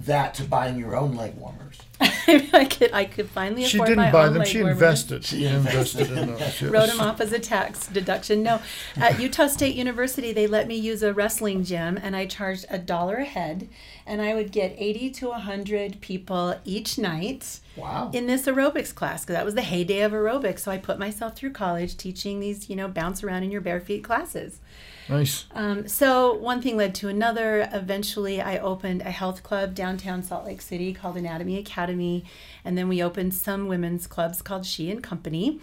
that 0.00 0.32
to 0.32 0.44
buying 0.44 0.78
your 0.78 0.94
own 0.94 1.16
leg 1.16 1.34
warmers. 1.34 1.78
I 2.00 2.66
could 2.70 2.92
I 2.92 3.04
could 3.04 3.28
finally 3.28 3.64
She 3.64 3.78
afford 3.78 3.88
didn't 3.88 4.04
my 4.04 4.12
buy 4.12 4.26
own 4.26 4.34
them. 4.34 4.38
leg 4.40 4.48
She 4.48 4.58
warmers. 4.58 4.76
invested. 4.76 5.24
She 5.24 5.38
She 5.38 5.46
invested 5.46 6.10
in 6.12 6.26
those. 6.28 6.38
yes. 6.40 6.62
Wrote 6.70 6.86
them 6.88 7.00
off 7.00 7.20
as 7.20 7.32
a 7.32 7.38
tax 7.40 7.88
deduction. 7.88 8.42
No, 8.44 8.60
at 8.96 9.18
Utah 9.20 9.48
State 9.48 9.74
University, 9.74 10.32
they 10.32 10.46
let 10.46 10.68
me 10.68 10.76
use 10.76 11.02
a 11.02 11.12
wrestling 11.12 11.64
gym, 11.64 11.98
and 12.00 12.14
I 12.14 12.26
charged 12.26 12.66
a 12.70 12.78
dollar 12.78 13.16
a 13.16 13.24
head, 13.24 13.68
and 14.06 14.22
I 14.22 14.34
would 14.34 14.52
get 14.52 14.72
eighty 14.78 15.10
to 15.10 15.32
hundred 15.32 16.00
people 16.00 16.54
each 16.64 16.96
night. 16.98 17.58
Wow. 17.78 18.10
in 18.12 18.26
this 18.26 18.46
aerobics 18.46 18.94
class 18.94 19.24
because 19.24 19.36
that 19.36 19.44
was 19.44 19.54
the 19.54 19.62
heyday 19.62 20.00
of 20.00 20.12
aerobics. 20.12 20.60
So 20.60 20.70
I 20.70 20.78
put 20.78 20.98
myself 20.98 21.36
through 21.36 21.52
college 21.52 21.96
teaching 21.96 22.40
these, 22.40 22.68
you 22.68 22.76
know, 22.76 22.88
bounce 22.88 23.22
around 23.22 23.42
in 23.42 23.50
your 23.50 23.60
bare 23.60 23.80
feet 23.80 24.04
classes. 24.04 24.60
Nice. 25.08 25.46
Um, 25.52 25.88
so 25.88 26.34
one 26.34 26.60
thing 26.60 26.76
led 26.76 26.94
to 26.96 27.08
another. 27.08 27.68
Eventually, 27.72 28.40
I 28.40 28.58
opened 28.58 29.02
a 29.02 29.10
health 29.10 29.42
club 29.42 29.74
downtown 29.74 30.22
Salt 30.22 30.44
Lake 30.44 30.60
City 30.60 30.92
called 30.92 31.16
Anatomy 31.16 31.58
Academy, 31.58 32.24
and 32.64 32.76
then 32.76 32.88
we 32.88 33.02
opened 33.02 33.32
some 33.34 33.68
women's 33.68 34.06
clubs 34.06 34.42
called 34.42 34.66
She 34.66 34.90
and 34.90 35.02
Company. 35.02 35.60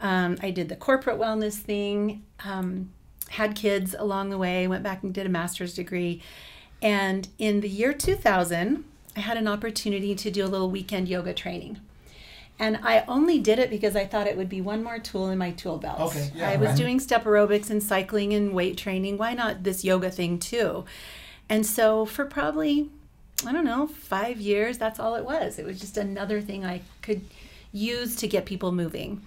Um, 0.00 0.36
I 0.42 0.50
did 0.50 0.68
the 0.68 0.76
corporate 0.76 1.18
wellness 1.18 1.54
thing, 1.54 2.24
um, 2.44 2.90
had 3.30 3.56
kids 3.56 3.96
along 3.98 4.30
the 4.30 4.38
way, 4.38 4.68
went 4.68 4.84
back 4.84 5.02
and 5.02 5.12
did 5.12 5.26
a 5.26 5.30
master's 5.30 5.74
degree, 5.74 6.22
and 6.80 7.26
in 7.38 7.60
the 7.60 7.68
year 7.68 7.92
2000, 7.92 8.84
I 9.16 9.20
had 9.20 9.36
an 9.36 9.48
opportunity 9.48 10.14
to 10.14 10.30
do 10.30 10.44
a 10.44 10.48
little 10.48 10.70
weekend 10.70 11.08
yoga 11.08 11.34
training. 11.34 11.80
And 12.58 12.78
I 12.82 13.04
only 13.08 13.40
did 13.40 13.58
it 13.58 13.68
because 13.68 13.96
I 13.96 14.06
thought 14.06 14.28
it 14.28 14.36
would 14.36 14.48
be 14.48 14.60
one 14.60 14.84
more 14.84 14.98
tool 14.98 15.28
in 15.28 15.38
my 15.38 15.50
tool 15.50 15.76
belt. 15.78 16.00
Okay, 16.00 16.30
yeah, 16.36 16.50
I 16.50 16.56
was 16.56 16.68
right. 16.68 16.76
doing 16.76 17.00
step 17.00 17.24
aerobics 17.24 17.68
and 17.68 17.82
cycling 17.82 18.32
and 18.32 18.52
weight 18.52 18.76
training. 18.76 19.18
Why 19.18 19.34
not 19.34 19.64
this 19.64 19.84
yoga 19.84 20.10
thing 20.10 20.38
too? 20.38 20.84
And 21.48 21.66
so 21.66 22.06
for 22.06 22.24
probably, 22.24 22.90
I 23.44 23.52
don't 23.52 23.64
know, 23.64 23.88
five 23.88 24.40
years, 24.40 24.78
that's 24.78 25.00
all 25.00 25.16
it 25.16 25.24
was. 25.24 25.58
It 25.58 25.66
was 25.66 25.80
just 25.80 25.96
another 25.96 26.40
thing 26.40 26.64
I 26.64 26.82
could 27.02 27.22
use 27.72 28.14
to 28.16 28.28
get 28.28 28.46
people 28.46 28.70
moving. 28.70 29.22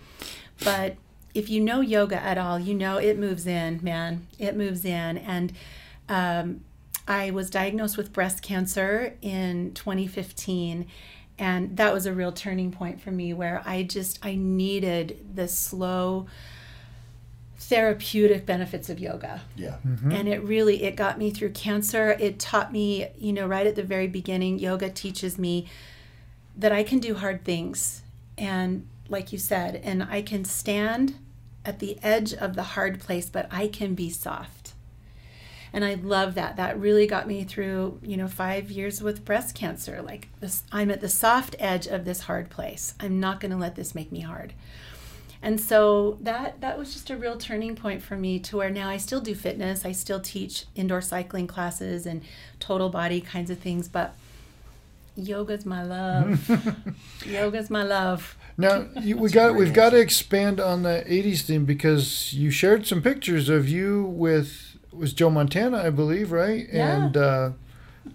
But 0.64 0.96
if 1.34 1.50
you 1.50 1.60
know 1.60 1.82
yoga 1.82 2.16
at 2.16 2.38
all, 2.38 2.58
you 2.58 2.74
know 2.74 2.98
it 2.98 3.20
moves 3.20 3.46
in, 3.46 3.82
man. 3.84 4.26
It 4.40 4.56
moves 4.56 4.86
in. 4.86 5.18
And 5.18 5.52
um, 6.08 6.62
I 7.08 7.32
was 7.32 7.50
diagnosed 7.50 7.98
with 7.98 8.12
breast 8.14 8.42
cancer 8.42 9.14
in 9.22 9.74
2015 9.74 10.88
and 11.40 11.78
that 11.78 11.94
was 11.94 12.06
a 12.06 12.14
real 12.14 12.32
turning 12.32 12.72
point 12.72 13.00
for 13.00 13.12
me 13.12 13.34
where 13.34 13.62
I 13.66 13.84
just 13.84 14.20
I 14.24 14.36
needed 14.36 15.26
the 15.36 15.48
slow 15.48 16.28
therapeutic 17.58 18.46
benefits 18.46 18.90
of 18.90 19.00
yoga. 19.00 19.42
Yeah. 19.56 19.78
Mm-hmm. 19.86 20.12
and 20.12 20.28
it 20.28 20.44
really 20.44 20.84
it 20.84 20.96
got 20.96 21.18
me 21.18 21.32
through 21.32 21.52
cancer. 21.52 22.12
It 22.20 22.40
taught 22.40 22.72
me 22.72 23.08
you 23.18 23.34
know 23.34 23.48
right 23.48 23.68
at 23.68 23.76
the 23.76 23.84
very 23.84 24.08
beginning 24.08 24.60
yoga 24.60 24.90
teaches 24.90 25.38
me 25.38 25.68
that 26.56 26.72
i 26.72 26.84
can 26.84 27.00
do 27.00 27.16
hard 27.16 27.44
things. 27.44 28.02
And 28.38 28.88
like 29.10 29.32
you 29.32 29.38
said 29.38 29.76
and 29.84 30.04
i 30.04 30.22
can 30.22 30.44
stand 30.46 31.16
at 31.66 31.80
the 31.80 31.98
edge 32.02 32.34
of 32.34 32.56
the 32.56 32.64
hard 32.64 33.00
place 33.00 33.30
but 33.30 33.48
i 33.52 33.68
can 33.68 33.94
be 33.94 34.10
soft 34.10 34.57
and 35.74 35.86
i 35.86 35.94
love 35.96 36.36
that 36.36 36.56
that 36.56 36.80
really 36.80 37.08
got 37.08 37.28
me 37.28 37.44
through 37.44 38.00
you 38.02 38.18
know 38.18 38.28
five 38.28 38.72
years 38.72 39.02
with 39.02 39.26
breast 39.26 39.56
cancer 39.56 40.02
like 40.02 40.28
this 40.40 40.64
i'm 40.72 40.90
at 40.92 41.02
the 41.02 41.10
soft 41.10 41.56
edge 41.60 41.88
of 41.88 42.06
this 42.06 42.22
hard 42.22 42.50
place 42.50 42.94
i'm 43.00 43.20
not 43.20 43.40
going 43.40 43.52
to 43.52 43.58
let 43.58 43.76
this 43.76 43.94
make 43.96 44.12
me 44.12 44.22
hard 44.22 44.54
and 45.42 45.60
so 45.60 46.18
that 46.22 46.62
that 46.62 46.78
was 46.78 46.94
just 46.94 47.10
a 47.10 47.18
real 47.18 47.38
turning 47.38 47.76
point 47.76 48.02
for 48.02 48.16
me 48.16 48.40
to 48.40 48.58
where 48.58 48.70
now 48.70 48.90
I 48.90 48.98
still 48.98 49.22
do 49.22 49.36
fitness. 49.36 49.86
I 49.86 49.92
still 49.92 50.20
teach 50.20 50.66
indoor 50.76 51.02
cycling 51.02 51.48
classes 51.48 52.06
and 52.06 52.24
total 52.60 52.90
body 52.90 53.22
kinds 53.22 53.50
of 53.50 53.60
things, 53.60 53.88
but 53.88 54.16
yoga's 55.16 55.66
my 55.66 55.84
love. 55.84 56.50
yoga's 57.26 57.70
my 57.70 57.84
love. 57.84 58.36
Now 58.58 58.88
you, 59.00 59.18
we 59.18 59.30
got 59.30 59.56
we've 59.56 59.74
got 59.74 59.92
to 59.92 59.98
expand 59.98 60.60
on 60.60 60.82
the 60.82 61.04
'80s 61.08 61.42
theme 61.42 61.66
because 61.66 62.34
you 62.34 62.50
shared 62.50 62.88
some 62.88 63.04
pictures 63.04 63.48
of 63.48 63.70
you 63.70 64.04
with 64.04 64.77
was 64.98 65.14
Joe 65.14 65.30
Montana, 65.30 65.78
I 65.78 65.90
believe, 65.90 66.32
right? 66.32 66.68
Yeah. 66.72 67.06
And 67.06 67.18
uh, 67.18 67.50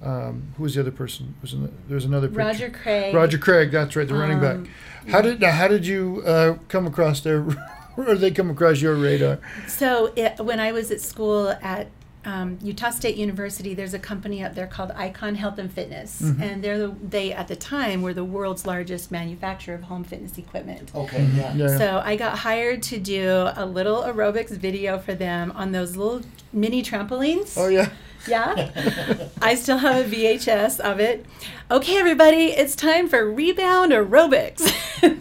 um, 0.03 0.55
who 0.57 0.65
was 0.65 0.75
the 0.75 0.81
other 0.81 0.91
person? 0.91 1.35
Was 1.41 1.53
in 1.53 1.65
the, 1.65 1.71
there's 1.89 2.05
another 2.05 2.29
picture. 2.29 2.39
Roger 2.41 2.71
Craig. 2.71 3.15
Roger 3.15 3.39
Craig. 3.39 3.71
That's 3.71 3.95
right, 3.97 4.07
the 4.07 4.15
running 4.15 4.41
back. 4.41 4.57
Um, 4.57 4.69
How 5.09 5.21
did 5.21 5.41
now, 5.41 5.51
how 5.53 5.69
did 5.69 5.87
you 5.87 6.23
uh, 6.25 6.57
come 6.69 6.87
across 6.87 7.21
their 7.21 7.45
or 7.97 8.15
they 8.15 8.31
come 8.31 8.51
across 8.51 8.81
your 8.81 8.95
radar? 8.95 9.39
So 9.67 10.13
it, 10.17 10.41
when 10.41 10.61
I 10.61 10.73
was 10.73 10.91
at 10.91 11.01
school 11.01 11.55
at 11.63 11.89
um, 12.25 12.59
Utah 12.63 12.91
State 12.91 13.17
University, 13.17 13.75
there's 13.75 13.95
a 13.95 13.99
company 13.99 14.45
up 14.45 14.55
there 14.55 14.67
called 14.67 14.93
Icon 14.93 15.35
Health 15.35 15.59
and 15.59 15.73
Fitness, 15.73 16.21
and 16.21 16.63
they're 16.63 16.79
the, 16.79 16.95
they 17.03 17.33
at 17.33 17.49
the 17.49 17.57
time 17.57 18.01
were 18.03 18.15
the 18.15 18.25
world's 18.25 18.65
largest 18.67 19.11
manufacturer 19.11 19.75
of 19.75 19.83
home 19.83 20.05
fitness 20.05 20.39
equipment. 20.39 20.93
Okay, 20.95 21.29
yeah. 21.35 21.55
Yeah. 21.55 21.79
So 21.79 22.01
I 22.05 22.15
got 22.17 22.39
hired 22.39 22.83
to 22.85 22.99
do 22.99 23.49
a 23.57 23.67
little 23.67 24.03
aerobics 24.03 24.51
video 24.51 24.99
for 24.99 25.15
them 25.15 25.51
on 25.57 25.73
those 25.73 25.97
little 25.97 26.23
mini 26.53 26.83
trampolines. 26.83 27.55
Oh 27.57 27.69
yeah. 27.69 27.91
Yeah. 28.29 29.29
I 29.43 29.57
still 29.57 29.79
have 29.79 30.07
a 30.13 30.15
VHS 30.17 30.79
of 30.79 31.01
it. 31.01 31.27
Okay, 31.73 31.99
everybody, 31.99 32.47
it's 32.53 32.77
time 32.77 33.09
for 33.09 33.29
rebound 33.29 33.91
aerobics. 33.93 34.61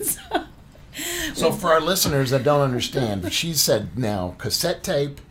So- 0.06 0.46
So 1.34 1.52
for 1.52 1.70
our 1.72 1.80
listeners 1.82 2.30
that 2.32 2.44
don't 2.44 2.62
understand, 2.62 3.32
she 3.34 3.54
said 3.54 3.98
now 3.98 4.36
cassette 4.38 4.84
tape 4.84 5.22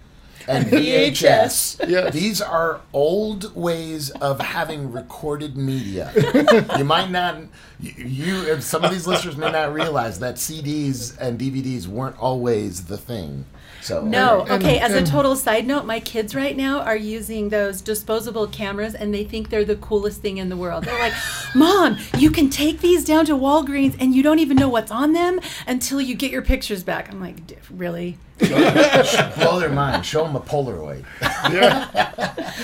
and 0.48 0.66
VHS. 0.70 1.76
VHS. 1.76 1.88
Yes. 1.88 2.14
These 2.14 2.40
are 2.40 2.80
old 2.92 3.54
ways 3.54 4.10
of 4.10 4.40
having 4.40 4.92
recorded 4.92 5.56
media. 5.56 6.12
you 6.78 6.84
might 6.84 7.10
not, 7.10 7.36
you, 7.80 7.92
you, 7.96 8.60
some 8.60 8.84
of 8.84 8.90
these 8.90 9.06
listeners 9.06 9.36
may 9.36 9.50
not 9.50 9.72
realize 9.72 10.20
that 10.20 10.36
CDs 10.36 11.16
and 11.18 11.38
DVDs 11.38 11.86
weren't 11.86 12.18
always 12.18 12.84
the 12.86 12.98
thing. 12.98 13.44
So 13.82 14.02
No, 14.02 14.42
And- 14.42 14.62
okay, 14.62 14.78
as 14.78 14.92
a 14.94 15.02
total 15.02 15.36
side 15.36 15.66
note, 15.66 15.86
my 15.86 16.00
kids 16.00 16.34
right 16.34 16.56
now 16.56 16.80
are 16.80 16.96
using 16.96 17.48
those 17.48 17.80
disposable 17.80 18.46
cameras 18.46 18.94
and 18.94 19.12
they 19.14 19.24
think 19.24 19.48
they're 19.50 19.64
the 19.64 19.76
coolest 19.76 20.20
thing 20.20 20.38
in 20.38 20.48
the 20.48 20.56
world. 20.56 20.84
They're 20.84 20.98
like, 20.98 21.14
Mom, 21.54 21.98
you 22.18 22.30
can 22.30 22.50
take 22.50 22.80
these 22.80 23.04
down 23.04 23.24
to 23.26 23.32
Walgreens 23.32 23.96
and 23.98 24.14
you 24.14 24.22
don't 24.22 24.38
even 24.38 24.56
know 24.56 24.68
what's 24.68 24.90
on 24.90 25.12
them 25.12 25.40
until 25.66 26.00
you 26.00 26.14
get 26.14 26.30
your 26.30 26.42
pictures 26.42 26.82
back. 26.82 27.10
I'm 27.10 27.20
like, 27.20 27.46
"D- 27.46 27.56
really? 27.70 28.18
blow 28.40 29.60
their 29.60 29.68
mind. 29.70 30.04
Show 30.06 30.24
them 30.24 30.34
a 30.34 30.40
Polaroid, 30.40 31.04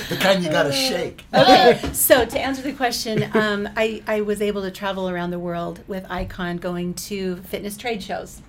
the 0.09 0.17
kind 0.17 0.43
you 0.43 0.51
gotta 0.51 0.73
shake. 0.73 1.25
Okay, 1.35 1.79
so 1.93 2.25
to 2.25 2.39
answer 2.39 2.63
the 2.63 2.73
question, 2.73 3.29
um, 3.35 3.69
I, 3.77 4.03
I 4.07 4.23
was 4.23 4.41
able 4.41 4.63
to 4.63 4.71
travel 4.71 5.09
around 5.11 5.33
the 5.33 5.39
world 5.39 5.81
with 5.87 6.07
Icon 6.11 6.57
going 6.57 6.95
to 6.95 7.37
fitness 7.37 7.77
trade 7.77 8.03
shows. 8.03 8.41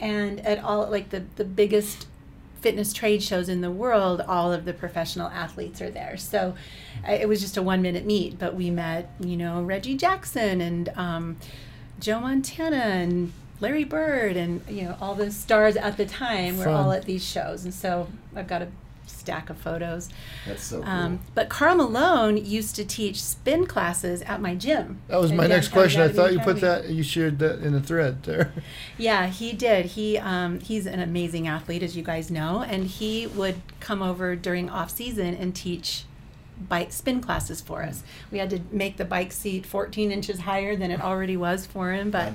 And 0.00 0.40
at 0.40 0.62
all, 0.62 0.90
like 0.90 1.10
the, 1.10 1.24
the 1.36 1.44
biggest 1.44 2.06
fitness 2.60 2.92
trade 2.92 3.22
shows 3.22 3.48
in 3.48 3.60
the 3.62 3.70
world, 3.70 4.20
all 4.20 4.52
of 4.52 4.64
the 4.64 4.72
professional 4.74 5.28
athletes 5.28 5.80
are 5.80 5.90
there. 5.90 6.16
So 6.16 6.54
it 7.08 7.28
was 7.28 7.40
just 7.40 7.56
a 7.56 7.62
one 7.62 7.80
minute 7.82 8.04
meet, 8.04 8.38
but 8.38 8.54
we 8.54 8.70
met, 8.70 9.10
you 9.20 9.36
know, 9.36 9.62
Reggie 9.62 9.96
Jackson 9.96 10.60
and 10.60 10.90
um, 10.96 11.36
Joe 11.98 12.20
Montana 12.20 12.76
and 12.76 13.32
Larry 13.60 13.84
Bird 13.84 14.36
and, 14.36 14.62
you 14.68 14.82
know, 14.82 14.96
all 15.00 15.14
the 15.14 15.30
stars 15.30 15.76
at 15.76 15.96
the 15.96 16.06
time 16.06 16.58
were 16.58 16.68
all 16.68 16.92
at 16.92 17.04
these 17.04 17.24
shows. 17.24 17.64
And 17.64 17.72
so 17.74 18.08
I've 18.34 18.46
got 18.46 18.62
a 18.62 18.68
stack 19.10 19.50
of 19.50 19.58
photos. 19.58 20.08
That's 20.46 20.62
so 20.62 20.80
cool. 20.80 20.88
Um, 20.88 21.20
but 21.34 21.48
Karl 21.48 21.76
Malone 21.76 22.36
used 22.36 22.76
to 22.76 22.84
teach 22.84 23.22
spin 23.22 23.66
classes 23.66 24.22
at 24.22 24.40
my 24.40 24.54
gym. 24.54 25.00
That 25.08 25.20
was 25.20 25.32
my 25.32 25.46
next 25.46 25.66
downtown 25.68 25.82
question. 25.82 26.00
I 26.02 26.08
thought 26.08 26.32
you 26.32 26.40
put 26.40 26.60
that 26.60 26.88
you 26.88 27.02
shared 27.02 27.38
that 27.40 27.60
in 27.60 27.74
a 27.74 27.80
thread 27.80 28.22
there. 28.24 28.52
Yeah, 28.98 29.28
he 29.28 29.52
did. 29.52 29.86
He 29.86 30.18
um, 30.18 30.60
he's 30.60 30.86
an 30.86 31.00
amazing 31.00 31.48
athlete, 31.48 31.82
as 31.82 31.96
you 31.96 32.02
guys 32.02 32.30
know, 32.30 32.62
and 32.62 32.84
he 32.86 33.26
would 33.26 33.62
come 33.80 34.02
over 34.02 34.36
during 34.36 34.68
off 34.68 34.90
season 34.90 35.34
and 35.34 35.54
teach 35.54 36.04
bike 36.68 36.92
spin 36.92 37.22
classes 37.22 37.62
for 37.62 37.82
us. 37.82 38.02
We 38.30 38.38
had 38.38 38.50
to 38.50 38.60
make 38.70 38.98
the 38.98 39.06
bike 39.06 39.32
seat 39.32 39.64
14 39.64 40.12
inches 40.12 40.40
higher 40.40 40.76
than 40.76 40.90
it 40.90 41.00
already 41.00 41.36
was 41.36 41.64
for 41.64 41.92
him, 41.92 42.10
but 42.10 42.32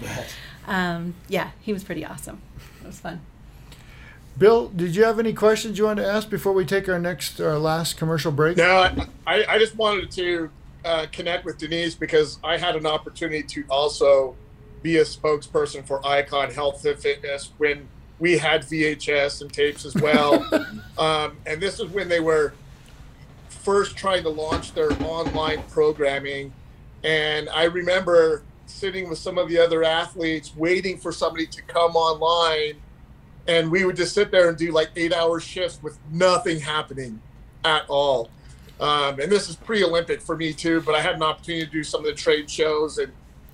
um, 0.67 1.13
yeah, 1.27 1.51
he 1.61 1.71
was 1.71 1.83
pretty 1.83 2.03
awesome. 2.03 2.41
It 2.81 2.87
was 2.87 2.99
fun. 2.99 3.21
Bill, 4.37 4.67
did 4.67 4.95
you 4.95 5.05
have 5.05 5.17
any 5.17 5.33
questions 5.33 5.77
you 5.77 5.85
wanted 5.85 6.03
to 6.03 6.09
ask 6.09 6.29
before 6.29 6.51
we 6.51 6.65
take 6.65 6.89
our 6.89 6.99
next 6.99 7.39
our 7.39 7.57
last 7.57 7.95
commercial 7.97 8.31
break? 8.31 8.57
No, 8.57 8.89
I, 9.25 9.45
I- 9.45 9.57
just 9.59 9.75
wanted 9.75 10.11
to 10.11 10.49
uh, 10.83 11.05
connect 11.11 11.45
with 11.45 11.57
Denise 11.57 11.95
because 11.95 12.37
I 12.43 12.57
had 12.57 12.75
an 12.75 12.85
opportunity 12.85 13.43
to 13.43 13.63
also 13.69 14.35
be 14.83 14.97
a 14.97 15.03
spokesperson 15.03 15.85
for 15.87 16.05
Icon 16.05 16.51
Health 16.51 16.85
and 16.85 16.99
Fitness 16.99 17.51
when 17.57 17.87
we 18.19 18.37
had 18.37 18.61
VHS 18.61 19.41
and 19.41 19.51
tapes 19.51 19.85
as 19.85 19.95
well. 19.95 20.43
um, 20.97 21.37
and 21.45 21.61
this 21.61 21.79
is 21.79 21.89
when 21.91 22.09
they 22.09 22.19
were 22.19 22.53
first 23.49 23.97
trying 23.97 24.23
to 24.23 24.29
launch 24.29 24.73
their 24.73 24.91
online 25.03 25.63
programming. 25.69 26.53
And 27.03 27.49
I 27.49 27.63
remember 27.63 28.43
sitting 28.67 29.09
with 29.09 29.17
some 29.17 29.37
of 29.37 29.49
the 29.49 29.57
other 29.57 29.83
athletes 29.83 30.55
waiting 30.55 30.97
for 30.97 31.11
somebody 31.11 31.47
to 31.47 31.61
come 31.63 31.95
online. 31.95 32.79
And 33.47 33.69
we 33.69 33.85
would 33.85 33.95
just 33.95 34.13
sit 34.13 34.31
there 34.31 34.49
and 34.49 34.57
do 34.57 34.71
like 34.71 34.89
eight 34.95 35.13
hour 35.13 35.39
shifts 35.39 35.79
with 35.81 35.97
nothing 36.11 36.59
happening 36.59 37.21
at 37.63 37.83
all. 37.87 38.29
Um, 38.79 39.19
and 39.19 39.31
this 39.31 39.49
is 39.49 39.55
pre-Olympic 39.55 40.21
for 40.21 40.35
me 40.35 40.53
too, 40.53 40.81
but 40.81 40.95
I 40.95 41.01
had 41.01 41.15
an 41.15 41.23
opportunity 41.23 41.65
to 41.65 41.71
do 41.71 41.83
some 41.83 42.01
of 42.01 42.05
the 42.05 42.13
trade 42.13 42.49
shows 42.49 42.97
and 42.97 43.11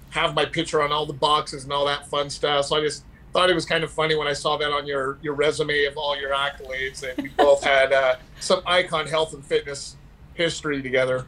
have 0.10 0.34
my 0.34 0.46
picture 0.46 0.82
on 0.82 0.92
all 0.92 1.06
the 1.06 1.14
boxes 1.14 1.64
and 1.64 1.74
all 1.74 1.86
that 1.86 2.08
fun 2.08 2.30
stuff. 2.30 2.66
So 2.66 2.78
I 2.78 2.82
just 2.82 3.04
thought 3.34 3.50
it 3.50 3.54
was 3.54 3.66
kind 3.66 3.84
of 3.84 3.92
funny 3.92 4.16
when 4.16 4.28
I 4.28 4.34
saw 4.34 4.58
that 4.58 4.72
on 4.72 4.86
your 4.86 5.18
your 5.22 5.34
resume 5.34 5.86
of 5.86 5.98
all 5.98 6.20
your 6.20 6.32
accolades, 6.32 7.04
and 7.04 7.18
we 7.22 7.30
both 7.30 7.64
had 7.64 7.94
uh, 7.94 8.16
some 8.40 8.62
icon 8.66 9.08
health 9.08 9.34
and 9.34 9.44
fitness 9.46 9.96
history 10.34 10.82
together. 10.82 11.26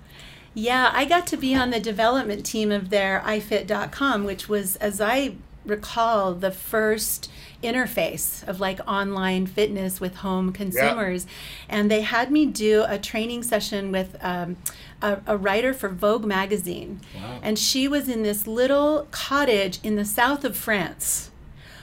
Yeah, 0.54 0.92
I 0.94 1.06
got 1.06 1.26
to 1.28 1.38
be 1.38 1.56
on 1.56 1.72
the 1.72 1.80
development 1.80 2.46
team 2.46 2.72
of 2.72 2.90
their 2.90 3.22
iFit.com, 3.26 4.24
which 4.24 4.48
was, 4.48 4.76
as 4.76 5.02
I 5.02 5.36
recall, 5.66 6.36
the 6.36 6.52
first 6.52 7.32
interface 7.64 8.48
of 8.48 8.60
like 8.60 8.80
online 8.88 9.48
fitness 9.48 10.00
with 10.00 10.18
home 10.18 10.52
consumers. 10.54 11.26
And 11.68 11.90
they 11.90 12.02
had 12.02 12.32
me 12.32 12.46
do 12.46 12.84
a 12.88 13.00
training 13.00 13.44
session 13.44 13.92
with 13.92 14.16
um, 14.22 14.58
a, 15.02 15.20
a 15.26 15.38
writer 15.38 15.74
for 15.74 15.90
Vogue 15.90 16.26
magazine. 16.26 17.02
And 17.42 17.58
she 17.58 17.88
was 17.88 18.08
in 18.08 18.24
this 18.24 18.46
little 18.46 19.08
cottage 19.12 19.80
in 19.84 19.96
the 19.96 20.06
south 20.06 20.44
of 20.46 20.56
France 20.56 21.32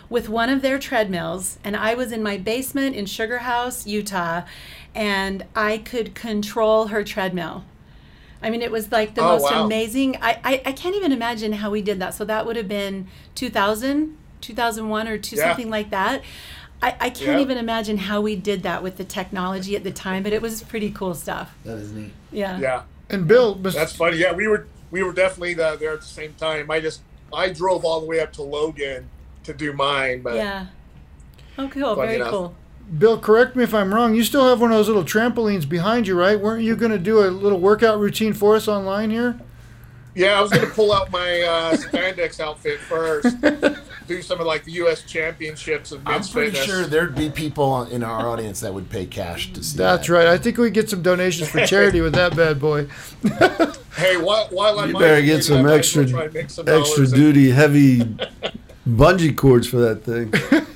with 0.08 0.28
one 0.28 0.48
of 0.48 0.60
their 0.60 0.78
treadmills 0.78 1.58
and 1.62 1.76
I 1.76 1.94
was 1.94 2.10
in 2.10 2.20
my 2.22 2.36
basement 2.36 2.96
in 2.96 3.06
Sugar 3.06 3.38
House, 3.38 3.86
Utah, 3.86 4.42
and 4.94 5.44
I 5.54 5.78
could 5.78 6.14
control 6.16 6.88
her 6.88 7.04
treadmill. 7.04 7.64
I 8.42 8.50
mean, 8.50 8.62
it 8.62 8.72
was 8.72 8.90
like 8.90 9.14
the 9.14 9.20
Oh, 9.22 9.28
most 9.38 9.52
wow. 9.52 9.66
amazing. 9.66 10.16
I, 10.20 10.40
I, 10.42 10.62
I 10.66 10.72
can't 10.72 10.96
even 10.96 11.12
imagine 11.12 11.52
how 11.52 11.70
we 11.70 11.82
did 11.82 12.00
that. 12.00 12.14
So 12.14 12.24
that 12.24 12.44
would 12.46 12.56
have 12.56 12.66
been 12.68 13.06
2000, 13.34 14.16
2001 14.40 15.08
or 15.08 15.18
two, 15.18 15.36
Yeah. 15.36 15.48
something 15.48 15.70
like 15.70 15.90
that. 15.90 16.22
I, 16.82 16.88
I 16.98 17.10
can't 17.10 17.20
Yeah. 17.36 17.40
even 17.40 17.58
imagine 17.58 17.98
how 17.98 18.20
we 18.20 18.36
did 18.36 18.62
that 18.62 18.82
with 18.82 18.96
the 18.96 19.04
technology 19.04 19.76
at 19.76 19.84
the 19.84 19.90
time, 19.90 20.22
but 20.22 20.32
it 20.32 20.40
was 20.40 20.62
pretty 20.62 20.90
cool 20.90 21.14
stuff. 21.14 21.52
That 21.64 21.76
is 21.78 21.92
neat. 21.92 22.12
Yeah. 22.32 22.58
Yeah, 22.58 22.82
And 23.10 23.28
Bill, 23.28 23.56
Mr. 23.56 23.74
that's 23.74 23.94
funny. 23.94 24.16
Yeah, 24.16 24.32
we 24.32 24.46
were 24.48 24.66
we 24.90 25.02
were 25.02 25.12
definitely 25.12 25.54
there 25.54 25.72
at 25.92 26.00
the 26.00 26.06
same 26.06 26.34
time. 26.34 26.70
I 26.70 26.80
just 26.80 27.02
I 27.32 27.50
drove 27.50 27.84
all 27.84 28.00
the 28.00 28.06
way 28.06 28.20
up 28.20 28.32
to 28.34 28.42
Logan 28.42 29.08
to 29.44 29.52
do 29.52 29.72
mine, 29.72 30.22
but 30.22 30.34
Yeah. 30.36 30.66
Oh, 31.58 31.68
cool. 31.68 31.94
Very 31.96 32.16
enough. 32.16 32.30
cool. 32.30 32.54
Bill, 32.98 33.18
correct 33.20 33.54
me 33.54 33.62
if 33.62 33.72
I'm 33.74 33.94
wrong. 33.94 34.14
You 34.16 34.24
still 34.24 34.48
have 34.48 34.60
one 34.60 34.72
of 34.72 34.76
those 34.76 34.88
little 34.88 35.04
trampolines 35.04 35.68
behind 35.68 36.08
you, 36.08 36.18
right? 36.18 36.40
Weren't 36.40 36.64
you 36.64 36.74
going 36.74 36.90
to 36.90 36.98
do 36.98 37.20
a 37.20 37.28
little 37.30 37.60
workout 37.60 38.00
routine 38.00 38.32
for 38.32 38.56
us 38.56 38.66
online 38.66 39.10
here? 39.10 39.38
Yeah, 40.16 40.36
I 40.38 40.40
was 40.42 40.50
gonna 40.50 40.66
pull 40.66 40.92
out 40.92 41.12
my 41.12 41.40
uh, 41.42 41.76
spandex 41.76 42.40
outfit 42.40 42.80
first, 42.80 43.28
do 44.10 44.22
some 44.22 44.40
of 44.40 44.46
like 44.46 44.64
the 44.64 44.72
U.S. 44.72 45.02
championships 45.02 45.92
of 45.92 46.02
I'm 46.04 46.22
pretty 46.24 46.50
fitness. 46.50 46.64
sure 46.64 46.84
there'd 46.84 47.14
be 47.14 47.30
people 47.30 47.84
in 47.84 48.02
our 48.02 48.28
audience 48.28 48.60
that 48.60 48.74
would 48.74 48.90
pay 48.90 49.06
cash 49.06 49.52
to 49.52 49.62
see 49.62 49.78
That's 49.78 50.08
that. 50.08 50.12
right. 50.12 50.26
I 50.26 50.36
think 50.36 50.58
we 50.58 50.68
get 50.70 50.90
some 50.90 51.00
donations 51.02 51.48
for 51.48 51.64
charity 51.64 52.00
with 52.00 52.14
that 52.14 52.36
bad 52.36 52.60
boy. 52.60 52.88
Hey, 53.96 54.16
while, 54.16 54.46
while 54.50 54.78
I 54.78 54.86
You 54.86 54.92
might 54.94 55.00
better 55.00 55.20
get 55.20 55.44
some 55.44 55.64
that, 55.64 55.76
extra 55.76 56.04
will 56.04 56.10
try 56.10 56.24
and 56.24 56.32
make 56.32 56.48
some 56.48 56.66
extra 56.68 56.94
dollars 56.96 57.12
and- 57.12 57.20
duty 57.20 57.50
heavy 57.50 57.98
bungee 58.88 59.36
cords 59.36 59.66
for 59.66 59.76
that 59.78 60.04
thing. 60.04 60.32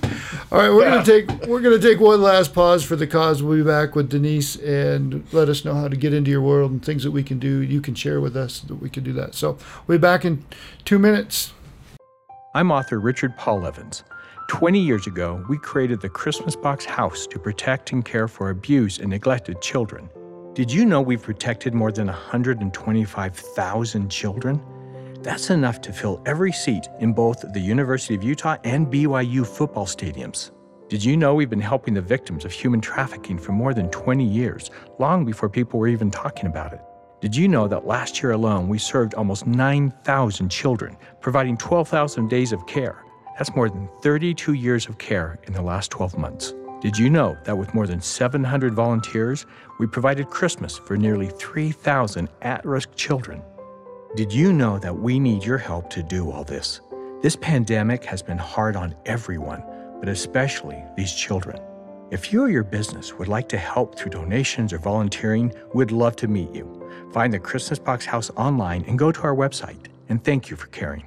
All 0.53 0.59
right, 0.59 0.69
we're 0.69 0.83
Yeah. 0.85 0.91
gonna 1.03 1.05
take 1.07 1.47
we're 1.47 1.61
gonna 1.61 1.79
take 1.79 2.01
one 2.01 2.21
last 2.21 2.53
pause 2.53 2.85
for 2.85 2.97
the 2.97 3.07
cause. 3.07 3.43
We'll 3.43 3.57
be 3.57 3.63
back 3.65 3.95
with 3.95 4.11
Denise 4.11 4.57
and 4.57 5.25
let 5.33 5.49
us 5.49 5.65
know 5.65 5.75
how 5.75 5.89
to 5.89 5.97
get 5.97 6.13
into 6.13 6.31
your 6.31 6.43
world 6.43 6.71
and 6.71 6.85
things 6.85 7.03
that 7.05 7.13
we 7.13 7.23
can 7.23 7.39
do. 7.39 7.61
You 7.63 7.81
can 7.81 7.95
share 7.95 8.21
with 8.21 8.37
us 8.37 8.61
that 8.61 8.75
we 8.75 8.91
can 8.91 9.05
do 9.05 9.13
that. 9.15 9.35
So 9.35 9.57
we'll 9.87 9.97
be 9.99 10.03
back 10.03 10.25
in 10.27 10.45
two 10.85 10.99
minutes. 10.99 11.54
I'm 12.57 12.71
author 12.71 13.01
Richard 13.01 13.37
Paul 13.37 13.67
Evans. 13.67 14.05
20 14.47 14.79
years 14.79 15.09
ago, 15.09 15.45
we 15.49 15.59
created 15.59 16.01
the 16.01 16.09
Christmas 16.09 16.55
Box 16.55 16.85
House 16.85 17.27
to 17.27 17.41
protect 17.41 17.91
and 17.91 18.05
care 18.05 18.29
for 18.29 18.51
abused 18.51 19.01
and 19.01 19.11
neglected 19.11 19.61
children. 19.61 20.09
Did 20.55 20.71
you 20.71 20.85
know 20.85 21.03
we've 21.03 21.21
protected 21.21 21.75
more 21.75 21.91
than 21.91 22.07
125,000 22.07 24.09
children? 24.09 24.63
That's 25.21 25.51
enough 25.51 25.81
to 25.81 25.93
fill 25.93 26.23
every 26.27 26.53
seat 26.53 26.87
in 27.01 27.13
both 27.13 27.45
the 27.53 27.59
University 27.59 28.15
of 28.15 28.23
Utah 28.23 28.59
and 28.63 28.87
BYU 28.87 29.45
football 29.45 29.87
stadiums. 29.87 30.53
Did 30.89 31.05
you 31.05 31.17
know 31.17 31.35
we've 31.35 31.51
been 31.51 31.61
helping 31.61 31.95
the 31.95 32.03
victims 32.03 32.45
of 32.45 32.53
human 32.53 32.81
trafficking 32.81 33.37
for 33.37 33.51
more 33.51 33.75
than 33.75 33.91
20 33.91 34.25
years, 34.25 34.71
long 35.01 35.25
before 35.25 35.49
people 35.49 35.81
were 35.81 35.89
even 35.89 36.09
talking 36.09 36.47
about 36.47 36.73
it? 36.73 36.81
Did 37.21 37.35
you 37.35 37.49
know 37.49 37.67
that 37.69 37.87
last 37.87 38.23
year 38.23 38.33
alone 38.33 38.69
we 38.69 38.79
served 38.79 39.15
almost 39.15 39.47
9,000 39.47 40.49
children, 40.51 40.97
providing 41.21 41.57
12,000 41.57 42.29
days 42.29 42.53
of 42.53 42.67
care? 42.67 43.03
That's 43.39 43.55
more 43.57 43.71
than 43.71 43.89
32 44.03 44.53
years 44.53 44.87
of 44.87 44.99
care 44.99 45.39
in 45.45 45.53
the 45.53 45.63
last 45.63 45.91
12 45.91 46.19
months. 46.19 46.55
Did 46.83 46.99
you 46.99 47.09
know 47.09 47.37
that 47.45 47.57
with 47.57 47.73
more 47.73 47.87
than 47.87 48.01
700 48.01 48.75
volunteers, 48.75 49.47
we 49.79 49.87
provided 49.87 50.29
Christmas 50.29 50.77
for 50.77 50.99
nearly 50.99 51.29
3,000 51.29 52.29
at 52.43 52.65
risk 52.67 52.95
children? 52.95 53.43
Did 54.17 54.33
you 54.33 54.53
know 54.53 54.79
that 54.79 54.95
we 54.95 55.19
need 55.19 55.45
your 55.45 55.59
help 55.59 55.89
to 55.91 56.03
do 56.03 56.31
all 56.31 56.45
this? 56.45 56.83
This 57.23 57.37
pandemic 57.37 58.05
has 58.05 58.23
been 58.23 58.37
hard 58.37 58.77
on 58.77 58.95
everyone, 59.07 59.65
but 59.99 60.11
especially 60.11 60.85
these 60.95 61.15
children. 61.15 61.59
If 62.11 62.33
you 62.33 62.43
or 62.43 62.51
your 62.51 62.65
business 62.65 63.15
would 63.15 63.29
like 63.29 63.49
to 63.49 63.57
help 63.57 63.99
through 63.99 64.11
donations 64.11 64.75
or 64.75 64.79
volunteering, 64.79 65.55
we'd 65.73 65.91
love 65.91 66.17
to 66.17 66.29
meet 66.29 66.55
you. 66.55 66.84
Find 67.15 67.33
the 67.33 67.39
Christmas 67.39 67.79
Box 67.79 68.05
House 68.05 68.29
online 68.31 68.85
and 68.89 68.99
go 68.99 69.13
to 69.13 69.23
our 69.23 69.37
website. 69.37 69.87
And 70.09 70.25
thank 70.25 70.51
you 70.51 70.57
for 70.57 70.67
caring. 70.67 71.05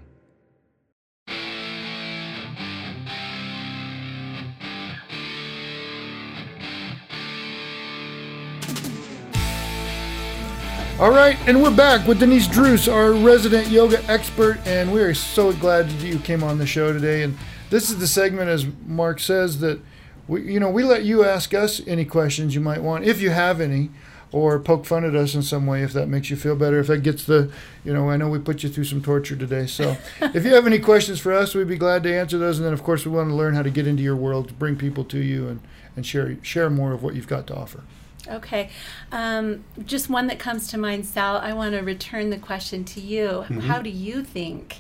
All 10.98 11.10
right, 11.12 11.38
and 11.46 11.62
we're 11.62 11.76
back 11.76 12.08
with 12.08 12.20
Denise 12.22 12.48
Druce, 12.48 12.88
our 12.88 13.12
resident 13.12 13.68
yoga 13.68 14.02
expert, 14.10 14.60
and 14.66 14.94
we 14.94 15.02
are 15.02 15.14
so 15.14 15.52
glad 15.52 15.90
that 15.90 16.08
you 16.08 16.20
came 16.20 16.42
on 16.42 16.58
the 16.58 16.66
show 16.66 16.94
today. 16.94 17.24
And 17.24 17.38
this 17.70 17.90
is 17.90 18.00
the 18.00 18.08
segment, 18.08 18.50
as 18.50 18.66
Mark 18.86 19.20
says, 19.20 19.60
that 19.60 19.82
we, 20.30 20.54
you 20.54 20.62
know, 20.62 20.70
we 20.70 20.86
let 20.86 21.04
you 21.04 21.26
ask 21.26 21.54
us 21.54 21.82
any 21.86 22.06
questions 22.06 22.56
you 22.56 22.62
might 22.62 22.82
want, 22.82 23.04
if 23.04 23.20
you 23.20 23.32
have 23.32 23.60
any, 23.60 23.90
or 24.32 24.60
poke 24.60 24.86
fun 24.86 25.06
at 25.06 25.16
us 25.16 25.36
in 25.36 25.42
some 25.42 25.66
way, 25.66 25.84
if 25.84 25.94
that 25.94 26.08
makes 26.08 26.30
you 26.30 26.36
feel 26.36 26.56
better. 26.56 26.80
If 26.80 26.88
that 26.88 27.04
gets 27.04 27.24
the, 27.26 27.52
you 27.84 27.94
know, 27.94 28.10
I 28.10 28.18
know 28.18 28.30
we 28.30 28.40
put 28.40 28.64
you 28.64 28.70
through 28.70 28.84
some 28.84 29.02
torture 29.02 29.36
today. 29.36 29.66
So, 29.68 29.98
if 30.22 30.44
you 30.46 30.54
have 30.54 30.68
any 30.68 30.80
questions 30.80 31.20
for 31.20 31.34
us, 31.34 31.56
we'd 31.56 31.68
be 31.68 31.78
glad 31.78 32.04
to 32.04 32.14
answer 32.14 32.38
those. 32.38 32.58
And 32.58 32.66
then, 32.66 32.74
of 32.74 32.84
course, 32.84 33.06
we 33.06 33.12
want 33.12 33.30
to 33.30 33.36
learn 33.36 33.56
how 33.56 33.64
to 33.64 33.70
get 33.70 33.88
into 33.88 34.04
your 34.04 34.16
world, 34.16 34.50
to 34.50 34.54
bring 34.54 34.76
people 34.76 35.04
to 35.06 35.20
you, 35.20 35.48
and 35.48 35.62
and 35.96 36.06
share 36.06 36.38
share 36.44 36.70
more 36.70 36.94
of 36.94 37.04
what 37.04 37.16
you've 37.16 37.28
got 37.28 37.48
to 37.48 37.56
offer. 37.56 37.84
Okay. 38.30 38.70
Um, 39.12 39.64
just 39.86 40.10
one 40.10 40.28
that 40.28 40.40
comes 40.40 40.68
to 40.70 40.78
mind, 40.78 41.06
Sal. 41.06 41.38
I 41.38 41.54
want 41.54 41.74
to 41.76 41.82
return 41.82 42.30
the 42.30 42.38
question 42.38 42.84
to 42.86 43.02
you. 43.02 43.28
Mm-hmm. 43.28 43.60
How 43.60 43.82
do 43.82 43.90
you 43.90 44.24
think 44.24 44.78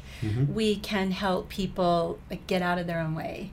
we 0.53 0.75
can 0.77 1.11
help 1.11 1.49
people 1.49 2.19
like, 2.29 2.45
get 2.47 2.61
out 2.61 2.77
of 2.77 2.87
their 2.87 2.99
own 2.99 3.15
way? 3.15 3.51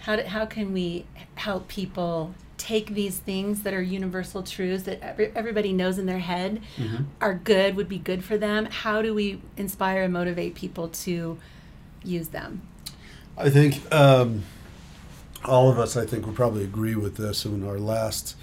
How, 0.00 0.16
do, 0.16 0.22
how 0.22 0.46
can 0.46 0.72
we 0.72 1.04
help 1.34 1.68
people 1.68 2.34
take 2.58 2.94
these 2.94 3.18
things 3.18 3.62
that 3.62 3.72
are 3.72 3.80
universal 3.82 4.42
truths 4.42 4.82
that 4.84 5.00
every, 5.00 5.32
everybody 5.34 5.72
knows 5.72 5.96
in 5.98 6.06
their 6.06 6.18
head 6.18 6.60
Mm-hmm. 6.76 7.04
are 7.20 7.34
good, 7.34 7.76
would 7.76 7.88
be 7.88 7.98
good 7.98 8.22
for 8.24 8.36
them? 8.36 8.66
How 8.66 9.00
do 9.00 9.14
we 9.14 9.40
inspire 9.56 10.02
and 10.02 10.12
motivate 10.12 10.54
people 10.54 10.88
to 10.88 11.38
use 12.04 12.28
them? 12.28 12.62
I 13.36 13.48
think 13.50 13.80
um, 13.94 14.42
all 15.44 15.70
of 15.70 15.78
us, 15.78 15.96
I 15.96 16.04
think, 16.04 16.26
would 16.26 16.34
probably 16.34 16.64
agree 16.64 16.94
with 16.96 17.16
this. 17.16 17.44
In 17.44 17.66
our 17.66 17.78
last 17.78 18.36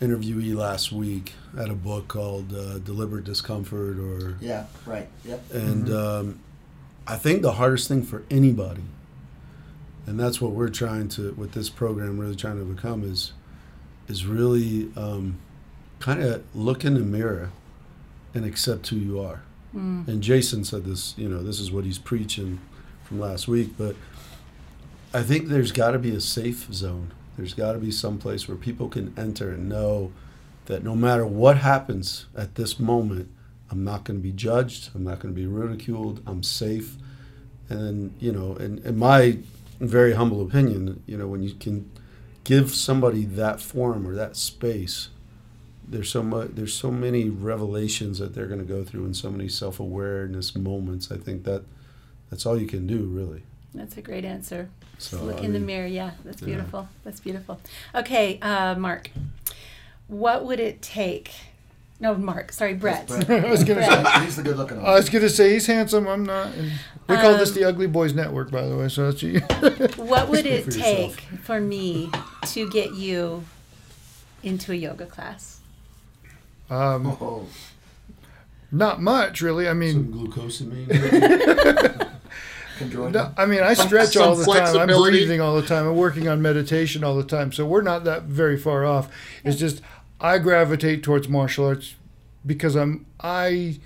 interviewee 0.00 0.54
last 0.54 0.90
week 0.92 1.32
had 1.56 1.68
a 1.68 1.74
book 1.74 2.08
called 2.08 2.52
uh, 2.54 2.78
Deliberate 2.78 3.24
Discomfort, 3.24 3.98
or 3.98 4.36
Yeah, 4.40 4.66
right. 4.86 5.08
Yep. 5.24 5.52
and 5.52 5.90
um, 5.92 6.38
I 7.06 7.16
think 7.16 7.42
the 7.42 7.52
hardest 7.52 7.88
thing 7.88 8.02
for 8.02 8.22
anybody, 8.30 8.82
and 10.06 10.18
that's 10.18 10.40
what 10.40 10.52
we're 10.52 10.68
trying 10.68 11.08
to 11.10 11.32
with 11.32 11.52
this 11.52 11.68
program, 11.68 12.18
really 12.18 12.36
trying 12.36 12.58
to 12.58 12.64
become 12.64 13.04
is 13.04 13.32
is 14.08 14.26
really 14.26 14.90
um, 14.96 15.38
kind 16.00 16.22
of 16.22 16.42
look 16.54 16.84
in 16.84 16.94
the 16.94 17.00
mirror 17.00 17.50
and 18.34 18.44
accept 18.44 18.88
who 18.88 18.96
you 18.96 19.20
are. 19.20 19.42
And 20.06 20.22
Jason 20.22 20.64
said 20.64 20.84
this, 20.84 21.14
you 21.16 21.28
know, 21.28 21.42
this 21.42 21.58
is 21.58 21.70
what 21.70 21.84
he's 21.84 21.98
preaching 21.98 22.60
from 23.04 23.20
last 23.20 23.48
week, 23.48 23.70
but 23.78 23.96
I 25.14 25.22
think 25.22 25.48
there's 25.48 25.72
got 25.72 25.92
to 25.92 25.98
be 25.98 26.14
a 26.14 26.20
safe 26.20 26.68
zone. 26.72 27.12
There's 27.36 27.54
got 27.54 27.72
to 27.72 27.78
be 27.78 27.90
some 27.90 28.18
place 28.18 28.46
where 28.48 28.56
people 28.56 28.88
can 28.88 29.14
enter 29.16 29.50
and 29.50 29.68
know 29.68 30.12
that 30.66 30.82
no 30.82 30.94
matter 30.94 31.24
what 31.24 31.58
happens 31.58 32.26
at 32.36 32.56
this 32.56 32.78
moment, 32.78 33.30
I'm 33.70 33.84
not 33.84 34.04
going 34.04 34.18
to 34.18 34.22
be 34.22 34.32
judged. 34.32 34.90
I'm 34.94 35.04
not 35.04 35.20
going 35.20 35.34
to 35.34 35.40
be 35.40 35.46
ridiculed. 35.46 36.22
I'm 36.26 36.42
safe. 36.42 36.96
And, 37.70 38.14
you 38.20 38.32
know, 38.32 38.56
in, 38.56 38.78
in 38.84 38.98
my 38.98 39.38
very 39.88 40.14
humble 40.14 40.42
opinion, 40.42 41.02
you 41.06 41.16
know, 41.16 41.26
when 41.26 41.42
you 41.42 41.54
can 41.54 41.90
give 42.44 42.74
somebody 42.74 43.24
that 43.24 43.60
forum 43.60 44.06
or 44.06 44.14
that 44.14 44.36
space, 44.36 45.08
there's 45.86 46.10
so 46.10 46.22
much, 46.22 46.50
there's 46.54 46.74
so 46.74 46.90
many 46.90 47.28
revelations 47.28 48.18
that 48.18 48.34
they're 48.34 48.46
going 48.46 48.60
to 48.60 48.64
go 48.64 48.84
through 48.84 49.04
and 49.04 49.16
so 49.16 49.30
many 49.30 49.48
self-awareness 49.48 50.56
moments. 50.56 51.10
I 51.10 51.16
think 51.16 51.44
that 51.44 51.64
that's 52.30 52.46
all 52.46 52.58
you 52.58 52.66
can 52.66 52.86
do, 52.86 53.04
really. 53.04 53.42
That's 53.74 53.96
a 53.96 54.02
great 54.02 54.24
answer. 54.24 54.70
So, 54.98 55.22
Look 55.22 55.38
I 55.38 55.40
in 55.40 55.52
the 55.52 55.58
mirror. 55.58 55.86
Yeah, 55.86 56.12
that's 56.24 56.40
yeah. 56.40 56.46
beautiful. 56.46 56.88
That's 57.04 57.20
beautiful. 57.20 57.60
Okay, 57.94 58.38
uh, 58.40 58.74
Mark, 58.76 59.10
what 60.06 60.44
would 60.44 60.60
it 60.60 60.80
take? 60.82 61.32
No, 62.02 62.16
Mark. 62.16 62.50
Sorry, 62.50 62.74
Brett. 62.74 63.08
I 63.30 63.48
was 63.48 63.62
gonna 63.62 63.84
say. 63.84 64.02
Brett. 64.02 64.22
He's 64.24 64.34
the 64.34 64.42
good 64.42 64.56
looking 64.56 64.78
one. 64.78 64.86
I 64.86 64.94
was 64.94 65.08
gonna 65.08 65.28
say 65.28 65.52
he's 65.52 65.66
handsome. 65.68 66.08
I'm 66.08 66.26
not. 66.26 66.48
And 66.54 66.72
we 67.08 67.14
call 67.14 67.34
this 67.38 67.50
Um, 67.50 67.54
the 67.54 67.64
Ugly 67.64 67.86
Boys 67.86 68.12
Network, 68.12 68.50
by 68.50 68.66
the 68.66 68.76
way. 68.76 68.88
So 68.88 69.08
that's 69.08 69.22
you. 69.22 69.38
What 69.96 70.28
would 70.28 70.44
it 70.44 70.64
for 70.64 70.70
take 70.72 71.10
yourself. 71.10 71.40
for 71.44 71.60
me 71.60 72.10
to 72.48 72.68
get 72.70 72.94
you 72.94 73.44
into 74.42 74.72
a 74.72 74.74
yoga 74.74 75.06
class? 75.06 75.60
um, 76.70 77.06
oh, 77.06 77.46
not 78.72 79.00
much, 79.00 79.40
really. 79.40 79.66
I 79.68 79.70
Some 79.70 79.78
mean, 79.78 80.12
glucosamine. 80.12 80.88
no, 83.12 83.32
I 83.36 83.46
mean, 83.46 83.62
I 83.62 83.74
stretch 83.74 84.16
all 84.16 84.34
the 84.34 84.44
time. 84.44 84.76
I'm 84.76 84.88
breathing 84.88 85.40
all 85.40 85.54
the 85.54 85.66
time. 85.66 85.86
I'm 85.86 85.96
working 85.96 86.26
on 86.26 86.42
meditation 86.42 87.04
all 87.04 87.14
the 87.14 87.22
time. 87.22 87.52
So 87.52 87.64
we're 87.64 87.82
not 87.82 88.02
that 88.04 88.24
very 88.24 88.56
far 88.58 88.84
off. 88.84 89.08
It's 89.44 89.56
just 89.56 89.82
I 90.22 90.38
gravitate 90.38 91.02
towards 91.02 91.28
martial 91.28 91.66
arts 91.66 91.96
because 92.46 92.76
I'm 92.76 93.06
I 93.20 93.80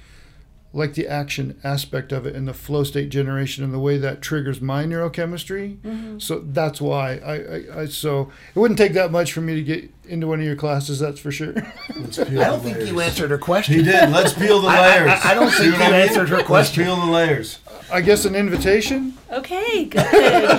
like 0.76 0.94
the 0.94 1.08
action 1.08 1.58
aspect 1.64 2.12
of 2.12 2.26
it 2.26 2.36
and 2.36 2.46
the 2.46 2.52
flow 2.54 2.84
state 2.84 3.08
generation 3.08 3.64
and 3.64 3.72
the 3.74 3.78
way 3.78 3.96
that 3.98 4.20
triggers 4.22 4.60
my 4.60 4.84
neurochemistry. 4.84 5.78
Mm-hmm. 5.78 6.18
So 6.18 6.40
that's 6.40 6.80
why 6.80 7.16
I, 7.16 7.34
I, 7.34 7.80
I 7.82 7.86
so 7.86 8.30
it 8.54 8.58
wouldn't 8.58 8.78
take 8.78 8.92
that 8.92 9.10
much 9.10 9.32
for 9.32 9.40
me 9.40 9.54
to 9.54 9.62
get 9.62 9.90
into 10.04 10.26
one 10.26 10.38
of 10.40 10.46
your 10.46 10.54
classes. 10.56 10.98
That's 11.00 11.18
for 11.18 11.32
sure. 11.32 11.54
Let's 11.96 12.18
peel 12.18 12.40
I 12.40 12.44
don't 12.44 12.60
think 12.60 12.78
you 12.86 13.00
answered 13.00 13.30
her 13.30 13.38
question. 13.38 13.74
He 13.76 13.82
did. 13.82 14.10
Let's 14.10 14.34
peel 14.34 14.60
the 14.60 14.68
I- 14.68 14.76
I- 14.76 14.80
layers. 15.04 15.20
I 15.24 15.34
don't 15.34 15.50
See 15.50 15.56
think 15.64 15.72
you 15.74 15.80
mean? 15.80 15.92
answered 15.94 16.28
her 16.28 16.36
Let's 16.36 16.46
question. 16.46 16.84
peel 16.84 16.96
the 16.96 17.06
layers. 17.10 17.58
I 17.90 18.00
guess 18.00 18.24
an 18.24 18.34
invitation. 18.34 19.16
Okay, 19.30 19.84
good. 19.84 20.00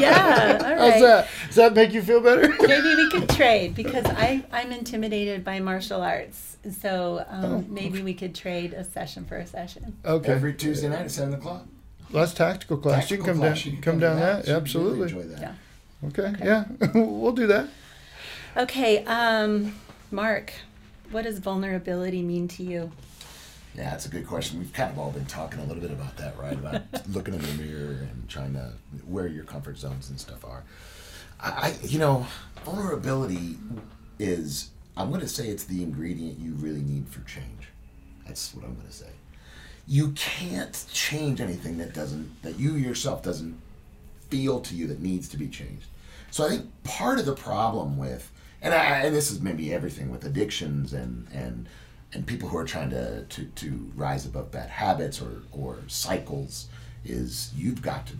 Yeah, 0.01 0.57
all 0.63 0.75
right. 0.75 0.91
How's 0.93 1.01
that? 1.01 1.27
Does 1.47 1.55
that 1.55 1.73
make 1.73 1.91
you 1.93 2.01
feel 2.01 2.21
better? 2.21 2.49
Maybe 2.61 2.95
we 2.95 3.09
could 3.09 3.29
trade 3.29 3.75
because 3.75 4.05
I 4.05 4.43
I'm 4.51 4.71
intimidated 4.71 5.43
by 5.43 5.59
martial 5.59 6.01
arts, 6.01 6.56
and 6.56 6.56
so 6.73 7.25
um, 7.29 7.45
Oh, 7.45 7.65
maybe 7.67 8.01
we 8.01 8.13
could 8.13 8.33
trade 8.35 8.73
a 8.73 8.83
session 8.83 9.25
for 9.25 9.37
a 9.37 9.45
session. 9.47 9.95
Okay. 10.05 10.31
Every 10.31 10.53
Tuesday 10.53 10.89
night 10.89 11.01
at 11.01 11.11
seven 11.11 11.33
o'clock. 11.33 11.65
Well, 12.11 12.21
that's 12.23 12.33
tactical 12.33 12.77
class. 12.77 13.11
you 13.11 13.17
can 13.17 13.25
Tactical 13.25 13.25
come 13.33 13.37
class, 13.41 13.63
down. 13.63 13.65
you 13.65 13.71
can 13.73 13.81
come 13.81 13.99
to 13.99 14.05
down 14.05 14.15
that. 14.19 14.45
So 14.45 14.51
you'd 14.51 14.57
Absolutely. 14.61 14.99
Really 14.99 15.11
enjoy 15.21 15.35
that. 15.35 15.41
Yeah. 15.41 16.07
Okay. 16.09 16.21
Okay. 16.35 16.45
Yeah. 16.45 16.65
we'll 16.93 17.31
do 17.33 17.47
that. 17.47 17.67
Okay, 18.55 19.03
um, 19.05 19.75
Mark, 20.09 20.51
what 21.11 21.23
does 21.25 21.37
vulnerability 21.39 22.21
mean 22.23 22.47
to 22.49 22.63
you? 22.63 22.91
Yeah, 23.75 23.91
that's 23.91 24.07
a 24.07 24.09
good 24.09 24.25
question. 24.25 24.57
We've 24.57 24.73
kind 24.73 24.91
of 24.91 24.97
all 24.97 25.11
been 25.11 25.25
talking 25.27 25.59
a 25.59 25.65
little 25.65 25.81
bit 25.81 25.91
about 25.91 26.17
that, 26.17 26.35
right? 26.39 26.53
About 26.53 26.81
looking 27.09 27.35
in 27.35 27.41
the 27.41 27.53
mirror 27.63 28.07
and 28.09 28.27
trying 28.27 28.53
to 28.53 28.73
where 29.05 29.27
your 29.27 29.43
comfort 29.43 29.77
zones 29.77 30.09
and 30.09 30.19
stuff 30.19 30.43
are. 30.43 30.63
I, 31.39 31.49
I 31.49 31.75
you 31.85 31.99
know, 31.99 32.25
vulnerability 32.65 33.57
is. 34.17 34.71
I'm 34.97 35.09
going 35.09 35.21
to 35.21 35.27
say 35.27 35.47
it's 35.47 35.65
the 35.65 35.83
ingredient 35.83 36.39
you 36.39 36.53
really 36.53 36.81
need 36.81 37.07
for 37.07 37.21
change. 37.21 37.69
That's 38.25 38.53
what 38.55 38.65
I'm 38.65 38.73
going 38.73 38.87
to 38.87 38.93
say. 38.93 39.09
You 39.87 40.11
can't 40.13 40.85
change 40.91 41.39
anything 41.39 41.77
that 41.77 41.93
doesn't 41.93 42.41
that 42.41 42.59
you 42.59 42.73
yourself 42.73 43.23
doesn't 43.23 43.57
feel 44.29 44.59
to 44.61 44.75
you 44.75 44.87
that 44.87 44.99
needs 45.01 45.29
to 45.29 45.37
be 45.37 45.47
changed. 45.47 45.85
So 46.31 46.45
I 46.45 46.49
think 46.49 46.83
part 46.83 47.19
of 47.19 47.25
the 47.25 47.35
problem 47.35 47.97
with 47.97 48.31
and 48.61 48.73
I, 48.73 49.01
and 49.01 49.15
this 49.15 49.31
is 49.31 49.39
maybe 49.39 49.73
everything 49.73 50.09
with 50.09 50.25
addictions 50.25 50.91
and 50.91 51.27
and 51.31 51.69
and 52.13 52.25
people 52.25 52.49
who 52.49 52.57
are 52.57 52.65
trying 52.65 52.89
to 52.89 53.23
to, 53.23 53.45
to 53.45 53.91
rise 53.95 54.25
above 54.25 54.51
bad 54.51 54.69
habits 54.69 55.21
or 55.21 55.43
or 55.51 55.77
cycles 55.87 56.67
is 57.05 57.53
you've 57.55 57.81
got 57.81 58.07
to 58.07 58.13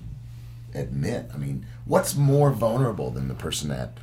admit. 0.73 1.29
I 1.33 1.37
mean, 1.37 1.65
what's 1.85 2.15
more 2.15 2.51
vulnerable 2.51 3.09
than 3.09 3.27
the 3.27 3.33
person 3.33 3.69
that 3.69 3.97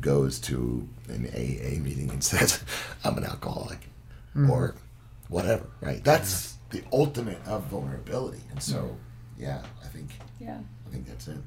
goes 0.00 0.38
to 0.40 0.88
an 1.08 1.26
AA 1.34 1.80
meeting 1.82 2.10
and 2.10 2.22
says, 2.32 2.62
"I'm 3.04 3.16
an 3.18 3.24
alcoholic," 3.24 3.78
or 4.48 4.74
whatever, 5.28 5.66
right? 5.80 6.02
That's 6.04 6.56
the 6.70 6.82
ultimate 6.92 7.38
of 7.46 7.64
vulnerability. 7.64 8.40
And 8.50 8.62
so, 8.62 8.96
yeah, 9.38 9.62
I 9.84 9.88
think 9.88 10.10
Yeah. 10.38 10.58
I 10.86 10.90
think 10.92 11.06
that's 11.06 11.28
it. 11.28 11.38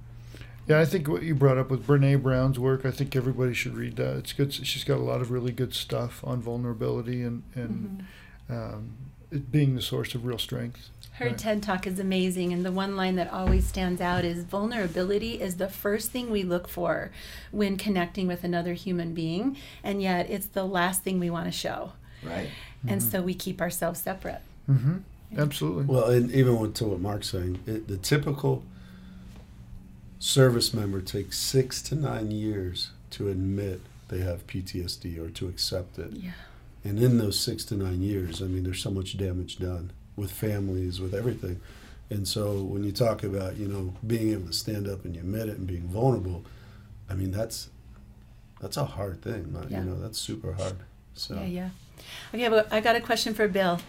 Yeah, 0.67 0.79
I 0.79 0.85
think 0.85 1.07
what 1.09 1.23
you 1.23 1.35
brought 1.35 1.57
up 1.57 1.69
with 1.69 1.85
Brene 1.85 2.21
Brown's 2.23 2.57
work, 2.57 2.85
I 2.85 2.91
think 2.91 3.15
everybody 3.15 3.53
should 3.53 3.75
read 3.75 3.97
that. 3.97 4.15
It's 4.17 4.31
good. 4.33 4.53
She's 4.53 4.85
got 4.85 4.97
a 4.97 5.03
lot 5.03 5.19
of 5.19 5.29
really 5.31 5.51
good 5.51 5.73
stuff 5.73 6.23
on 6.25 6.41
vulnerability 6.41 7.21
and 7.23 7.43
and 7.55 8.05
um, 8.49 8.91
it 9.31 9.51
being 9.51 9.75
the 9.75 9.81
source 9.81 10.15
of 10.15 10.25
real 10.25 10.37
strength. 10.37 10.89
Her 11.17 11.29
TED 11.29 11.61
talk 11.61 11.85
is 11.85 11.99
amazing, 11.99 12.53
and 12.53 12.65
the 12.65 12.71
one 12.71 12.95
line 12.95 13.15
that 13.17 13.31
always 13.31 13.67
stands 13.67 14.01
out 14.01 14.25
is 14.25 14.43
vulnerability 14.43 15.39
is 15.39 15.57
the 15.57 15.67
first 15.67 16.09
thing 16.09 16.31
we 16.31 16.41
look 16.41 16.67
for 16.67 17.11
when 17.51 17.77
connecting 17.77 18.25
with 18.25 18.43
another 18.43 18.73
human 18.73 19.13
being, 19.13 19.55
and 19.83 20.01
yet 20.01 20.27
it's 20.31 20.47
the 20.47 20.65
last 20.65 21.03
thing 21.03 21.19
we 21.19 21.29
want 21.29 21.45
to 21.45 21.51
show. 21.51 21.91
Right. 22.23 22.49
And 22.87 22.99
mm-hmm. 22.99 23.09
so 23.11 23.21
we 23.21 23.35
keep 23.35 23.61
ourselves 23.61 24.01
separate. 24.01 24.41
Mm-hmm. 24.67 24.97
Absolutely. 25.37 25.85
Well, 25.85 26.09
and 26.09 26.31
even 26.31 26.57
with, 26.57 26.73
to 26.75 26.85
what 26.85 26.99
Mark's 26.99 27.29
saying, 27.29 27.59
it, 27.67 27.87
the 27.87 27.97
typical 27.97 28.63
service 30.17 30.73
member 30.73 30.99
takes 30.99 31.37
six 31.37 31.81
to 31.83 31.95
nine 31.95 32.31
years 32.31 32.89
to 33.11 33.29
admit 33.29 33.81
they 34.07 34.19
have 34.19 34.47
PTSD 34.47 35.19
or 35.19 35.29
to 35.29 35.47
accept 35.47 35.99
it. 35.99 36.11
Yeah. 36.13 36.31
And 36.83 36.97
in 36.97 37.19
those 37.19 37.39
six 37.39 37.63
to 37.65 37.75
nine 37.75 38.01
years, 38.01 38.41
I 38.41 38.45
mean, 38.45 38.63
there's 38.63 38.81
so 38.81 38.89
much 38.89 39.15
damage 39.15 39.59
done 39.59 39.91
with 40.15 40.31
families, 40.31 40.99
with 40.99 41.13
everything. 41.13 41.59
And 42.09 42.27
so 42.27 42.61
when 42.61 42.83
you 42.83 42.91
talk 42.91 43.23
about, 43.23 43.57
you 43.57 43.67
know, 43.67 43.93
being 44.05 44.31
able 44.31 44.47
to 44.47 44.53
stand 44.53 44.87
up 44.87 45.05
and 45.05 45.15
you 45.15 45.21
admit 45.21 45.49
it 45.49 45.57
and 45.57 45.65
being 45.65 45.87
vulnerable, 45.87 46.43
I 47.09 47.15
mean, 47.15 47.31
that's 47.31 47.69
that's 48.59 48.77
a 48.77 48.85
hard 48.85 49.21
thing. 49.21 49.55
Yeah. 49.69 49.79
You 49.79 49.85
know, 49.85 49.99
that's 49.99 50.19
super 50.19 50.53
hard. 50.53 50.75
So 51.15 51.35
Yeah, 51.35 51.45
yeah. 51.45 51.69
Okay, 52.33 52.49
well, 52.49 52.65
I 52.71 52.79
got 52.81 52.95
a 52.95 53.01
question 53.01 53.33
for 53.33 53.47
Bill. 53.47 53.79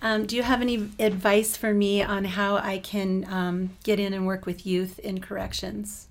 Um, 0.00 0.26
do 0.26 0.36
you 0.36 0.42
have 0.42 0.60
any 0.60 0.90
advice 0.98 1.56
for 1.56 1.74
me 1.74 2.02
on 2.02 2.24
how 2.24 2.56
I 2.56 2.78
can 2.78 3.26
um, 3.28 3.70
get 3.82 3.98
in 3.98 4.12
and 4.12 4.26
work 4.26 4.46
with 4.46 4.64
youth 4.64 4.98
in 5.00 5.20
corrections? 5.20 6.07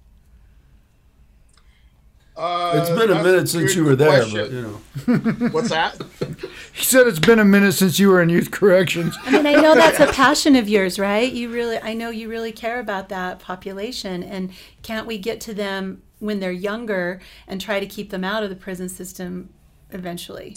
Uh, 2.37 2.73
it's 2.75 2.89
been 2.91 3.09
a 3.09 3.15
that's 3.15 3.25
minute 3.25 3.49
since 3.49 3.75
you 3.75 3.83
were 3.83 3.95
there, 3.95 4.21
question. 4.21 4.37
but 4.37 4.51
you 4.51 4.61
know. 4.61 5.49
What's 5.51 5.69
that? 5.69 5.99
He 6.71 6.83
said 6.83 7.07
it's 7.07 7.17
been 7.17 7.39
a 7.39 7.45
minute 7.45 7.71
since 7.71 7.97
you 7.97 8.09
were 8.09 8.21
in 8.21 8.29
youth 8.29 8.51
corrections. 8.51 9.17
I 9.23 9.31
mean, 9.31 9.47
I 9.47 9.59
know 9.59 9.73
that's 9.75 9.99
a 9.99 10.13
passion 10.13 10.55
of 10.55 10.69
yours, 10.69 10.99
right? 10.99 11.31
You 11.31 11.51
really, 11.51 11.79
I 11.79 11.95
know 11.95 12.11
you 12.11 12.29
really 12.29 12.51
care 12.51 12.79
about 12.79 13.09
that 13.09 13.39
population, 13.39 14.21
and 14.21 14.51
can't 14.83 15.07
we 15.07 15.17
get 15.17 15.41
to 15.41 15.53
them 15.55 16.03
when 16.19 16.39
they're 16.39 16.51
younger 16.51 17.19
and 17.47 17.59
try 17.59 17.79
to 17.79 17.87
keep 17.87 18.11
them 18.11 18.23
out 18.23 18.43
of 18.43 18.51
the 18.51 18.55
prison 18.55 18.87
system 18.87 19.49
eventually? 19.89 20.55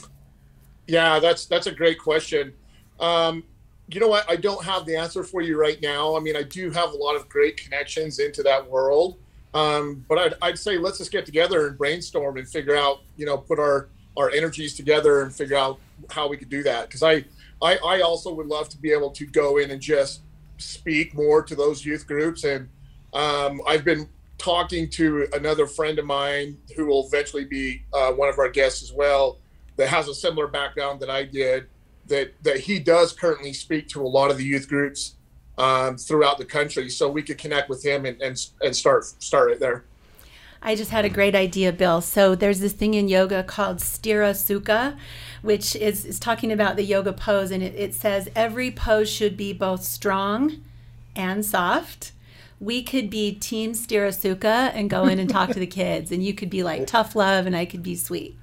Yeah, 0.87 1.19
that's 1.19 1.47
that's 1.47 1.67
a 1.67 1.73
great 1.73 1.99
question. 1.99 2.53
Um, 2.99 3.45
you 3.89 4.01
know 4.01 4.09
what? 4.09 4.31
I 4.31 4.37
don't 4.37 4.63
have 4.65 4.85
the 4.85 4.97
answer 4.97 5.25
for 5.25 5.41
you 5.41 5.59
right 5.59 5.81
now. 5.81 6.15
I 6.15 6.21
mean, 6.21 6.37
I 6.37 6.43
do 6.43 6.71
have 6.71 6.93
a 6.93 6.97
lot 6.97 7.17
of 7.17 7.29
great 7.29 7.57
connections 7.57 8.19
into 8.19 8.43
that 8.43 8.69
world, 8.69 9.19
um, 9.55 10.05
but 10.09 10.19
I'd, 10.19 10.35
I'd 10.43 10.59
say 10.59 10.79
let's 10.79 10.99
just 10.99 11.11
get 11.11 11.27
together 11.27 11.67
and 11.67 11.77
brainstorm 11.77 12.37
and 12.37 12.49
figure 12.49 12.77
out, 12.77 13.01
you 13.17 13.27
know, 13.27 13.37
put 13.37 13.59
our 13.59 13.89
our 14.17 14.31
energies 14.31 14.75
together 14.75 15.23
and 15.23 15.35
figure 15.35 15.57
out 15.57 15.79
how 16.11 16.29
we 16.29 16.37
could 16.37 16.49
do 16.49 16.63
that. 16.63 16.89
Because 16.89 17.03
I, 17.03 17.25
I 17.63 17.77
I 17.79 18.01
also 18.01 18.33
would 18.33 18.47
love 18.47 18.69
to 18.71 18.79
be 18.79 18.93
able 18.93 19.11
to 19.11 19.27
go 19.27 19.59
in 19.59 19.71
and 19.71 19.81
just 19.81 20.21
speak 20.59 21.15
more 21.15 21.43
to 21.43 21.55
those 21.55 21.85
youth 21.85 22.07
groups, 22.07 22.45
and 22.45 22.69
um, 23.13 23.61
I've 23.67 23.85
been 23.85 24.09
talking 24.39 24.89
to 24.89 25.29
another 25.35 25.67
friend 25.67 25.99
of 25.99 26.07
mine 26.07 26.57
who 26.75 26.87
will 26.87 27.07
eventually 27.07 27.45
be 27.45 27.83
uh, 27.93 28.11
one 28.13 28.29
of 28.29 28.39
our 28.39 28.49
guests 28.49 28.83
as 28.83 28.93
well 28.93 29.39
that 29.77 29.89
has 29.89 30.09
a 30.09 30.15
similar 30.15 30.47
background 30.47 31.01
that 31.01 31.11
I 31.11 31.25
did, 31.25 31.67
that 32.07 32.35
that 32.43 32.61
he 32.61 32.79
does 32.79 33.13
currently 33.13 33.53
speak 33.53 33.89
to 33.89 34.03
a 34.03 34.07
lot 34.07 34.31
of 34.31 34.39
the 34.39 34.45
youth 34.45 34.69
groups 34.69 35.17
um, 35.61 35.97
throughout 35.97 36.39
the 36.39 36.45
country. 36.45 36.89
So 36.89 37.09
we 37.11 37.23
could 37.23 37.39
connect 37.39 37.69
with 37.69 37.85
him 37.85 38.07
and 38.07 38.21
and, 38.21 38.47
and 38.63 38.75
start 38.75 39.05
start 39.05 39.51
right 39.51 39.61
there. 39.61 39.85
I 40.63 40.75
just 40.75 40.91
had 40.91 41.07
a 41.07 41.09
great 41.09 41.35
idea, 41.35 41.73
Bill. 41.73 42.03
So 42.03 42.35
there's 42.35 42.61
this 42.61 42.75
thing 42.75 42.93
in 42.93 43.09
yoga 43.09 43.43
called 43.43 43.79
Sthira 43.79 44.33
Sukha, 44.35 44.99
which 45.41 45.75
is, 45.75 46.05
is 46.05 46.21
talking 46.21 46.53
about 46.53 46.77
the 46.77 46.85
yoga 46.85 47.15
pose, 47.15 47.51
and 47.51 47.63
it, 47.63 47.75
it 47.75 47.95
says 47.95 48.29
every 48.37 48.71
pose 48.71 49.11
should 49.11 49.39
be 49.39 49.55
both 49.55 49.83
strong 49.83 50.63
and 51.17 51.47
soft. 51.47 52.13
We 52.61 52.83
could 52.83 53.09
be 53.09 53.33
Team 53.33 53.73
Sthira 53.73 54.11
Sukha 54.11 54.71
and 54.75 54.91
go 54.91 55.07
in 55.07 55.19
and 55.19 55.31
talk 55.31 55.49
to 55.51 55.59
the 55.59 55.67
kids, 55.67 56.13
and 56.13 56.23
you 56.23 56.35
could 56.35 56.51
be 56.51 56.63
like 56.63 56.87
tough 56.87 57.17
love, 57.17 57.47
and 57.47 57.57
I 57.57 57.65
could 57.65 57.83
be 57.83 57.97
sweet. 57.97 58.37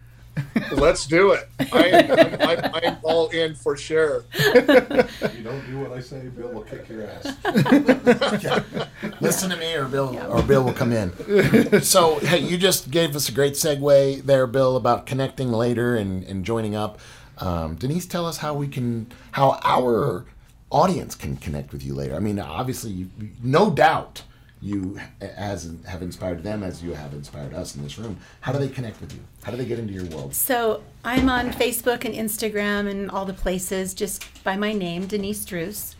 Let's 0.71 1.05
do 1.05 1.31
it. 1.31 1.49
I, 1.71 2.39
I'm, 2.41 2.65
I'm, 2.65 2.75
I'm 2.75 2.97
all 3.03 3.29
in 3.29 3.55
for 3.55 3.77
sure. 3.77 4.25
If 4.33 5.35
you 5.37 5.43
don't 5.43 5.65
do 5.65 5.79
what 5.79 5.91
I 5.91 5.99
say, 5.99 6.27
Bill 6.27 6.49
will 6.49 6.63
kick 6.63 6.87
your 6.89 7.07
ass. 7.07 7.35
Listen 9.21 9.49
to 9.49 9.57
me, 9.57 9.73
or 9.73 9.85
Bill, 9.85 10.17
or 10.29 10.43
Bill 10.43 10.63
will 10.63 10.73
come 10.73 10.91
in. 10.91 11.81
so, 11.81 12.19
hey, 12.19 12.39
you 12.39 12.57
just 12.57 12.91
gave 12.91 13.15
us 13.15 13.29
a 13.29 13.31
great 13.31 13.53
segue 13.53 14.23
there, 14.23 14.47
Bill, 14.47 14.75
about 14.75 15.05
connecting 15.05 15.51
later 15.51 15.95
and, 15.95 16.23
and 16.23 16.43
joining 16.45 16.75
up. 16.75 16.99
Um, 17.39 17.75
Denise, 17.75 18.05
tell 18.05 18.25
us 18.25 18.37
how 18.37 18.53
we 18.53 18.67
can, 18.67 19.11
how 19.31 19.59
our 19.63 20.25
audience 20.69 21.15
can 21.15 21.37
connect 21.37 21.71
with 21.71 21.83
you 21.83 21.93
later. 21.93 22.15
I 22.15 22.19
mean, 22.19 22.39
obviously, 22.39 22.91
you, 22.91 23.09
no 23.41 23.69
doubt, 23.69 24.23
you 24.61 24.99
as 25.21 25.71
have 25.85 26.01
inspired 26.01 26.43
them 26.43 26.63
as 26.63 26.83
you 26.83 26.93
have 26.93 27.13
inspired 27.13 27.53
us 27.53 27.75
in 27.75 27.83
this 27.83 27.97
room. 27.97 28.17
How 28.41 28.51
do 28.51 28.59
they 28.59 28.69
connect 28.69 28.99
with 29.01 29.13
you? 29.13 29.19
How 29.43 29.51
do 29.51 29.57
they 29.57 29.65
get 29.65 29.79
into 29.79 29.93
your 29.93 30.05
world? 30.05 30.33
So 30.33 30.83
I'm 31.03 31.29
on 31.29 31.51
Facebook 31.51 32.05
and 32.05 32.15
Instagram 32.15 32.89
and 32.89 33.11
all 33.11 33.25
the 33.25 33.33
places 33.33 33.93
just 33.93 34.43
by 34.43 34.57
my 34.57 34.73
name, 34.73 35.05
Denise 35.05 35.45
Druce. 35.45 35.95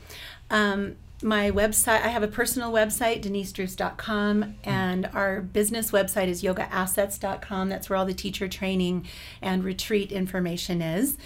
Um, 0.50 0.96
my 1.22 1.50
website, 1.50 2.04
I 2.04 2.10
have 2.10 2.22
a 2.22 2.28
personal 2.28 2.72
website, 2.72 3.24
denisedruce.com, 3.24 4.56
and 4.64 5.10
our 5.14 5.42
business 5.42 5.90
website 5.90 6.28
is 6.28 6.44
yogaassets.com. 6.44 7.70
That's 7.70 7.90
where 7.90 7.98
all 7.98 8.06
the 8.06 8.14
teacher 8.14 8.48
training 8.48 9.08
and 9.42 9.64
retreat 9.64 10.12
information 10.12 10.82
is. 10.82 11.18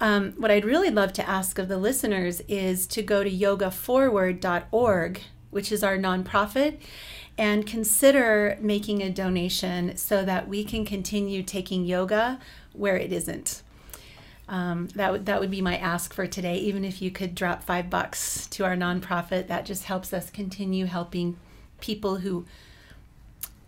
Um, 0.00 0.32
what 0.38 0.50
I'd 0.50 0.64
really 0.64 0.90
love 0.90 1.12
to 1.14 1.28
ask 1.28 1.58
of 1.58 1.68
the 1.68 1.76
listeners 1.76 2.40
is 2.48 2.86
to 2.88 3.02
go 3.02 3.22
to 3.22 3.30
yogaforward.org, 3.30 5.20
which 5.54 5.72
is 5.72 5.82
our 5.82 5.96
nonprofit, 5.96 6.78
and 7.38 7.66
consider 7.66 8.58
making 8.60 9.02
a 9.02 9.10
donation 9.10 9.96
so 9.96 10.24
that 10.24 10.48
we 10.48 10.64
can 10.64 10.84
continue 10.84 11.42
taking 11.42 11.84
yoga 11.84 12.38
where 12.72 12.96
it 12.96 13.12
isn't. 13.12 13.62
Um, 14.46 14.88
that 14.94 15.10
would 15.10 15.26
that 15.26 15.40
would 15.40 15.50
be 15.50 15.62
my 15.62 15.78
ask 15.78 16.12
for 16.12 16.26
today. 16.26 16.58
Even 16.58 16.84
if 16.84 17.00
you 17.00 17.10
could 17.10 17.34
drop 17.34 17.64
five 17.64 17.88
bucks 17.88 18.46
to 18.48 18.64
our 18.64 18.76
nonprofit, 18.76 19.46
that 19.46 19.64
just 19.64 19.84
helps 19.84 20.12
us 20.12 20.30
continue 20.30 20.84
helping 20.84 21.38
people 21.80 22.16
who 22.16 22.44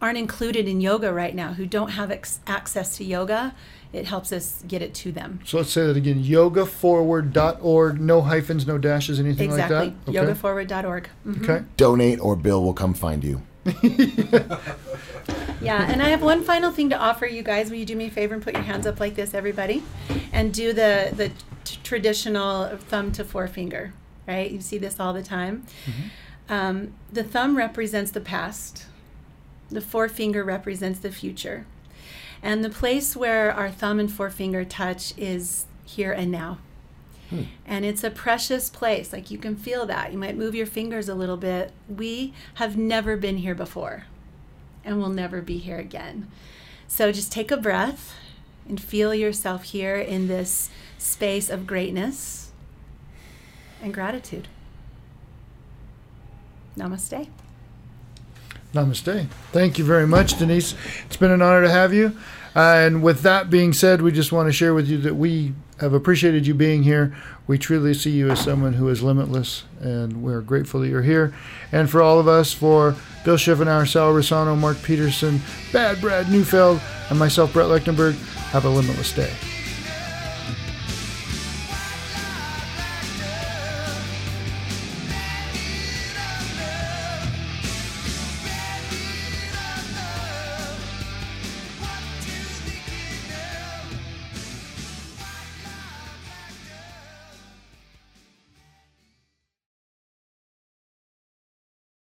aren't 0.01 0.19
included 0.19 0.69
in 0.69 0.81
yoga 0.81 1.13
right 1.13 1.35
now, 1.35 1.55
who 1.55 1.65
don't 1.65 1.91
have 1.91 2.11
ex- 2.11 2.41
access 2.47 2.97
to 2.99 3.05
yoga. 3.05 3.55
It 3.93 4.07
helps 4.07 4.33
us 4.33 4.63
get 4.67 4.83
it 4.83 4.95
to 4.95 5.13
them. 5.13 5.41
So 5.45 5.59
let's 5.59 5.71
say 5.71 5.87
that 5.87 5.97
again 5.97 6.23
yogaforward.org, 6.23 8.01
no 8.01 8.21
hyphens, 8.23 8.67
no 8.67 8.79
dashes, 8.79 9.19
anything 9.21 9.51
exactly. 9.51 9.77
like 9.77 10.05
that? 10.07 10.11
Okay. 10.11 10.33
Yogaforward.org. 10.33 11.09
Mhm. 11.27 11.43
Okay. 11.43 11.65
Donate, 11.77 12.21
or 12.21 12.37
Bill 12.37 12.63
will 12.63 12.75
come 12.75 12.95
find 12.95 13.25
you. 13.25 13.43
Yeah, 15.61 15.91
and 15.91 16.03
I 16.03 16.11
have 16.11 16.23
one 16.23 16.45
final 16.45 16.71
thing 16.71 16.91
to 16.91 16.97
offer 16.99 17.27
you 17.27 17.43
guys. 17.43 17.71
Will 17.71 17.79
you 17.79 17.87
do 17.87 17.97
me 17.97 18.07
a 18.07 18.11
favor 18.11 18.35
and 18.35 18.43
put 18.43 18.55
your 18.55 18.63
hands 18.63 18.87
up 18.87 19.01
like 19.01 19.15
this, 19.15 19.35
everybody, 19.35 19.83
and 20.33 20.53
do 20.53 20.73
the 20.73 21.13
the 21.17 21.31
t- 21.65 21.79
traditional 21.83 22.77
thumb 22.77 23.11
to 23.13 23.25
forefinger? 23.25 23.95
Right, 24.29 24.51
you 24.51 24.61
see 24.61 24.79
this 24.79 25.01
all 25.01 25.13
the 25.13 25.23
time. 25.23 25.65
Um, 26.49 26.95
the 27.13 27.25
thumb 27.25 27.57
represents 27.57 28.11
the 28.11 28.21
past. 28.21 28.87
The 29.71 29.81
forefinger 29.81 30.45
represents 30.45 30.99
the 31.01 31.11
future, 31.11 31.65
and 32.47 32.65
the 32.65 32.71
place 32.71 33.17
where 33.17 33.53
our 33.53 33.73
thumb 33.73 33.99
and 33.99 34.11
forefinger 34.11 34.65
touch 34.65 35.13
is 35.19 35.67
here 35.85 36.13
and 36.13 36.31
now. 36.31 36.59
Hmm. 37.29 37.43
And 37.67 37.85
it's 37.85 38.05
a 38.05 38.11
precious 38.11 38.71
place. 38.71 39.13
Like 39.13 39.33
you 39.33 39.37
can 39.37 39.57
feel 39.57 39.85
that. 39.87 40.13
You 40.13 40.19
might 40.19 40.37
move 40.37 40.55
your 40.55 40.65
fingers 40.65 41.09
a 41.09 41.17
little 41.17 41.37
bit. 41.37 41.73
We 41.89 42.33
have 42.55 42.77
never 42.77 43.17
been 43.17 43.39
here 43.39 43.57
before 43.57 44.05
and 44.85 44.99
we'll 44.99 45.09
never 45.09 45.43
be 45.43 45.59
here 45.59 45.79
again. 45.79 46.31
So 46.87 47.11
just 47.11 47.33
take 47.33 47.51
a 47.51 47.57
breath 47.57 48.15
and 48.69 48.81
feel 48.81 49.13
yourself 49.13 49.65
here 49.65 49.97
in 49.97 50.29
this 50.29 50.71
space 50.99 51.51
of 51.51 51.67
greatness 51.67 52.53
and 53.83 53.93
gratitude. 53.93 54.47
Namaste. 56.79 57.27
Namaste. 58.73 59.27
Thank 59.51 59.79
you 59.81 59.85
very 59.85 60.07
much, 60.07 60.39
Denise. 60.39 60.77
It's 61.07 61.17
been 61.17 61.33
an 61.33 61.43
honor 61.43 61.63
to 61.63 61.71
have 61.71 61.93
you. 61.93 62.17
And 62.57 63.03
with 63.03 63.21
that 63.21 63.51
being 63.51 63.75
said, 63.75 64.01
we 64.01 64.11
just 64.11 64.33
want 64.33 64.49
to 64.49 64.53
share 64.53 64.73
with 64.73 64.89
you 64.89 64.97
that 65.03 65.15
we 65.15 65.53
have 65.79 65.93
appreciated 65.93 66.47
you 66.47 66.55
being 66.55 66.85
here. 66.85 67.15
We 67.47 67.59
truly 67.59 67.93
see 67.93 68.13
you 68.13 68.31
as 68.31 68.41
someone 68.41 68.73
who 68.73 68.89
is 68.89 69.03
limitless, 69.03 69.65
and 69.79 70.23
we're 70.23 70.41
grateful 70.41 70.81
that 70.81 70.89
you're 70.89 71.03
here. 71.03 71.35
And 71.71 71.91
for 71.91 72.01
all 72.01 72.19
of 72.19 72.27
us, 72.27 72.55
for 72.55 72.97
Bill 73.27 73.37
Schiffenauer, 73.37 73.87
Sal 73.87 74.15
Rosano, 74.15 74.59
Mark 74.59 74.83
Peterson, 74.83 75.43
Bad 75.71 76.01
Brad 76.01 76.31
Neufeld, 76.31 76.81
and 77.11 77.19
myself, 77.19 77.53
Brett 77.53 77.69
Lechtenberg, 77.69 78.15
have 78.53 78.65
a 78.65 78.71
limitless 78.71 79.13
day. 79.13 79.31